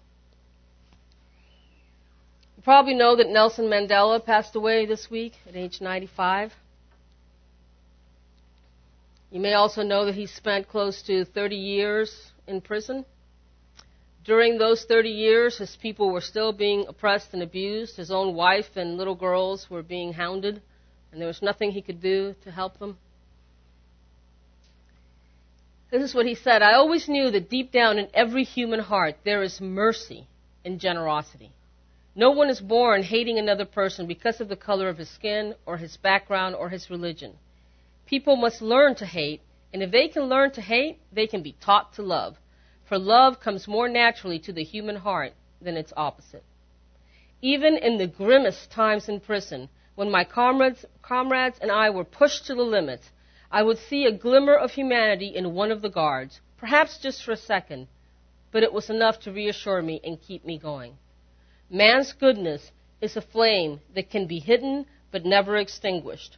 You 2.60 2.64
probably 2.64 2.92
know 2.92 3.16
that 3.16 3.30
Nelson 3.30 3.68
Mandela 3.68 4.22
passed 4.22 4.54
away 4.54 4.84
this 4.84 5.10
week 5.10 5.32
at 5.48 5.56
age 5.56 5.80
95. 5.80 6.52
You 9.30 9.40
may 9.40 9.54
also 9.54 9.82
know 9.82 10.04
that 10.04 10.14
he 10.14 10.26
spent 10.26 10.68
close 10.68 11.00
to 11.04 11.24
30 11.24 11.56
years 11.56 12.32
in 12.46 12.60
prison. 12.60 13.06
During 14.26 14.58
those 14.58 14.84
30 14.84 15.08
years, 15.08 15.56
his 15.56 15.74
people 15.76 16.12
were 16.12 16.20
still 16.20 16.52
being 16.52 16.84
oppressed 16.86 17.32
and 17.32 17.42
abused. 17.42 17.96
His 17.96 18.10
own 18.10 18.34
wife 18.34 18.76
and 18.76 18.98
little 18.98 19.14
girls 19.14 19.70
were 19.70 19.82
being 19.82 20.12
hounded 20.12 20.60
and 21.12 21.18
there 21.18 21.28
was 21.28 21.40
nothing 21.40 21.70
he 21.70 21.80
could 21.80 22.02
do 22.02 22.34
to 22.44 22.50
help 22.50 22.78
them. 22.78 22.98
This 25.90 26.02
is 26.02 26.14
what 26.14 26.26
he 26.26 26.34
said 26.34 26.60
I 26.60 26.74
always 26.74 27.08
knew 27.08 27.30
that 27.30 27.48
deep 27.48 27.72
down 27.72 27.98
in 27.98 28.08
every 28.12 28.44
human 28.44 28.80
heart 28.80 29.16
there 29.24 29.42
is 29.42 29.62
mercy 29.62 30.26
and 30.62 30.78
generosity. 30.78 31.52
No 32.14 32.32
one 32.32 32.50
is 32.50 32.60
born 32.60 33.04
hating 33.04 33.38
another 33.38 33.64
person 33.64 34.06
because 34.06 34.40
of 34.40 34.48
the 34.48 34.56
color 34.56 34.88
of 34.88 34.98
his 34.98 35.08
skin 35.08 35.54
or 35.64 35.76
his 35.76 35.96
background 35.96 36.56
or 36.56 36.68
his 36.68 36.90
religion. 36.90 37.38
People 38.04 38.34
must 38.34 38.60
learn 38.60 38.96
to 38.96 39.06
hate, 39.06 39.42
and 39.72 39.80
if 39.80 39.92
they 39.92 40.08
can 40.08 40.24
learn 40.24 40.50
to 40.52 40.60
hate, 40.60 40.98
they 41.12 41.28
can 41.28 41.40
be 41.40 41.52
taught 41.60 41.92
to 41.94 42.02
love. 42.02 42.36
For 42.84 42.98
love 42.98 43.38
comes 43.38 43.68
more 43.68 43.88
naturally 43.88 44.40
to 44.40 44.52
the 44.52 44.64
human 44.64 44.96
heart 44.96 45.34
than 45.62 45.76
its 45.76 45.92
opposite. 45.96 46.42
Even 47.40 47.76
in 47.76 47.98
the 47.98 48.08
grimmest 48.08 48.72
times 48.72 49.08
in 49.08 49.20
prison, 49.20 49.68
when 49.94 50.10
my 50.10 50.24
comrades, 50.24 50.84
comrades 51.02 51.60
and 51.60 51.70
I 51.70 51.90
were 51.90 52.04
pushed 52.04 52.46
to 52.46 52.56
the 52.56 52.64
limit, 52.64 53.08
I 53.52 53.62
would 53.62 53.78
see 53.78 54.04
a 54.04 54.12
glimmer 54.12 54.56
of 54.56 54.72
humanity 54.72 55.28
in 55.28 55.54
one 55.54 55.70
of 55.70 55.80
the 55.80 55.88
guards, 55.88 56.40
perhaps 56.56 56.98
just 56.98 57.22
for 57.22 57.30
a 57.30 57.36
second, 57.36 57.86
but 58.50 58.64
it 58.64 58.72
was 58.72 58.90
enough 58.90 59.20
to 59.20 59.32
reassure 59.32 59.80
me 59.80 60.00
and 60.02 60.20
keep 60.20 60.44
me 60.44 60.58
going. 60.58 60.98
Man's 61.70 62.12
goodness 62.12 62.72
is 63.00 63.16
a 63.16 63.22
flame 63.22 63.80
that 63.94 64.10
can 64.10 64.26
be 64.26 64.40
hidden 64.40 64.86
but 65.12 65.24
never 65.24 65.56
extinguished. 65.56 66.36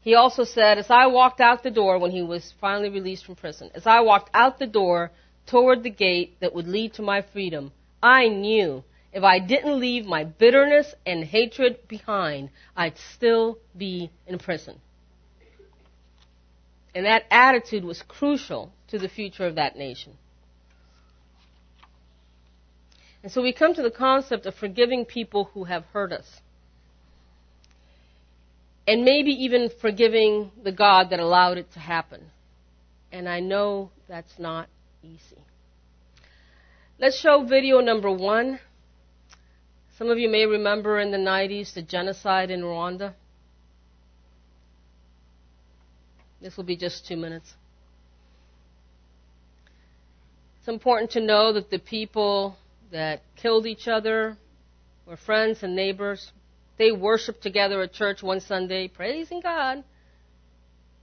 He 0.00 0.14
also 0.14 0.44
said, 0.44 0.78
as 0.78 0.90
I 0.90 1.06
walked 1.06 1.40
out 1.40 1.62
the 1.62 1.70
door 1.70 1.98
when 1.98 2.10
he 2.10 2.22
was 2.22 2.54
finally 2.60 2.88
released 2.88 3.24
from 3.24 3.36
prison, 3.36 3.70
as 3.74 3.86
I 3.86 4.00
walked 4.00 4.30
out 4.34 4.58
the 4.58 4.66
door 4.66 5.12
toward 5.46 5.82
the 5.82 5.90
gate 5.90 6.40
that 6.40 6.54
would 6.54 6.66
lead 6.66 6.94
to 6.94 7.02
my 7.02 7.22
freedom, 7.22 7.72
I 8.02 8.28
knew 8.28 8.82
if 9.12 9.22
I 9.22 9.38
didn't 9.38 9.78
leave 9.78 10.06
my 10.06 10.24
bitterness 10.24 10.94
and 11.06 11.22
hatred 11.22 11.86
behind, 11.86 12.50
I'd 12.76 12.98
still 13.14 13.58
be 13.76 14.10
in 14.26 14.38
prison. 14.38 14.80
And 16.94 17.06
that 17.06 17.24
attitude 17.30 17.84
was 17.84 18.02
crucial 18.02 18.72
to 18.88 18.98
the 18.98 19.08
future 19.08 19.46
of 19.46 19.54
that 19.54 19.76
nation. 19.76 20.16
And 23.22 23.30
so 23.30 23.42
we 23.42 23.52
come 23.52 23.74
to 23.74 23.82
the 23.82 23.90
concept 23.90 24.46
of 24.46 24.54
forgiving 24.54 25.04
people 25.04 25.50
who 25.54 25.64
have 25.64 25.84
hurt 25.92 26.12
us. 26.12 26.40
And 28.86 29.04
maybe 29.04 29.30
even 29.30 29.70
forgiving 29.80 30.50
the 30.62 30.72
God 30.72 31.10
that 31.10 31.20
allowed 31.20 31.56
it 31.58 31.72
to 31.74 31.78
happen. 31.78 32.30
And 33.12 33.28
I 33.28 33.40
know 33.40 33.90
that's 34.08 34.38
not 34.38 34.68
easy. 35.04 35.38
Let's 36.98 37.18
show 37.18 37.44
video 37.44 37.80
number 37.80 38.10
one. 38.10 38.58
Some 39.98 40.10
of 40.10 40.18
you 40.18 40.28
may 40.28 40.46
remember 40.46 40.98
in 40.98 41.12
the 41.12 41.18
90s 41.18 41.74
the 41.74 41.82
genocide 41.82 42.50
in 42.50 42.62
Rwanda. 42.62 43.14
This 46.40 46.56
will 46.56 46.64
be 46.64 46.76
just 46.76 47.06
two 47.06 47.16
minutes. 47.16 47.54
It's 50.58 50.68
important 50.68 51.12
to 51.12 51.20
know 51.20 51.52
that 51.52 51.70
the 51.70 51.78
people 51.78 52.56
that 52.92 53.22
killed 53.36 53.66
each 53.66 53.88
other 53.88 54.36
were 55.06 55.16
friends 55.16 55.62
and 55.62 55.74
neighbors. 55.74 56.30
They 56.78 56.92
worshiped 56.92 57.42
together 57.42 57.82
at 57.82 57.92
church 57.92 58.22
one 58.22 58.40
Sunday, 58.40 58.88
praising 58.88 59.40
God, 59.40 59.82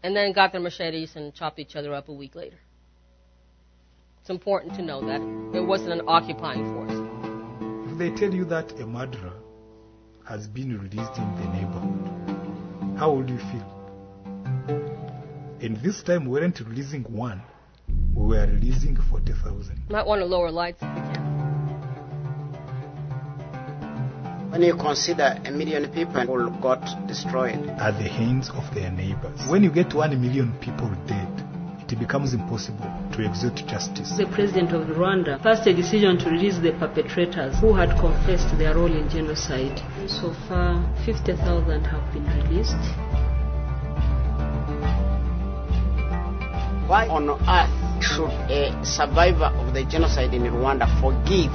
and 0.01 0.15
then 0.15 0.31
got 0.31 0.51
their 0.51 0.61
machetes 0.61 1.15
and 1.15 1.33
chopped 1.33 1.59
each 1.59 1.75
other 1.75 1.93
up 1.93 2.07
a 2.07 2.13
week 2.13 2.35
later. 2.35 2.57
It's 4.21 4.29
important 4.29 4.75
to 4.75 4.81
know 4.81 5.01
that 5.01 5.21
it 5.57 5.61
wasn't 5.61 5.93
an 5.93 6.01
occupying 6.07 6.65
force 6.73 7.91
If 7.91 7.97
they 7.97 8.11
tell 8.11 8.33
you 8.33 8.45
that 8.45 8.71
a 8.79 8.85
murderer 8.85 9.33
has 10.27 10.47
been 10.47 10.77
released 10.77 11.17
in 11.17 11.35
the 11.35 11.47
neighborhood, 11.53 12.97
how 12.97 13.13
would 13.13 13.29
you 13.29 13.37
feel? 13.37 13.75
And 15.61 15.77
this 15.77 16.03
time 16.03 16.25
we 16.25 16.39
weren't 16.39 16.59
releasing 16.59 17.03
one, 17.03 17.41
we 18.15 18.27
were 18.27 18.45
releasing 18.45 18.95
40,000. 18.95 19.89
Might 19.89 20.05
want 20.05 20.21
to 20.21 20.25
lower 20.25 20.51
lights 20.51 20.81
When 24.49 24.63
you 24.63 24.75
consider 24.75 25.39
a 25.45 25.51
million 25.51 25.91
people 25.91 26.25
who 26.25 26.49
got 26.59 27.07
destroyed 27.07 27.69
at 27.69 27.99
the 27.99 28.09
hands 28.09 28.49
of 28.49 28.73
their 28.73 28.89
neighbors, 28.89 29.39
when 29.47 29.63
you 29.63 29.69
get 29.69 29.93
one 29.93 30.19
million 30.19 30.53
people 30.59 30.89
dead, 31.05 31.29
it 31.87 31.99
becomes 31.99 32.33
impossible 32.33 32.91
to 33.13 33.23
exert 33.23 33.57
justice. 33.67 34.17
The 34.17 34.25
president 34.25 34.73
of 34.73 34.87
Rwanda 34.87 35.39
passed 35.43 35.67
a 35.67 35.73
decision 35.73 36.17
to 36.17 36.31
release 36.31 36.57
the 36.57 36.71
perpetrators 36.71 37.59
who 37.59 37.75
had 37.75 37.91
confessed 37.99 38.57
their 38.57 38.73
role 38.73 38.91
in 38.91 39.07
genocide. 39.07 39.79
So 40.07 40.33
far, 40.47 40.83
50,000 41.05 41.83
have 41.85 42.11
been 42.11 42.25
released. 42.41 42.73
Why 46.89 47.07
on 47.07 47.29
earth 47.29 48.03
should 48.03 48.33
a 48.49 48.83
survivor 48.83 49.53
of 49.61 49.75
the 49.75 49.85
genocide 49.85 50.33
in 50.33 50.41
Rwanda 50.41 50.89
forgive 50.99 51.53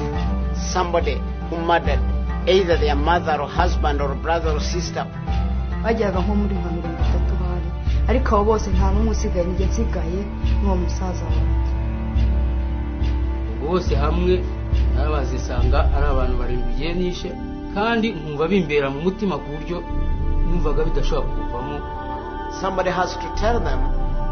somebody 0.57 1.20
who 1.51 1.59
murdered 1.59 2.14
either 2.47 2.76
their 2.78 2.97
mother 2.97 3.36
or 3.40 3.49
husband 3.49 4.01
or 4.01 4.14
brother 4.14 4.51
or 4.57 4.61
sister? 4.61 5.07
bajyaga 5.84 6.18
nko 6.20 6.32
muri 6.34 6.55
nka 6.61 6.70
mirongo 6.76 7.01
itatu 7.09 7.34
bari 7.42 7.68
ariko 8.09 8.28
abo 8.36 8.45
bose 8.45 8.66
nta 8.70 8.86
n'umwe 8.92 9.11
usigaye 9.16 9.45
njye 9.47 9.66
nsigaye 9.66 10.20
n'uwo 10.62 10.76
musaza 10.82 11.24
wanjye 11.28 11.72
bose 13.62 13.92
hamwe 13.97 14.34
nabo 14.95 15.11
bazisanga 15.16 15.78
ari 15.97 16.07
abantu 16.12 16.34
barindwi 16.40 16.70
igihe 16.72 16.92
nishe 16.95 17.30
kandi 17.74 18.07
nkumva 18.16 18.45
bimbera 18.51 18.86
mu 18.95 19.01
mutima 19.07 19.34
ku 19.42 19.47
buryo 19.55 19.76
numvaga 20.49 20.80
bidashobora 20.88 21.28
kuvamo 21.36 21.78
Somebody 22.61 22.90
has 22.90 23.12
to 23.22 23.28
tell 23.40 23.59
them 23.68 23.80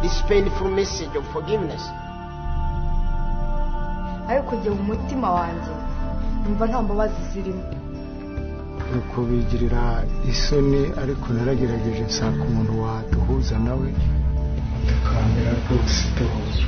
this 0.02 0.22
painful 0.30 0.68
message 0.70 1.12
of 1.18 1.24
forgiveness. 1.34 1.82
ariko 4.30 4.50
njye 4.56 4.70
mu 4.70 4.82
mutima 4.90 5.28
wanjye 5.38 5.72
numva 6.44 6.64
nta 6.66 6.78
mbabazi 6.82 7.20
zirimo 7.32 7.62
ni 8.92 8.98
ukubigirira 8.98 10.04
isoni 10.32 10.82
ariko 11.02 11.26
naragerageje 11.32 12.02
nsanga 12.10 12.44
umuntu 12.44 12.72
waduhuza 12.82 13.58
nawe 13.66 13.88
tukambera 14.88 15.52
rwose 15.62 16.02
duhuza 16.16 16.64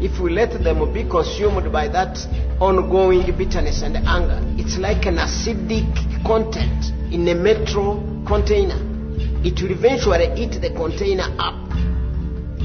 If 0.00 0.20
we 0.20 0.30
let 0.30 0.50
them 0.62 0.92
be 0.92 1.04
consumed 1.04 1.72
by 1.72 1.88
that 1.88 2.18
ongoing 2.60 3.32
bitterness 3.32 3.82
and 3.82 3.96
anger, 3.96 4.40
it's 4.58 4.76
like 4.76 5.06
an 5.08 5.16
acidic 5.18 5.88
content 6.22 6.92
in 7.10 7.26
a 7.28 7.34
metal 7.34 8.02
container. 8.26 8.76
It 9.42 9.60
will 9.62 9.70
eventually 9.72 10.28
eat 10.42 10.60
the 10.60 10.70
container 10.70 11.28
up. 11.38 11.56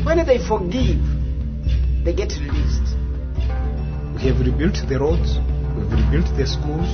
When 0.05 0.25
they 0.25 0.39
forgive, 0.39 0.99
they 2.03 2.13
get 2.13 2.33
released. 2.43 2.87
We 4.15 4.27
have 4.27 4.39
rebuilt 4.45 4.77
the 4.89 4.99
roads, 4.99 5.39
we've 5.77 5.91
rebuilt 6.03 6.35
the 6.35 6.45
schools, 6.45 6.89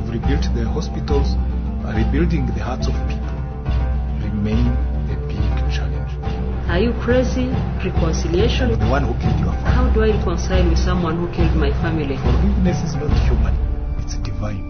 who've 0.00 0.14
rebuilt 0.14 0.44
their 0.54 0.66
hospitals, 0.66 1.34
are 1.84 1.94
rebuilding 1.94 2.46
the 2.46 2.62
hearts 2.62 2.86
of 2.88 2.94
people, 3.08 3.34
remain 4.24 4.68
a 5.10 5.16
big 5.28 5.72
challenge. 5.72 6.10
Are 6.68 6.78
you 6.78 6.92
crazy? 7.00 7.48
Reconciliation? 7.84 8.78
The 8.78 8.86
one 8.86 9.04
who 9.04 9.14
killed 9.20 9.40
your 9.40 9.52
family. 9.52 9.70
How 9.70 9.90
do 9.92 10.02
I 10.02 10.16
reconcile 10.16 10.68
with 10.68 10.78
someone 10.78 11.16
who 11.16 11.32
killed 11.34 11.54
my 11.56 11.70
family? 11.82 12.16
Forgiveness 12.16 12.82
is 12.84 12.94
not 12.94 13.12
human, 13.26 13.54
it's 13.98 14.14
divine. 14.16 14.68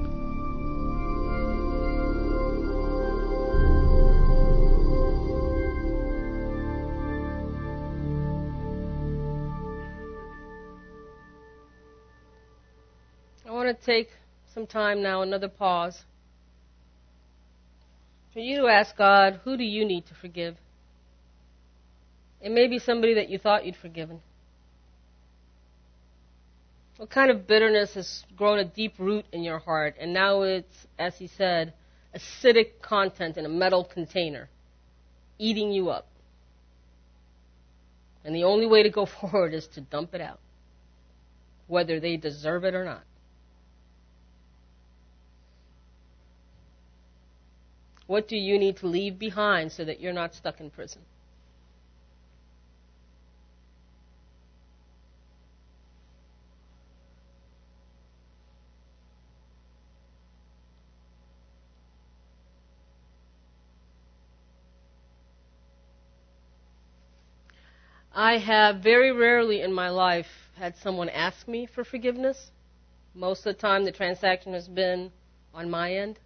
I 13.47 13.53
want 13.53 13.79
to 13.79 13.85
take 13.85 14.11
some 14.55 14.67
time 14.67 15.03
now, 15.03 15.23
another 15.23 15.49
pause, 15.49 16.03
for 18.33 18.41
you 18.41 18.63
to 18.63 18.67
ask 18.67 18.97
God, 18.97 19.41
who 19.45 19.57
do 19.57 19.65
you 19.65 19.85
need 19.85 20.07
to 20.07 20.15
forgive? 20.15 20.57
It 22.41 22.51
may 22.51 22.69
be 22.69 22.79
somebody 22.79 23.15
that 23.15 23.29
you 23.29 23.39
thought 23.39 23.65
you'd 23.65 23.77
forgiven. 23.77 24.21
What 26.97 27.11
kind 27.11 27.31
of 27.31 27.47
bitterness 27.47 27.95
has 27.95 28.25
grown 28.37 28.59
a 28.59 28.65
deep 28.65 28.95
root 28.99 29.25
in 29.33 29.43
your 29.43 29.59
heart, 29.59 29.97
and 30.01 30.13
now 30.13 30.43
it's, 30.43 30.87
as 30.99 31.17
he 31.17 31.29
said, 31.29 31.73
acidic 32.15 32.83
content 32.83 33.37
in 33.37 33.47
a 33.47 33.49
metal 33.49 33.85
container, 33.85 34.49
eating 35.39 35.73
you 35.73 35.91
up? 35.91 36.07
And 38.25 38.35
the 38.35 38.45
only 38.45 38.67
way 38.67 38.83
to 38.83 38.91
go 38.91 39.07
forward 39.21 39.55
is 39.55 39.67
to 39.69 39.81
dump 39.81 40.15
it 40.15 40.21
out, 40.21 40.41
whether 41.69 42.01
they 42.01 42.17
deserve 42.17 42.65
it 42.65 42.75
or 42.75 42.85
not. 42.85 43.03
What 48.11 48.27
do 48.27 48.37
you 48.37 48.59
need 48.59 48.77
to 48.79 48.89
leave 48.89 49.21
behind 49.21 49.71
so 49.71 49.85
that 49.85 50.01
you're 50.01 50.13
not 50.13 50.35
stuck 50.35 50.59
in 50.59 50.69
prison? 50.69 51.03
I 68.13 68.39
have 68.39 68.81
very 68.83 69.13
rarely 69.13 69.61
in 69.61 69.73
my 69.73 69.89
life 69.89 70.27
had 70.57 70.75
someone 70.77 71.09
ask 71.09 71.47
me 71.47 71.65
for 71.65 71.85
forgiveness. 71.85 72.51
Most 73.15 73.47
of 73.47 73.55
the 73.55 73.61
time, 73.61 73.85
the 73.85 73.93
transaction 73.93 74.53
has 74.55 74.67
been 74.67 75.13
on 75.55 75.71
my 75.71 75.95
end. 75.95 76.19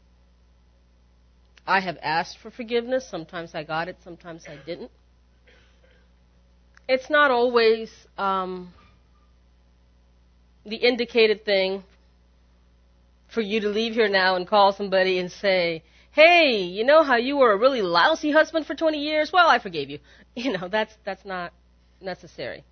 I 1.66 1.80
have 1.80 1.98
asked 2.02 2.38
for 2.38 2.50
forgiveness. 2.50 3.08
Sometimes 3.08 3.54
I 3.54 3.64
got 3.64 3.88
it, 3.88 3.96
sometimes 4.04 4.44
I 4.46 4.56
didn't. 4.66 4.90
It's 6.86 7.08
not 7.08 7.30
always 7.30 7.90
um, 8.18 8.74
the 10.66 10.76
indicated 10.76 11.44
thing 11.44 11.82
for 13.28 13.40
you 13.40 13.60
to 13.60 13.68
leave 13.68 13.94
here 13.94 14.08
now 14.08 14.36
and 14.36 14.46
call 14.46 14.72
somebody 14.72 15.18
and 15.18 15.32
say, 15.32 15.82
"Hey, 16.10 16.62
you 16.62 16.84
know 16.84 17.02
how 17.02 17.16
you 17.16 17.38
were 17.38 17.52
a 17.52 17.56
really 17.56 17.80
lousy 17.80 18.30
husband 18.30 18.66
for 18.66 18.74
20 18.74 18.98
years? 18.98 19.32
Well, 19.32 19.48
I 19.48 19.58
forgave 19.58 19.90
you." 19.90 19.98
You 20.36 20.58
know, 20.58 20.66
that's 20.66 20.92
that's 21.04 21.24
not 21.24 21.52
necessary. 22.00 22.64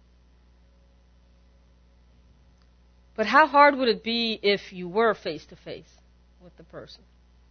But 3.14 3.26
how 3.26 3.46
hard 3.46 3.76
would 3.76 3.88
it 3.88 4.02
be 4.02 4.38
if 4.42 4.72
you 4.72 4.88
were 4.88 5.14
face 5.14 5.46
to 5.46 5.56
face 5.56 6.00
with 6.42 6.56
the 6.56 6.64
person? 6.64 7.04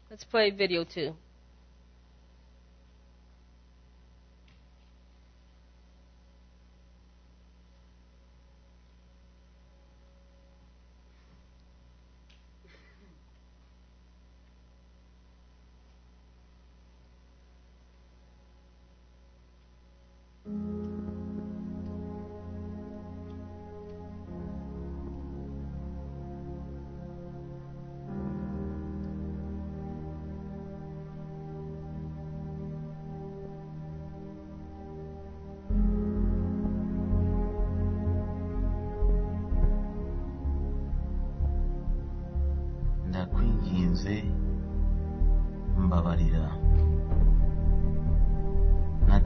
Let's 0.09 0.25
play 0.25 0.49
video 0.49 0.83
two. 0.83 1.15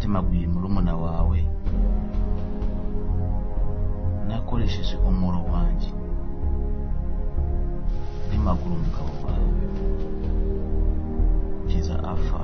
Natemaguye 0.06 0.48
murumuna 0.48 0.94
wawe. 0.96 1.40
Nakoresheje 4.28 4.96
umuro 5.10 5.40
wanjye. 5.54 5.90
Ndimagura 8.28 8.74
umugabo 8.76 9.12
wawe. 9.26 9.50
Kugeza 11.62 11.96
apfa 12.14 12.42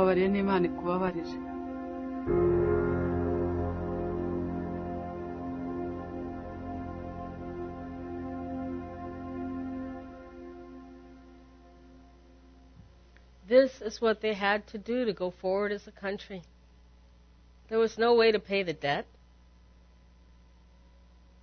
yakubabariye 0.00 0.28
n'imana 0.30 0.64
ikubabarire 0.70 1.34
This 13.48 13.82
is 13.82 14.00
what 14.00 14.20
they 14.20 14.34
had 14.34 14.60
to 14.68 14.78
do 14.78 15.04
to 15.04 15.12
go 15.12 15.30
forward 15.30 15.72
as 15.72 15.88
a 15.88 15.90
country. 15.90 16.42
There 17.68 17.80
was 17.80 17.98
no 17.98 18.14
way 18.14 18.30
to 18.30 18.38
pay 18.38 18.62
the 18.62 18.72
debt. 18.72 19.06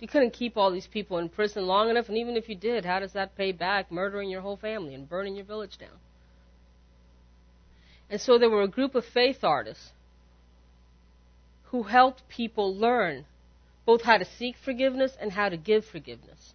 You 0.00 0.08
couldn't 0.08 0.32
keep 0.32 0.56
all 0.56 0.70
these 0.70 0.86
people 0.86 1.18
in 1.18 1.28
prison 1.28 1.66
long 1.66 1.90
enough, 1.90 2.08
and 2.08 2.16
even 2.16 2.34
if 2.34 2.48
you 2.48 2.54
did, 2.54 2.86
how 2.86 2.98
does 2.98 3.12
that 3.12 3.36
pay 3.36 3.52
back 3.52 3.92
murdering 3.92 4.30
your 4.30 4.40
whole 4.40 4.56
family 4.56 4.94
and 4.94 5.06
burning 5.06 5.36
your 5.36 5.44
village 5.44 5.76
down? 5.76 5.98
And 8.10 8.20
so 8.20 8.38
there 8.38 8.50
were 8.50 8.62
a 8.62 8.68
group 8.68 8.94
of 8.94 9.04
faith 9.04 9.44
artists 9.44 9.90
who 11.64 11.82
helped 11.82 12.28
people 12.28 12.74
learn 12.74 13.26
both 13.84 14.02
how 14.02 14.18
to 14.18 14.24
seek 14.24 14.56
forgiveness 14.56 15.12
and 15.20 15.32
how 15.32 15.48
to 15.48 15.56
give 15.56 15.84
forgiveness. 15.84 16.54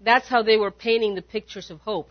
That's 0.00 0.28
how 0.28 0.42
they 0.42 0.56
were 0.56 0.70
painting 0.70 1.14
the 1.14 1.22
pictures 1.22 1.70
of 1.70 1.80
hope. 1.80 2.10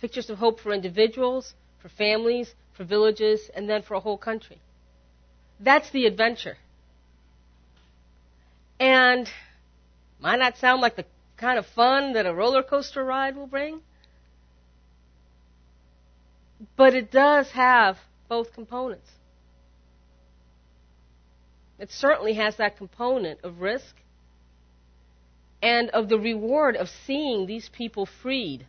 Pictures 0.00 0.30
of 0.30 0.38
hope 0.38 0.60
for 0.60 0.72
individuals, 0.72 1.54
for 1.80 1.88
families, 1.88 2.54
for 2.76 2.84
villages, 2.84 3.50
and 3.54 3.68
then 3.68 3.82
for 3.82 3.94
a 3.94 4.00
whole 4.00 4.18
country. 4.18 4.60
That's 5.60 5.90
the 5.90 6.06
adventure. 6.06 6.56
And 8.78 9.28
might 10.20 10.38
not 10.38 10.56
sound 10.58 10.80
like 10.80 10.96
the 10.96 11.04
kind 11.36 11.58
of 11.58 11.66
fun 11.66 12.12
that 12.14 12.26
a 12.26 12.34
roller 12.34 12.62
coaster 12.62 13.04
ride 13.04 13.36
will 13.36 13.46
bring, 13.46 13.80
but 16.78 16.94
it 16.94 17.10
does 17.10 17.50
have 17.50 17.98
both 18.28 18.54
components. 18.54 19.10
It 21.78 21.90
certainly 21.90 22.34
has 22.34 22.56
that 22.56 22.78
component 22.78 23.40
of 23.42 23.60
risk 23.60 23.96
and 25.60 25.90
of 25.90 26.08
the 26.08 26.18
reward 26.18 26.76
of 26.76 26.88
seeing 26.88 27.46
these 27.46 27.68
people 27.68 28.06
freed 28.06 28.64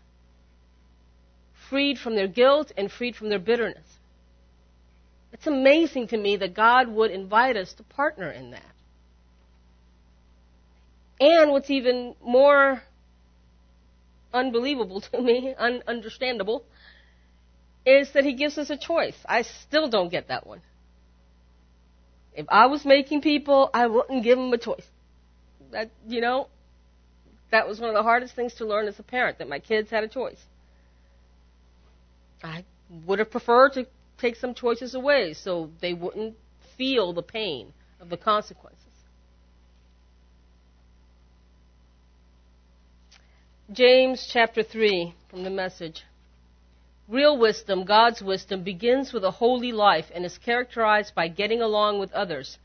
freed 1.70 2.00
from 2.00 2.16
their 2.16 2.28
guilt 2.28 2.72
and 2.76 2.92
freed 2.92 3.16
from 3.16 3.30
their 3.30 3.38
bitterness. 3.38 3.86
It's 5.32 5.46
amazing 5.46 6.08
to 6.08 6.18
me 6.18 6.36
that 6.38 6.56
God 6.56 6.88
would 6.88 7.12
invite 7.12 7.56
us 7.58 7.74
to 7.74 7.84
partner 7.84 8.32
in 8.32 8.52
that. 8.52 8.64
And 11.20 11.52
what's 11.52 11.70
even 11.70 12.16
more 12.24 12.82
unbelievable 14.34 15.02
to 15.02 15.22
me, 15.22 15.54
ununderstandable, 15.62 16.64
is 17.86 18.12
that 18.14 18.24
He 18.24 18.34
gives 18.34 18.58
us 18.58 18.70
a 18.70 18.78
choice. 18.78 19.16
I 19.26 19.44
still 19.44 19.90
don't 19.90 20.10
get 20.10 20.28
that 20.28 20.46
one. 20.46 20.62
If 22.34 22.46
I 22.50 22.68
was 22.68 22.86
making 22.86 23.22
people, 23.22 23.70
I 23.74 23.88
wouldn't 23.88 24.24
give 24.24 24.38
them 24.38 24.54
a 24.54 24.58
choice. 24.58 24.86
That, 25.72 25.90
you 26.08 26.22
know, 26.22 26.48
that 27.52 27.68
was 27.68 27.80
one 27.80 27.90
of 27.90 27.96
the 27.96 28.04
hardest 28.04 28.36
things 28.36 28.54
to 28.56 28.66
learn 28.66 28.88
as 28.88 29.00
a 29.00 29.04
parent, 29.04 29.40
that 29.40 29.50
my 29.50 29.60
kids 29.60 29.90
had 29.90 30.04
a 30.04 30.08
choice. 30.08 30.40
I 32.44 32.64
would 33.06 33.20
have 33.20 33.32
preferred 33.32 33.74
to 33.74 33.88
take 34.18 34.36
some 34.36 34.54
choices 34.54 34.96
away 34.96 35.34
so 35.34 35.70
they 35.82 35.94
wouldn't 35.94 36.36
feel 36.78 37.14
the 37.14 37.24
pain 37.24 37.74
of 38.00 38.10
the 38.10 38.18
consequences. 38.18 38.86
James 43.72 44.28
chapter 44.32 44.64
3 44.64 45.14
from 45.30 45.44
the 45.44 45.50
message. 45.50 46.04
Real 47.10 47.40
wisdom, 47.40 47.86
God's 47.86 48.22
wisdom, 48.22 48.62
begins 48.62 49.14
with 49.14 49.24
a 49.24 49.32
holy 49.32 49.72
life 49.72 50.12
and 50.14 50.24
is 50.24 50.38
characterized 50.38 51.16
by 51.16 51.28
getting 51.28 51.60
along 51.60 51.98
with 51.98 52.14
others. 52.14 52.60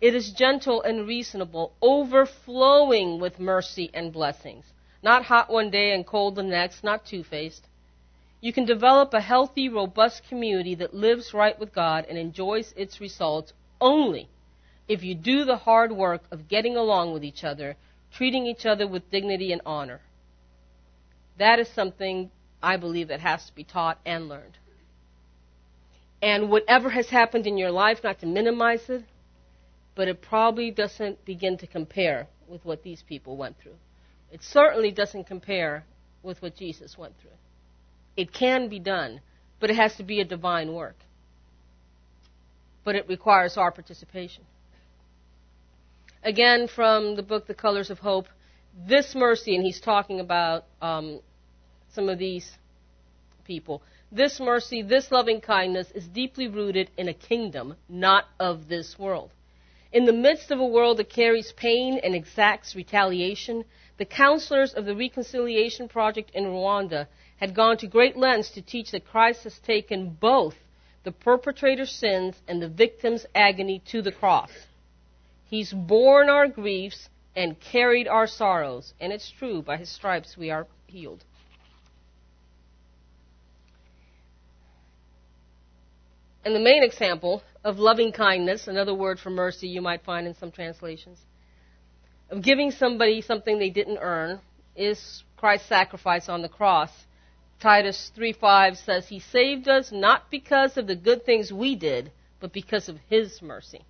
It 0.00 0.14
is 0.14 0.30
gentle 0.30 0.80
and 0.82 1.08
reasonable, 1.08 1.72
overflowing 1.82 3.18
with 3.18 3.40
mercy 3.40 3.90
and 3.92 4.12
blessings. 4.12 4.66
Not 5.02 5.24
hot 5.24 5.50
one 5.50 5.70
day 5.70 5.92
and 5.92 6.06
cold 6.06 6.36
the 6.36 6.44
next, 6.44 6.84
not 6.84 7.06
two 7.06 7.24
faced. 7.24 7.66
You 8.40 8.52
can 8.52 8.64
develop 8.64 9.12
a 9.12 9.20
healthy, 9.20 9.68
robust 9.68 10.22
community 10.28 10.76
that 10.76 10.94
lives 10.94 11.34
right 11.34 11.58
with 11.58 11.74
God 11.74 12.06
and 12.08 12.16
enjoys 12.16 12.72
its 12.76 13.00
results 13.00 13.52
only 13.80 14.28
if 14.86 15.02
you 15.02 15.16
do 15.16 15.44
the 15.44 15.56
hard 15.56 15.90
work 15.90 16.22
of 16.30 16.46
getting 16.46 16.76
along 16.76 17.14
with 17.14 17.24
each 17.24 17.42
other, 17.42 17.76
treating 18.12 18.46
each 18.46 18.64
other 18.64 18.86
with 18.86 19.10
dignity 19.10 19.50
and 19.50 19.60
honor. 19.66 20.00
That 21.36 21.58
is 21.58 21.68
something 21.68 22.30
I 22.62 22.76
believe 22.76 23.08
that 23.08 23.20
has 23.20 23.44
to 23.46 23.54
be 23.54 23.64
taught 23.64 23.98
and 24.04 24.28
learned. 24.28 24.58
And 26.20 26.50
whatever 26.50 26.90
has 26.90 27.08
happened 27.08 27.46
in 27.46 27.56
your 27.56 27.70
life, 27.70 28.00
not 28.02 28.20
to 28.20 28.26
minimize 28.26 28.88
it, 28.88 29.04
but 29.94 30.08
it 30.08 30.20
probably 30.20 30.70
doesn't 30.70 31.24
begin 31.24 31.58
to 31.58 31.66
compare 31.66 32.26
with 32.48 32.64
what 32.64 32.82
these 32.82 33.02
people 33.02 33.36
went 33.36 33.56
through. 33.62 33.76
It 34.32 34.42
certainly 34.42 34.90
doesn't 34.90 35.24
compare 35.26 35.84
with 36.22 36.42
what 36.42 36.56
Jesus 36.56 36.98
went 36.98 37.14
through. 37.20 37.30
It 38.16 38.32
can 38.32 38.68
be 38.68 38.80
done, 38.80 39.20
but 39.60 39.70
it 39.70 39.76
has 39.76 39.94
to 39.96 40.02
be 40.02 40.20
a 40.20 40.24
divine 40.24 40.72
work. 40.72 40.96
But 42.84 42.96
it 42.96 43.08
requires 43.08 43.56
our 43.56 43.70
participation. 43.70 44.44
Again, 46.24 46.68
from 46.68 47.14
the 47.14 47.22
book 47.22 47.46
The 47.46 47.54
Colors 47.54 47.90
of 47.90 48.00
Hope, 48.00 48.26
this 48.86 49.14
mercy, 49.14 49.54
and 49.54 49.64
he's 49.64 49.80
talking 49.80 50.20
about 50.20 50.64
um, 50.82 51.20
some 51.98 52.08
of 52.08 52.18
these 52.20 52.48
people. 53.44 53.82
This 54.12 54.38
mercy, 54.38 54.82
this 54.82 55.10
loving 55.10 55.40
kindness 55.40 55.90
is 55.96 56.06
deeply 56.06 56.46
rooted 56.46 56.92
in 56.96 57.08
a 57.08 57.12
kingdom 57.12 57.74
not 57.88 58.26
of 58.38 58.68
this 58.68 58.96
world. 58.96 59.32
In 59.92 60.04
the 60.04 60.12
midst 60.12 60.52
of 60.52 60.60
a 60.60 60.64
world 60.64 60.98
that 60.98 61.10
carries 61.10 61.52
pain 61.56 61.98
and 62.04 62.14
exacts 62.14 62.76
retaliation, 62.76 63.64
the 63.96 64.04
counselors 64.04 64.74
of 64.74 64.84
the 64.84 64.94
Reconciliation 64.94 65.88
Project 65.88 66.30
in 66.34 66.44
Rwanda 66.44 67.08
had 67.38 67.52
gone 67.52 67.76
to 67.78 67.88
great 67.88 68.16
lengths 68.16 68.50
to 68.50 68.62
teach 68.62 68.92
that 68.92 69.04
Christ 69.08 69.42
has 69.42 69.58
taken 69.58 70.10
both 70.20 70.54
the 71.02 71.10
perpetrator's 71.10 71.90
sins 71.90 72.36
and 72.46 72.62
the 72.62 72.68
victim's 72.68 73.26
agony 73.34 73.82
to 73.90 74.02
the 74.02 74.12
cross. 74.12 74.50
He's 75.46 75.72
borne 75.72 76.30
our 76.30 76.46
griefs 76.46 77.08
and 77.34 77.58
carried 77.58 78.06
our 78.06 78.28
sorrows, 78.28 78.94
and 79.00 79.12
it's 79.12 79.32
true, 79.36 79.62
by 79.62 79.78
his 79.78 79.88
stripes 79.88 80.36
we 80.36 80.50
are 80.50 80.68
healed. 80.86 81.24
And 86.44 86.54
the 86.54 86.60
main 86.60 86.82
example 86.82 87.42
of 87.64 87.78
loving 87.78 88.12
kindness, 88.12 88.68
another 88.68 88.94
word 88.94 89.18
for 89.18 89.30
mercy 89.30 89.68
you 89.68 89.80
might 89.82 90.04
find 90.04 90.26
in 90.26 90.34
some 90.34 90.50
translations, 90.50 91.18
of 92.30 92.42
giving 92.42 92.70
somebody 92.70 93.20
something 93.20 93.58
they 93.58 93.70
didn't 93.70 93.98
earn, 93.98 94.40
is 94.76 95.24
Christ's 95.36 95.68
sacrifice 95.68 96.28
on 96.28 96.42
the 96.42 96.48
cross. 96.48 96.90
Titus 97.60 98.12
3:5 98.16 98.76
says 98.76 99.08
he 99.08 99.18
saved 99.18 99.68
us 99.68 99.90
not 99.90 100.30
because 100.30 100.76
of 100.76 100.86
the 100.86 100.94
good 100.94 101.24
things 101.24 101.52
we 101.52 101.74
did, 101.74 102.12
but 102.40 102.52
because 102.52 102.88
of 102.88 102.98
his 103.08 103.42
mercy. 103.42 103.82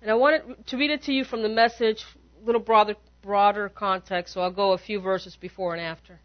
And 0.00 0.10
I 0.10 0.14
wanted 0.14 0.66
to 0.66 0.76
read 0.76 0.90
it 0.90 1.02
to 1.04 1.12
you 1.12 1.24
from 1.24 1.42
the 1.42 1.48
message, 1.48 2.04
a 2.42 2.46
little 2.46 2.60
broader, 2.60 2.94
broader 3.22 3.68
context, 3.68 4.34
so 4.34 4.42
I'll 4.42 4.50
go 4.50 4.72
a 4.72 4.78
few 4.78 5.00
verses 5.00 5.34
before 5.34 5.74
and 5.74 5.82
after. 5.82 6.20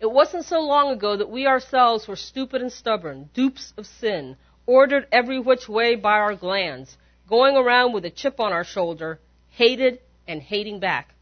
It 0.00 0.10
wasn't 0.10 0.44
so 0.44 0.60
long 0.60 0.90
ago 0.90 1.16
that 1.16 1.30
we 1.30 1.46
ourselves 1.46 2.08
were 2.08 2.16
stupid 2.16 2.60
and 2.60 2.72
stubborn, 2.72 3.30
dupes 3.32 3.72
of 3.76 3.86
sin, 3.86 4.36
ordered 4.66 5.06
every 5.12 5.38
which 5.38 5.68
way 5.68 5.94
by 5.94 6.18
our 6.18 6.34
glands, 6.34 6.98
going 7.28 7.56
around 7.56 7.92
with 7.92 8.04
a 8.04 8.10
chip 8.10 8.40
on 8.40 8.52
our 8.52 8.64
shoulder, 8.64 9.20
hated 9.50 10.00
and 10.26 10.42
hating 10.42 10.80
back. 10.80 11.14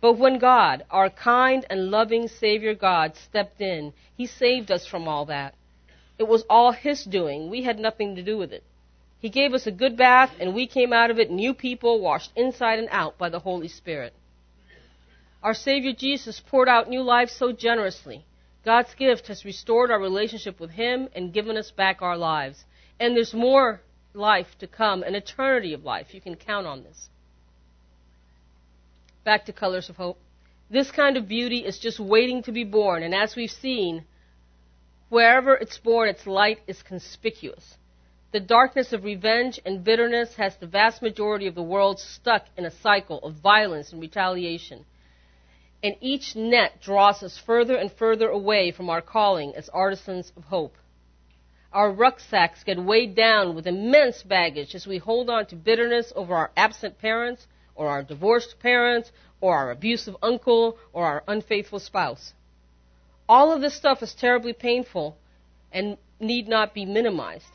But 0.00 0.14
when 0.14 0.38
God, 0.38 0.84
our 0.90 1.10
kind 1.10 1.66
and 1.68 1.90
loving 1.90 2.28
Savior 2.28 2.74
God, 2.74 3.16
stepped 3.16 3.60
in, 3.60 3.92
He 4.16 4.26
saved 4.26 4.70
us 4.70 4.86
from 4.86 5.08
all 5.08 5.26
that. 5.26 5.54
It 6.18 6.28
was 6.28 6.44
all 6.48 6.72
His 6.72 7.04
doing. 7.04 7.50
We 7.50 7.62
had 7.64 7.78
nothing 7.78 8.14
to 8.16 8.22
do 8.22 8.38
with 8.38 8.52
it. 8.52 8.64
He 9.18 9.28
gave 9.28 9.52
us 9.52 9.66
a 9.66 9.72
good 9.72 9.96
bath, 9.96 10.34
and 10.40 10.54
we 10.54 10.66
came 10.66 10.92
out 10.92 11.10
of 11.10 11.18
it 11.18 11.30
new 11.30 11.52
people, 11.52 12.00
washed 12.00 12.32
inside 12.36 12.78
and 12.78 12.88
out 12.90 13.18
by 13.18 13.28
the 13.28 13.40
Holy 13.40 13.68
Spirit. 13.68 14.14
Our 15.42 15.54
Savior 15.54 15.92
Jesus 15.92 16.40
poured 16.40 16.68
out 16.68 16.88
new 16.88 17.02
life 17.02 17.30
so 17.30 17.52
generously. 17.52 18.26
God's 18.64 18.94
gift 18.94 19.28
has 19.28 19.44
restored 19.44 19.90
our 19.90 19.98
relationship 19.98 20.60
with 20.60 20.70
Him 20.70 21.08
and 21.14 21.32
given 21.32 21.56
us 21.56 21.70
back 21.70 22.02
our 22.02 22.16
lives. 22.16 22.64
And 22.98 23.16
there's 23.16 23.32
more 23.32 23.80
life 24.12 24.48
to 24.58 24.66
come, 24.66 25.02
an 25.02 25.14
eternity 25.14 25.72
of 25.72 25.84
life. 25.84 26.12
You 26.12 26.20
can 26.20 26.36
count 26.36 26.66
on 26.66 26.82
this. 26.82 27.08
Back 29.24 29.46
to 29.46 29.52
Colors 29.52 29.88
of 29.88 29.96
Hope. 29.96 30.18
This 30.68 30.90
kind 30.90 31.16
of 31.16 31.26
beauty 31.26 31.64
is 31.64 31.78
just 31.78 31.98
waiting 31.98 32.42
to 32.44 32.52
be 32.52 32.64
born, 32.64 33.02
and 33.02 33.14
as 33.14 33.34
we've 33.34 33.50
seen, 33.50 34.04
wherever 35.08 35.54
it's 35.54 35.78
born, 35.78 36.08
its 36.08 36.26
light 36.26 36.60
is 36.66 36.82
conspicuous. 36.82 37.76
The 38.32 38.40
darkness 38.40 38.92
of 38.92 39.02
revenge 39.02 39.58
and 39.64 39.82
bitterness 39.82 40.36
has 40.36 40.56
the 40.56 40.68
vast 40.68 41.02
majority 41.02 41.48
of 41.48 41.56
the 41.56 41.62
world 41.62 41.98
stuck 41.98 42.44
in 42.56 42.64
a 42.64 42.70
cycle 42.70 43.18
of 43.24 43.34
violence 43.34 43.90
and 43.92 44.00
retaliation. 44.00 44.84
And 45.82 45.96
each 46.00 46.36
net 46.36 46.80
draws 46.80 47.22
us 47.22 47.38
further 47.38 47.74
and 47.74 47.90
further 47.90 48.28
away 48.28 48.70
from 48.70 48.90
our 48.90 49.00
calling 49.00 49.54
as 49.56 49.68
artisans 49.70 50.32
of 50.36 50.44
hope. 50.44 50.76
Our 51.72 51.90
rucksacks 51.90 52.64
get 52.64 52.78
weighed 52.82 53.14
down 53.14 53.54
with 53.54 53.66
immense 53.66 54.22
baggage 54.22 54.74
as 54.74 54.86
we 54.86 54.98
hold 54.98 55.30
on 55.30 55.46
to 55.46 55.56
bitterness 55.56 56.12
over 56.16 56.34
our 56.34 56.50
absent 56.56 56.98
parents, 56.98 57.46
or 57.74 57.88
our 57.88 58.02
divorced 58.02 58.58
parents, 58.58 59.12
or 59.40 59.56
our 59.56 59.70
abusive 59.70 60.16
uncle, 60.20 60.76
or 60.92 61.06
our 61.06 61.24
unfaithful 61.28 61.78
spouse. 61.78 62.34
All 63.28 63.52
of 63.52 63.60
this 63.60 63.74
stuff 63.74 64.02
is 64.02 64.12
terribly 64.14 64.52
painful 64.52 65.16
and 65.72 65.96
need 66.18 66.48
not 66.48 66.74
be 66.74 66.84
minimized. 66.84 67.46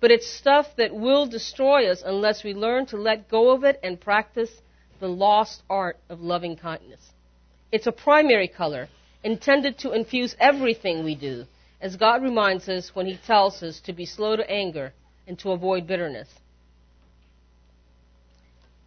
But 0.00 0.10
it's 0.10 0.26
stuff 0.28 0.74
that 0.76 0.94
will 0.94 1.26
destroy 1.26 1.88
us 1.88 2.02
unless 2.04 2.44
we 2.44 2.52
learn 2.52 2.86
to 2.86 2.96
let 2.96 3.28
go 3.28 3.50
of 3.50 3.64
it 3.64 3.80
and 3.82 3.98
practice 3.98 4.50
the 5.00 5.08
lost 5.08 5.62
art 5.70 5.98
of 6.10 6.20
loving 6.20 6.56
kindness. 6.56 7.13
It's 7.74 7.88
a 7.88 8.02
primary 8.08 8.46
color 8.46 8.88
intended 9.24 9.78
to 9.78 9.90
infuse 9.90 10.36
everything 10.38 11.02
we 11.02 11.16
do, 11.16 11.44
as 11.80 11.96
God 11.96 12.22
reminds 12.22 12.68
us 12.68 12.94
when 12.94 13.06
He 13.06 13.16
tells 13.16 13.64
us 13.64 13.80
to 13.80 13.92
be 13.92 14.06
slow 14.06 14.36
to 14.36 14.48
anger 14.48 14.92
and 15.26 15.36
to 15.40 15.50
avoid 15.50 15.88
bitterness. 15.88 16.28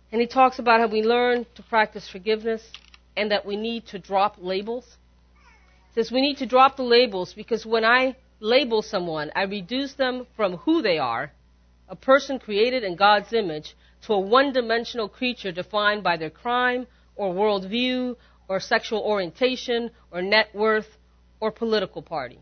And 0.09 0.21
he 0.21 0.27
talks 0.27 0.57
about 0.57 0.79
how 0.79 0.87
we 0.87 1.01
learn 1.01 1.45
to 1.55 1.63
practice 1.63 2.07
forgiveness 2.07 2.63
and 3.17 3.29
that 3.31 3.45
we 3.45 3.57
need 3.57 3.87
to 3.87 3.99
drop 3.99 4.37
labels. 4.39 4.85
He 5.89 6.01
says 6.01 6.09
we 6.09 6.21
need 6.21 6.37
to 6.37 6.45
drop 6.45 6.77
the 6.77 6.83
labels 6.83 7.33
because 7.33 7.65
when 7.65 7.83
I 7.83 8.15
label 8.39 8.81
someone, 8.81 9.33
I 9.35 9.43
reduce 9.43 9.95
them 9.95 10.27
from 10.37 10.59
who 10.63 10.81
they 10.81 10.97
are, 10.97 11.33
a 11.89 11.97
person 11.97 12.39
created 12.39 12.85
in 12.85 12.95
God's 12.95 13.33
image, 13.33 13.75
to 14.03 14.13
a 14.13 14.19
one 14.19 14.53
dimensional 14.53 15.09
creature 15.09 15.51
defined 15.51 16.03
by 16.03 16.15
their 16.15 16.29
crime 16.29 16.87
or 17.17 17.33
worldview 17.33 18.15
or 18.47 18.59
sexual 18.59 19.01
orientation 19.01 19.91
or 20.11 20.21
net 20.21 20.47
worth 20.53 20.87
or 21.39 21.51
political 21.51 22.01
party. 22.01 22.39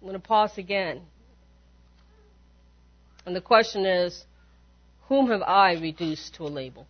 I'm 0.00 0.08
going 0.08 0.20
to 0.20 0.26
pause 0.26 0.56
again. 0.58 1.02
And 3.26 3.34
the 3.34 3.40
question 3.40 3.84
is 3.84 4.24
whom 5.08 5.30
have 5.30 5.42
I 5.42 5.74
reduced 5.74 6.34
to 6.34 6.44
a 6.44 6.48
label? 6.48 6.86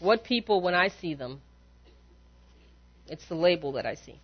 What 0.00 0.24
people, 0.24 0.60
when 0.60 0.74
I 0.74 0.88
see 0.88 1.14
them, 1.14 1.40
It's 3.08 3.26
the 3.26 3.34
label 3.34 3.72
that 3.72 3.86
I 3.86 3.94
see. 3.94 4.20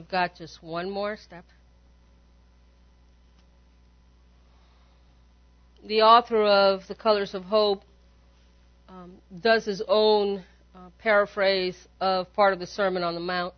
We've 0.00 0.08
got 0.08 0.34
just 0.34 0.62
one 0.62 0.88
more 0.88 1.18
step. 1.18 1.44
The 5.84 6.00
author 6.00 6.42
of 6.42 6.88
The 6.88 6.94
Colors 6.94 7.34
of 7.34 7.44
Hope 7.44 7.82
um, 8.88 9.16
does 9.42 9.66
his 9.66 9.82
own 9.86 10.42
uh, 10.74 10.88
paraphrase 11.00 11.76
of 12.00 12.32
part 12.32 12.54
of 12.54 12.60
the 12.60 12.66
Sermon 12.66 13.02
on 13.02 13.12
the 13.12 13.20
Mount. 13.20 13.52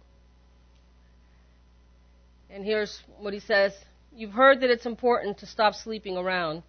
And 2.50 2.64
here's 2.64 3.00
what 3.20 3.32
he 3.32 3.38
says 3.38 3.72
You've 4.12 4.32
heard 4.32 4.62
that 4.62 4.70
it's 4.70 4.84
important 4.84 5.38
to 5.38 5.46
stop 5.46 5.76
sleeping 5.76 6.16
around, 6.16 6.64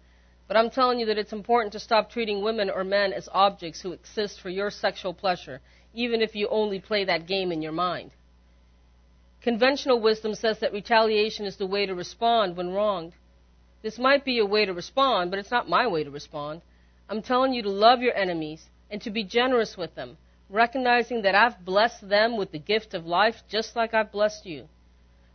but 0.46 0.56
I'm 0.56 0.70
telling 0.70 1.00
you 1.00 1.06
that 1.06 1.18
it's 1.18 1.32
important 1.32 1.72
to 1.72 1.80
stop 1.80 2.12
treating 2.12 2.44
women 2.44 2.70
or 2.70 2.84
men 2.84 3.12
as 3.12 3.28
objects 3.32 3.80
who 3.80 3.90
exist 3.90 4.40
for 4.40 4.50
your 4.50 4.70
sexual 4.70 5.12
pleasure, 5.12 5.60
even 5.92 6.22
if 6.22 6.36
you 6.36 6.46
only 6.48 6.78
play 6.78 7.06
that 7.06 7.26
game 7.26 7.50
in 7.50 7.60
your 7.60 7.72
mind. 7.72 8.12
Conventional 9.44 10.00
wisdom 10.00 10.34
says 10.34 10.60
that 10.60 10.72
retaliation 10.72 11.44
is 11.44 11.58
the 11.58 11.66
way 11.66 11.84
to 11.84 11.94
respond 11.94 12.56
when 12.56 12.72
wronged. 12.72 13.12
This 13.82 13.98
might 13.98 14.24
be 14.24 14.38
a 14.38 14.46
way 14.46 14.64
to 14.64 14.72
respond, 14.72 15.30
but 15.30 15.38
it's 15.38 15.50
not 15.50 15.68
my 15.68 15.86
way 15.86 16.02
to 16.02 16.10
respond. 16.10 16.62
I'm 17.10 17.20
telling 17.20 17.52
you 17.52 17.60
to 17.64 17.68
love 17.68 18.00
your 18.00 18.14
enemies 18.14 18.70
and 18.90 19.02
to 19.02 19.10
be 19.10 19.22
generous 19.22 19.76
with 19.76 19.94
them, 19.94 20.16
recognizing 20.48 21.20
that 21.22 21.34
I've 21.34 21.62
blessed 21.62 22.08
them 22.08 22.38
with 22.38 22.52
the 22.52 22.58
gift 22.58 22.94
of 22.94 23.04
life 23.04 23.42
just 23.46 23.76
like 23.76 23.92
I've 23.92 24.10
blessed 24.10 24.46
you. 24.46 24.66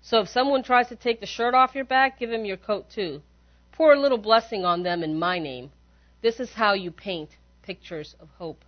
So 0.02 0.22
if 0.22 0.30
someone 0.30 0.64
tries 0.64 0.88
to 0.88 0.96
take 0.96 1.20
the 1.20 1.28
shirt 1.28 1.54
off 1.54 1.76
your 1.76 1.86
back, 1.86 2.18
give 2.18 2.32
him 2.32 2.46
your 2.46 2.58
coat 2.58 2.90
too. 2.90 3.22
Pour 3.74 3.94
a 3.94 4.02
little 4.02 4.18
blessing 4.18 4.66
on 4.66 4.82
them 4.82 5.04
in 5.04 5.20
my 5.20 5.38
name. 5.38 5.70
This 6.24 6.40
is 6.40 6.54
how 6.54 6.74
you 6.74 6.90
paint 6.90 7.30
pictures 7.62 8.16
of 8.20 8.30
hope. 8.40 8.66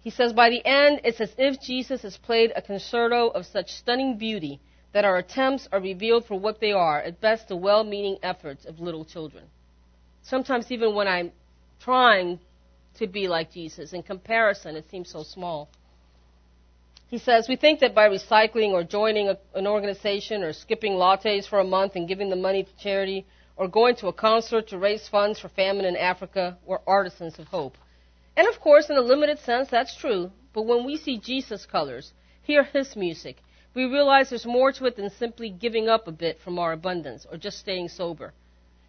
He 0.00 0.10
says, 0.10 0.32
by 0.32 0.50
the 0.50 0.64
end, 0.64 1.00
it's 1.04 1.20
as 1.20 1.34
if 1.36 1.60
Jesus 1.60 2.02
has 2.02 2.16
played 2.16 2.52
a 2.54 2.62
concerto 2.62 3.28
of 3.28 3.46
such 3.46 3.72
stunning 3.72 4.16
beauty 4.16 4.60
that 4.92 5.04
our 5.04 5.18
attempts 5.18 5.68
are 5.70 5.80
revealed 5.80 6.24
for 6.24 6.38
what 6.38 6.60
they 6.60 6.72
are, 6.72 7.00
at 7.00 7.20
best 7.20 7.48
the 7.48 7.56
well 7.56 7.84
meaning 7.84 8.18
efforts 8.22 8.64
of 8.64 8.80
little 8.80 9.04
children. 9.04 9.44
Sometimes, 10.22 10.70
even 10.70 10.94
when 10.94 11.08
I'm 11.08 11.32
trying 11.80 12.38
to 12.94 13.06
be 13.06 13.28
like 13.28 13.52
Jesus, 13.52 13.92
in 13.92 14.02
comparison, 14.02 14.76
it 14.76 14.90
seems 14.90 15.10
so 15.10 15.22
small. 15.22 15.68
He 17.08 17.18
says, 17.18 17.48
We 17.48 17.56
think 17.56 17.80
that 17.80 17.94
by 17.94 18.08
recycling 18.08 18.72
or 18.72 18.84
joining 18.84 19.28
a, 19.28 19.38
an 19.54 19.66
organization 19.66 20.42
or 20.42 20.52
skipping 20.52 20.92
lattes 20.92 21.48
for 21.48 21.58
a 21.58 21.64
month 21.64 21.96
and 21.96 22.06
giving 22.06 22.28
the 22.28 22.36
money 22.36 22.64
to 22.64 22.76
charity 22.78 23.26
or 23.56 23.66
going 23.66 23.96
to 23.96 24.08
a 24.08 24.12
concert 24.12 24.68
to 24.68 24.78
raise 24.78 25.08
funds 25.08 25.40
for 25.40 25.48
famine 25.48 25.84
in 25.84 25.96
Africa, 25.96 26.58
we're 26.66 26.80
artisans 26.86 27.38
of 27.38 27.46
hope. 27.46 27.76
And 28.38 28.46
of 28.46 28.60
course, 28.60 28.88
in 28.88 28.96
a 28.96 29.00
limited 29.00 29.40
sense, 29.40 29.68
that's 29.68 29.96
true. 29.96 30.30
But 30.52 30.62
when 30.62 30.86
we 30.86 30.96
see 30.96 31.18
Jesus' 31.18 31.66
colors, 31.66 32.12
hear 32.40 32.62
his 32.62 32.94
music, 32.94 33.38
we 33.74 33.84
realize 33.84 34.30
there's 34.30 34.46
more 34.46 34.70
to 34.70 34.84
it 34.84 34.94
than 34.94 35.10
simply 35.10 35.50
giving 35.50 35.88
up 35.88 36.06
a 36.06 36.12
bit 36.12 36.40
from 36.40 36.56
our 36.56 36.72
abundance 36.72 37.26
or 37.28 37.36
just 37.36 37.58
staying 37.58 37.88
sober. 37.88 38.32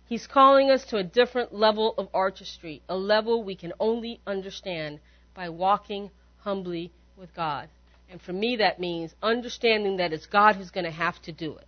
He's 0.05 0.27
calling 0.27 0.69
us 0.69 0.85
to 0.85 0.97
a 0.97 1.03
different 1.03 1.51
level 1.51 1.95
of 1.97 2.09
artistry, 2.13 2.83
a 2.87 2.95
level 2.95 3.43
we 3.43 3.55
can 3.55 3.73
only 3.79 4.21
understand 4.27 4.99
by 5.33 5.49
walking 5.49 6.11
humbly 6.41 6.91
with 7.17 7.33
God. 7.33 7.69
And 8.07 8.21
for 8.21 8.33
me, 8.33 8.57
that 8.57 8.79
means 8.79 9.15
understanding 9.23 9.97
that 9.97 10.13
it's 10.13 10.27
God 10.27 10.57
who's 10.57 10.69
going 10.69 10.85
to 10.85 10.91
have 10.91 11.19
to 11.23 11.31
do 11.31 11.57
it. 11.57 11.67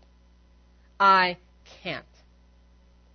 I 1.00 1.38
can't. 1.82 2.06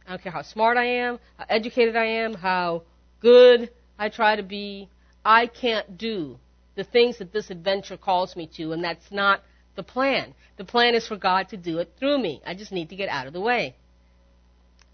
I 0.09 0.11
don't 0.11 0.23
care 0.23 0.33
how 0.33 0.43
smart 0.43 0.77
I 0.77 0.87
am, 0.87 1.21
how 1.39 1.47
educated 1.49 1.95
I 1.95 2.07
am, 2.07 2.35
how 2.35 2.83
good 3.21 3.71
I 3.99 4.09
try 4.09 4.37
to 4.37 4.43
be, 4.43 4.89
I 5.25 5.47
can't 5.47 5.97
do 5.97 6.39
the 6.75 6.85
things 6.85 7.19
that 7.19 7.33
this 7.33 7.51
adventure 7.51 7.97
calls 7.97 8.37
me 8.37 8.49
to, 8.57 8.73
and 8.73 8.85
that's 8.85 9.11
not 9.11 9.43
the 9.75 9.83
plan. 9.83 10.35
The 10.57 10.65
plan 10.65 10.95
is 10.95 11.07
for 11.07 11.17
God 11.17 11.49
to 11.51 11.57
do 11.57 11.79
it 11.79 11.93
through 11.99 12.19
me. 12.19 12.43
I 12.47 12.55
just 12.55 12.73
need 12.73 12.91
to 12.91 12.97
get 12.97 13.09
out 13.09 13.27
of 13.27 13.33
the 13.33 13.41
way. 13.41 13.75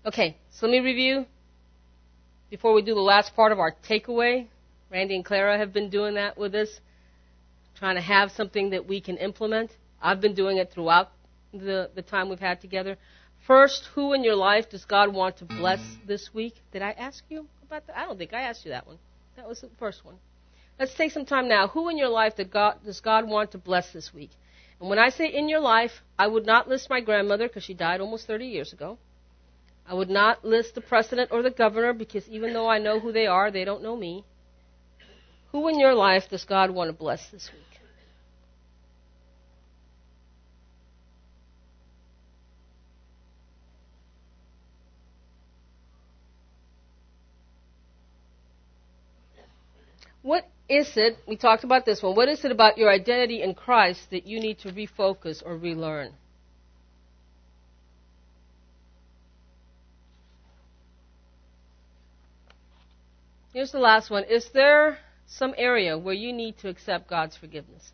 Okay, 0.06 0.36
so 0.50 0.66
let 0.66 0.72
me 0.72 0.80
review 0.80 1.26
before 2.50 2.72
we 2.74 2.82
do 2.82 2.94
the 2.94 3.00
last 3.00 3.34
part 3.34 3.52
of 3.52 3.58
our 3.58 3.74
takeaway. 3.88 4.46
Randy 4.90 5.16
and 5.16 5.24
Clara 5.24 5.56
have 5.58 5.72
been 5.72 5.90
doing 5.90 6.14
that 6.14 6.36
with 6.36 6.54
us, 6.54 6.68
trying 7.76 7.96
to 7.96 8.02
have 8.02 8.30
something 8.32 8.70
that 8.70 8.86
we 8.86 9.00
can 9.00 9.16
implement. 9.16 9.70
I've 10.00 10.20
been 10.20 10.34
doing 10.34 10.58
it 10.58 10.70
throughout 10.72 11.10
the, 11.52 11.90
the 11.94 12.02
time 12.02 12.28
we've 12.28 12.40
had 12.40 12.60
together. 12.60 12.96
First, 13.46 13.88
who 13.94 14.12
in 14.12 14.22
your 14.22 14.36
life 14.36 14.70
does 14.70 14.84
God 14.84 15.12
want 15.12 15.38
to 15.38 15.44
bless 15.44 15.80
this 16.06 16.32
week? 16.32 16.54
Did 16.72 16.82
I 16.82 16.92
ask 16.92 17.24
you? 17.28 17.48
about 17.72 17.86
that? 17.86 17.98
I 17.98 18.04
don't 18.04 18.18
think 18.18 18.34
I 18.34 18.42
asked 18.42 18.64
you 18.64 18.70
that 18.70 18.86
one. 18.86 18.98
That 19.36 19.48
was 19.48 19.60
the 19.60 19.70
first 19.78 20.04
one. 20.04 20.16
Let's 20.78 20.94
take 20.94 21.12
some 21.12 21.24
time 21.24 21.48
now. 21.48 21.68
Who 21.68 21.88
in 21.88 21.96
your 21.96 22.08
life 22.08 22.34
God, 22.50 22.78
does 22.84 23.00
God 23.00 23.26
want 23.26 23.52
to 23.52 23.58
bless 23.58 23.92
this 23.92 24.12
week? 24.12 24.30
And 24.80 24.88
when 24.90 24.98
I 24.98 25.08
say 25.10 25.26
in 25.26 25.48
your 25.48 25.60
life, 25.60 26.02
I 26.18 26.26
would 26.26 26.44
not 26.44 26.68
list 26.68 26.90
my 26.90 27.00
grandmother 27.00 27.48
because 27.48 27.64
she 27.64 27.74
died 27.74 28.00
almost 28.00 28.26
30 28.26 28.46
years 28.46 28.72
ago. 28.72 28.98
I 29.86 29.94
would 29.94 30.10
not 30.10 30.44
list 30.44 30.74
the 30.74 30.80
president 30.80 31.30
or 31.32 31.42
the 31.42 31.50
governor 31.50 31.92
because 31.92 32.28
even 32.28 32.52
though 32.52 32.68
I 32.68 32.78
know 32.78 33.00
who 33.00 33.12
they 33.12 33.26
are, 33.26 33.50
they 33.50 33.64
don't 33.64 33.82
know 33.82 33.96
me. 33.96 34.24
Who 35.52 35.68
in 35.68 35.78
your 35.78 35.94
life 35.94 36.28
does 36.30 36.44
God 36.44 36.70
want 36.70 36.88
to 36.88 36.92
bless 36.92 37.30
this 37.30 37.50
week? 37.52 37.71
What 50.22 50.48
is 50.68 50.96
it, 50.96 51.18
we 51.26 51.36
talked 51.36 51.64
about 51.64 51.84
this 51.84 52.02
one, 52.02 52.14
what 52.14 52.28
is 52.28 52.44
it 52.44 52.52
about 52.52 52.78
your 52.78 52.90
identity 52.90 53.42
in 53.42 53.54
Christ 53.54 54.10
that 54.10 54.26
you 54.26 54.38
need 54.40 54.60
to 54.60 54.72
refocus 54.72 55.42
or 55.44 55.56
relearn? 55.56 56.12
Here's 63.52 63.72
the 63.72 63.80
last 63.80 64.10
one. 64.10 64.24
Is 64.24 64.48
there 64.54 64.98
some 65.26 65.54
area 65.58 65.98
where 65.98 66.14
you 66.14 66.32
need 66.32 66.56
to 66.58 66.68
accept 66.68 67.10
God's 67.10 67.36
forgiveness? 67.36 67.92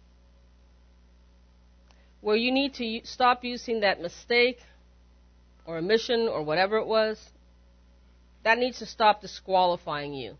Where 2.20 2.36
you 2.36 2.52
need 2.52 2.74
to 2.74 3.00
stop 3.04 3.42
using 3.42 3.80
that 3.80 4.00
mistake 4.00 4.60
or 5.66 5.78
omission 5.78 6.28
or 6.28 6.42
whatever 6.42 6.76
it 6.76 6.86
was? 6.86 7.18
That 8.44 8.58
needs 8.58 8.78
to 8.78 8.86
stop 8.86 9.20
disqualifying 9.20 10.14
you 10.14 10.36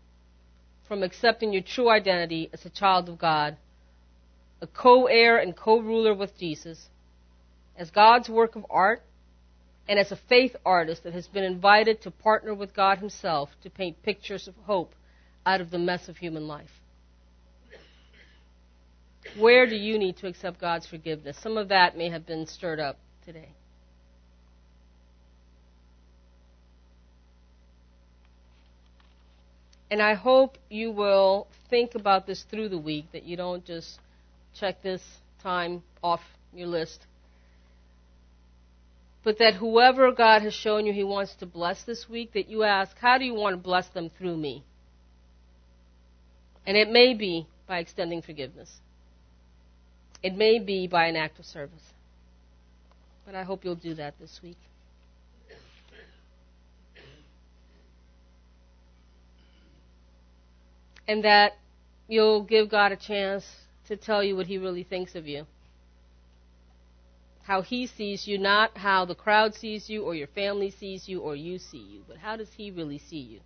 from 0.89 1.03
accepting 1.03 1.53
your 1.53 1.61
true 1.61 1.87
identity 1.87 2.49
as 2.51 2.65
a 2.65 2.69
child 2.69 3.07
of 3.07 3.19
God, 3.19 3.55
a 4.59 4.65
co 4.65 5.05
heir 5.05 5.37
and 5.37 5.55
co 5.55 5.79
ruler 5.79 6.15
with 6.15 6.37
Jesus, 6.37 6.89
as 7.77 7.91
God's 7.91 8.27
work 8.27 8.55
of 8.55 8.65
art, 8.71 9.03
and 9.87 9.99
as 9.99 10.11
a 10.11 10.19
faith 10.27 10.55
artist 10.65 11.03
that 11.03 11.13
has 11.13 11.27
been 11.27 11.43
invited 11.43 12.01
to 12.01 12.11
partner 12.11 12.55
with 12.55 12.73
God 12.73 12.97
Himself 12.97 13.51
to 13.61 13.69
paint 13.69 14.01
pictures 14.01 14.47
of 14.47 14.55
hope 14.65 14.93
out 15.45 15.61
of 15.61 15.69
the 15.69 15.77
mess 15.77 16.09
of 16.09 16.17
human 16.17 16.47
life. 16.47 16.71
Where 19.37 19.67
do 19.69 19.75
you 19.75 19.99
need 19.99 20.17
to 20.17 20.27
accept 20.27 20.59
God's 20.59 20.87
forgiveness? 20.87 21.37
Some 21.39 21.55
of 21.55 21.69
that 21.69 21.95
may 21.95 22.09
have 22.09 22.25
been 22.25 22.47
stirred 22.47 22.79
up 22.79 22.97
today. 23.23 23.49
And 29.91 30.01
I 30.01 30.13
hope 30.13 30.57
you 30.69 30.91
will 30.91 31.47
think 31.69 31.95
about 31.95 32.27
this 32.27 32.43
through 32.43 32.69
the 32.69 32.77
week, 32.77 33.05
that 33.11 33.23
you 33.23 33.35
don't 33.35 33.65
just 33.65 33.99
check 34.59 34.81
this 34.81 35.01
time 35.41 35.81
off 36.03 36.21
your 36.53 36.67
list. 36.67 37.05
But 39.23 39.39
that 39.39 39.55
whoever 39.55 40.11
God 40.11 40.43
has 40.43 40.53
shown 40.53 40.85
you 40.85 40.93
He 40.93 41.03
wants 41.03 41.33
to 41.35 41.45
bless 41.45 41.83
this 41.83 42.07
week, 42.07 42.33
that 42.33 42.49
you 42.49 42.63
ask, 42.63 42.95
how 42.99 43.17
do 43.17 43.25
you 43.25 43.33
want 43.33 43.55
to 43.55 43.61
bless 43.61 43.87
them 43.89 44.09
through 44.17 44.37
me? 44.37 44.63
And 46.65 46.77
it 46.77 46.89
may 46.89 47.13
be 47.15 47.47
by 47.67 47.79
extending 47.79 48.21
forgiveness. 48.21 48.71
It 50.21 50.35
may 50.35 50.59
be 50.59 50.87
by 50.87 51.07
an 51.07 51.15
act 51.15 51.39
of 51.39 51.45
service. 51.45 51.93
But 53.25 53.35
I 53.35 53.43
hope 53.43 53.63
you'll 53.63 53.75
do 53.75 53.95
that 53.95 54.15
this 54.19 54.39
week. 54.43 54.57
And 61.09 61.23
that 61.23 61.53
you'll 62.07 62.43
give 62.43 62.69
God 62.69 62.91
a 62.91 62.95
chance 62.95 63.43
to 63.87 63.97
tell 63.97 64.23
you 64.23 64.35
what 64.35 64.45
he 64.45 64.59
really 64.59 64.83
thinks 64.83 65.15
of 65.15 65.25
you. 65.25 65.47
How 67.41 67.63
he 67.63 67.87
sees 67.87 68.27
you, 68.27 68.37
not 68.37 68.77
how 68.77 69.05
the 69.05 69.15
crowd 69.15 69.55
sees 69.55 69.89
you 69.89 70.03
or 70.03 70.13
your 70.13 70.27
family 70.27 70.69
sees 70.69 71.09
you 71.09 71.21
or 71.21 71.35
you 71.35 71.57
see 71.57 71.79
you, 71.79 72.03
but 72.07 72.17
how 72.17 72.35
does 72.35 72.49
he 72.55 72.69
really 72.69 72.99
see 72.99 73.17
you? 73.17 73.39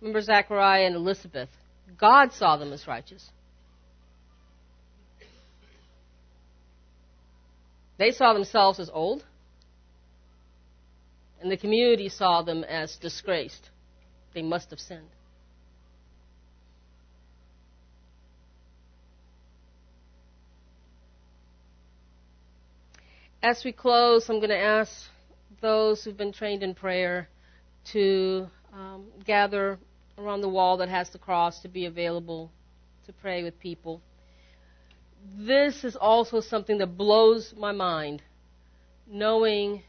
Remember 0.00 0.20
Zachariah 0.20 0.86
and 0.86 0.96
Elizabeth? 0.96 1.48
God 1.96 2.32
saw 2.32 2.56
them 2.56 2.72
as 2.72 2.88
righteous. 2.88 3.30
They 7.98 8.10
saw 8.10 8.32
themselves 8.34 8.80
as 8.80 8.90
old, 8.92 9.22
and 11.40 11.52
the 11.52 11.56
community 11.56 12.08
saw 12.08 12.42
them 12.42 12.64
as 12.64 12.96
disgraced. 12.96 13.70
They 14.34 14.42
must 14.42 14.70
have 14.70 14.80
sinned. 14.80 15.10
As 23.44 23.62
we 23.62 23.72
close, 23.72 24.30
I'm 24.30 24.38
going 24.38 24.48
to 24.48 24.56
ask 24.56 24.90
those 25.60 26.02
who've 26.02 26.16
been 26.16 26.32
trained 26.32 26.62
in 26.62 26.74
prayer 26.74 27.28
to 27.92 28.46
um, 28.72 29.04
gather 29.26 29.78
around 30.16 30.40
the 30.40 30.48
wall 30.48 30.78
that 30.78 30.88
has 30.88 31.10
the 31.10 31.18
cross 31.18 31.60
to 31.60 31.68
be 31.68 31.84
available 31.84 32.50
to 33.04 33.12
pray 33.12 33.42
with 33.42 33.60
people. 33.60 34.00
This 35.36 35.84
is 35.84 35.94
also 35.94 36.40
something 36.40 36.78
that 36.78 36.96
blows 36.96 37.52
my 37.54 37.70
mind, 37.70 38.22
knowing 39.06 39.82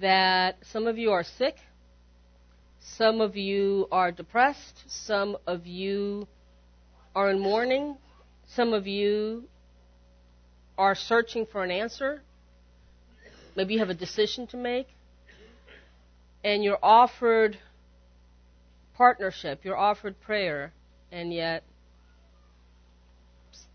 that 0.00 0.56
some 0.64 0.88
of 0.88 0.98
you 0.98 1.12
are 1.12 1.22
sick, 1.22 1.54
some 2.80 3.20
of 3.20 3.36
you 3.36 3.86
are 3.92 4.10
depressed, 4.10 4.82
some 4.88 5.36
of 5.46 5.68
you 5.68 6.26
are 7.14 7.30
in 7.30 7.38
mourning, 7.38 7.96
some 8.44 8.72
of 8.72 8.88
you 8.88 9.44
are 10.76 10.96
searching 10.96 11.46
for 11.46 11.62
an 11.62 11.70
answer 11.70 12.22
Maybe 13.58 13.74
you 13.74 13.80
have 13.80 13.90
a 13.90 13.94
decision 13.94 14.46
to 14.52 14.56
make, 14.56 14.86
and 16.44 16.62
you're 16.62 16.78
offered 16.80 17.58
partnership, 18.94 19.64
you're 19.64 19.76
offered 19.76 20.20
prayer, 20.20 20.72
and 21.10 21.34
yet, 21.34 21.64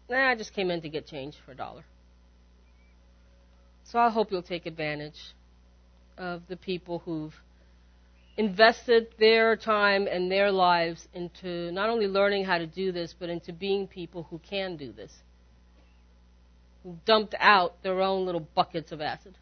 nah, 0.09 0.29
I 0.29 0.35
just 0.35 0.53
came 0.53 0.71
in 0.71 0.79
to 0.83 0.87
get 0.87 1.05
change 1.05 1.35
for 1.45 1.51
a 1.51 1.55
dollar. 1.55 1.83
So 3.83 3.99
I 3.99 4.09
hope 4.09 4.31
you'll 4.31 4.41
take 4.41 4.65
advantage 4.65 5.19
of 6.17 6.43
the 6.47 6.55
people 6.55 6.99
who've 6.99 7.35
invested 8.37 9.07
their 9.19 9.57
time 9.57 10.07
and 10.07 10.31
their 10.31 10.49
lives 10.49 11.09
into 11.13 11.73
not 11.73 11.89
only 11.89 12.07
learning 12.07 12.45
how 12.45 12.57
to 12.57 12.67
do 12.67 12.93
this, 12.93 13.13
but 13.19 13.29
into 13.29 13.51
being 13.51 13.87
people 13.87 14.27
who 14.29 14.39
can 14.49 14.77
do 14.77 14.93
this. 14.93 15.11
Who 16.83 16.97
dumped 17.05 17.35
out 17.37 17.83
their 17.83 17.99
own 17.99 18.25
little 18.25 18.47
buckets 18.55 18.93
of 18.93 19.01
acid 19.01 19.35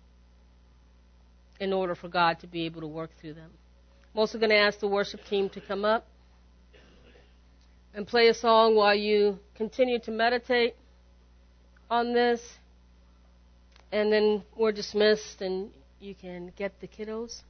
in 1.62 1.72
order 1.72 1.94
for 1.94 2.10
God 2.10 2.40
to 2.40 2.48
be 2.48 2.66
able 2.66 2.82
to 2.82 2.88
work 2.88 3.12
through 3.22 3.36
them. 3.36 3.52
I'm 4.14 4.20
also 4.20 4.40
going 4.40 4.50
to 4.50 4.58
ask 4.58 4.80
the 4.80 4.88
worship 4.88 5.24
team 5.30 5.48
to 5.50 5.62
come 5.62 5.86
up 5.86 6.08
and 7.94 8.06
play 8.08 8.30
a 8.30 8.34
song 8.34 8.76
while 8.76 8.96
you 8.96 9.38
continue 9.56 10.00
to 10.00 10.12
meditate 10.12 10.76
on 11.88 12.14
this. 12.14 12.42
And 13.92 14.12
then 14.12 14.44
we're 14.58 14.72
dismissed, 14.72 15.42
and 15.42 15.70
you 16.00 16.16
can 16.16 16.52
get 16.58 16.82
the 16.82 16.88
kiddos. 16.88 17.42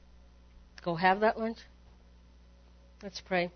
Go 0.84 0.94
have 0.94 1.20
that 1.20 1.38
lunch. 1.38 1.58
Let's 3.02 3.20
pray. 3.20 3.50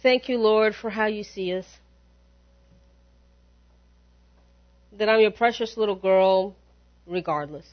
Thank 0.00 0.28
you, 0.28 0.38
Lord, 0.38 0.76
for 0.76 0.90
how 0.90 1.06
you 1.06 1.24
see 1.24 1.52
us. 1.52 1.66
That 4.98 5.08
I'm 5.08 5.20
your 5.20 5.30
precious 5.30 5.76
little 5.76 5.94
girl 5.94 6.56
regardless. 7.06 7.66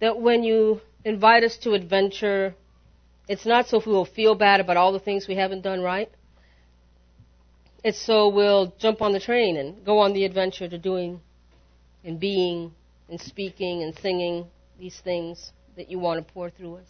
That 0.00 0.20
when 0.20 0.44
you 0.44 0.80
invite 1.04 1.42
us 1.42 1.56
to 1.58 1.72
adventure, 1.72 2.54
it's 3.28 3.44
not 3.46 3.68
so 3.68 3.82
we 3.84 3.92
will 3.92 4.04
feel 4.04 4.34
bad 4.34 4.60
about 4.60 4.76
all 4.76 4.92
the 4.92 5.00
things 5.00 5.26
we 5.26 5.34
haven't 5.34 5.62
done 5.62 5.80
right. 5.80 6.10
It's 7.82 8.00
so 8.00 8.28
we'll 8.28 8.74
jump 8.78 9.02
on 9.02 9.12
the 9.12 9.20
train 9.20 9.56
and 9.56 9.84
go 9.84 9.98
on 9.98 10.12
the 10.12 10.24
adventure 10.24 10.68
to 10.68 10.78
doing 10.78 11.20
and 12.04 12.18
being 12.18 12.72
and 13.08 13.20
speaking 13.20 13.82
and 13.82 13.96
singing 13.98 14.46
these 14.78 14.98
things 15.00 15.52
that 15.76 15.90
you 15.90 15.98
want 15.98 16.26
to 16.26 16.32
pour 16.32 16.50
through 16.50 16.76
us. 16.76 16.86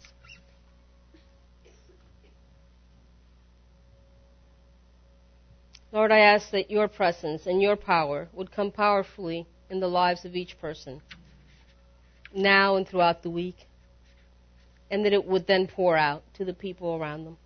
Lord, 5.91 6.11
I 6.11 6.19
ask 6.19 6.51
that 6.51 6.69
your 6.69 6.87
presence 6.87 7.47
and 7.47 7.61
your 7.61 7.75
power 7.75 8.29
would 8.33 8.51
come 8.51 8.71
powerfully 8.71 9.47
in 9.69 9.79
the 9.79 9.87
lives 9.87 10.23
of 10.23 10.35
each 10.35 10.59
person, 10.59 11.01
now 12.33 12.75
and 12.75 12.87
throughout 12.87 13.23
the 13.23 13.29
week, 13.29 13.67
and 14.91 15.03
that 15.03 15.13
it 15.13 15.25
would 15.25 15.47
then 15.47 15.65
pour 15.65 15.97
out 15.97 16.23
to 16.35 16.45
the 16.45 16.53
people 16.53 16.95
around 16.95 17.25
them. 17.25 17.37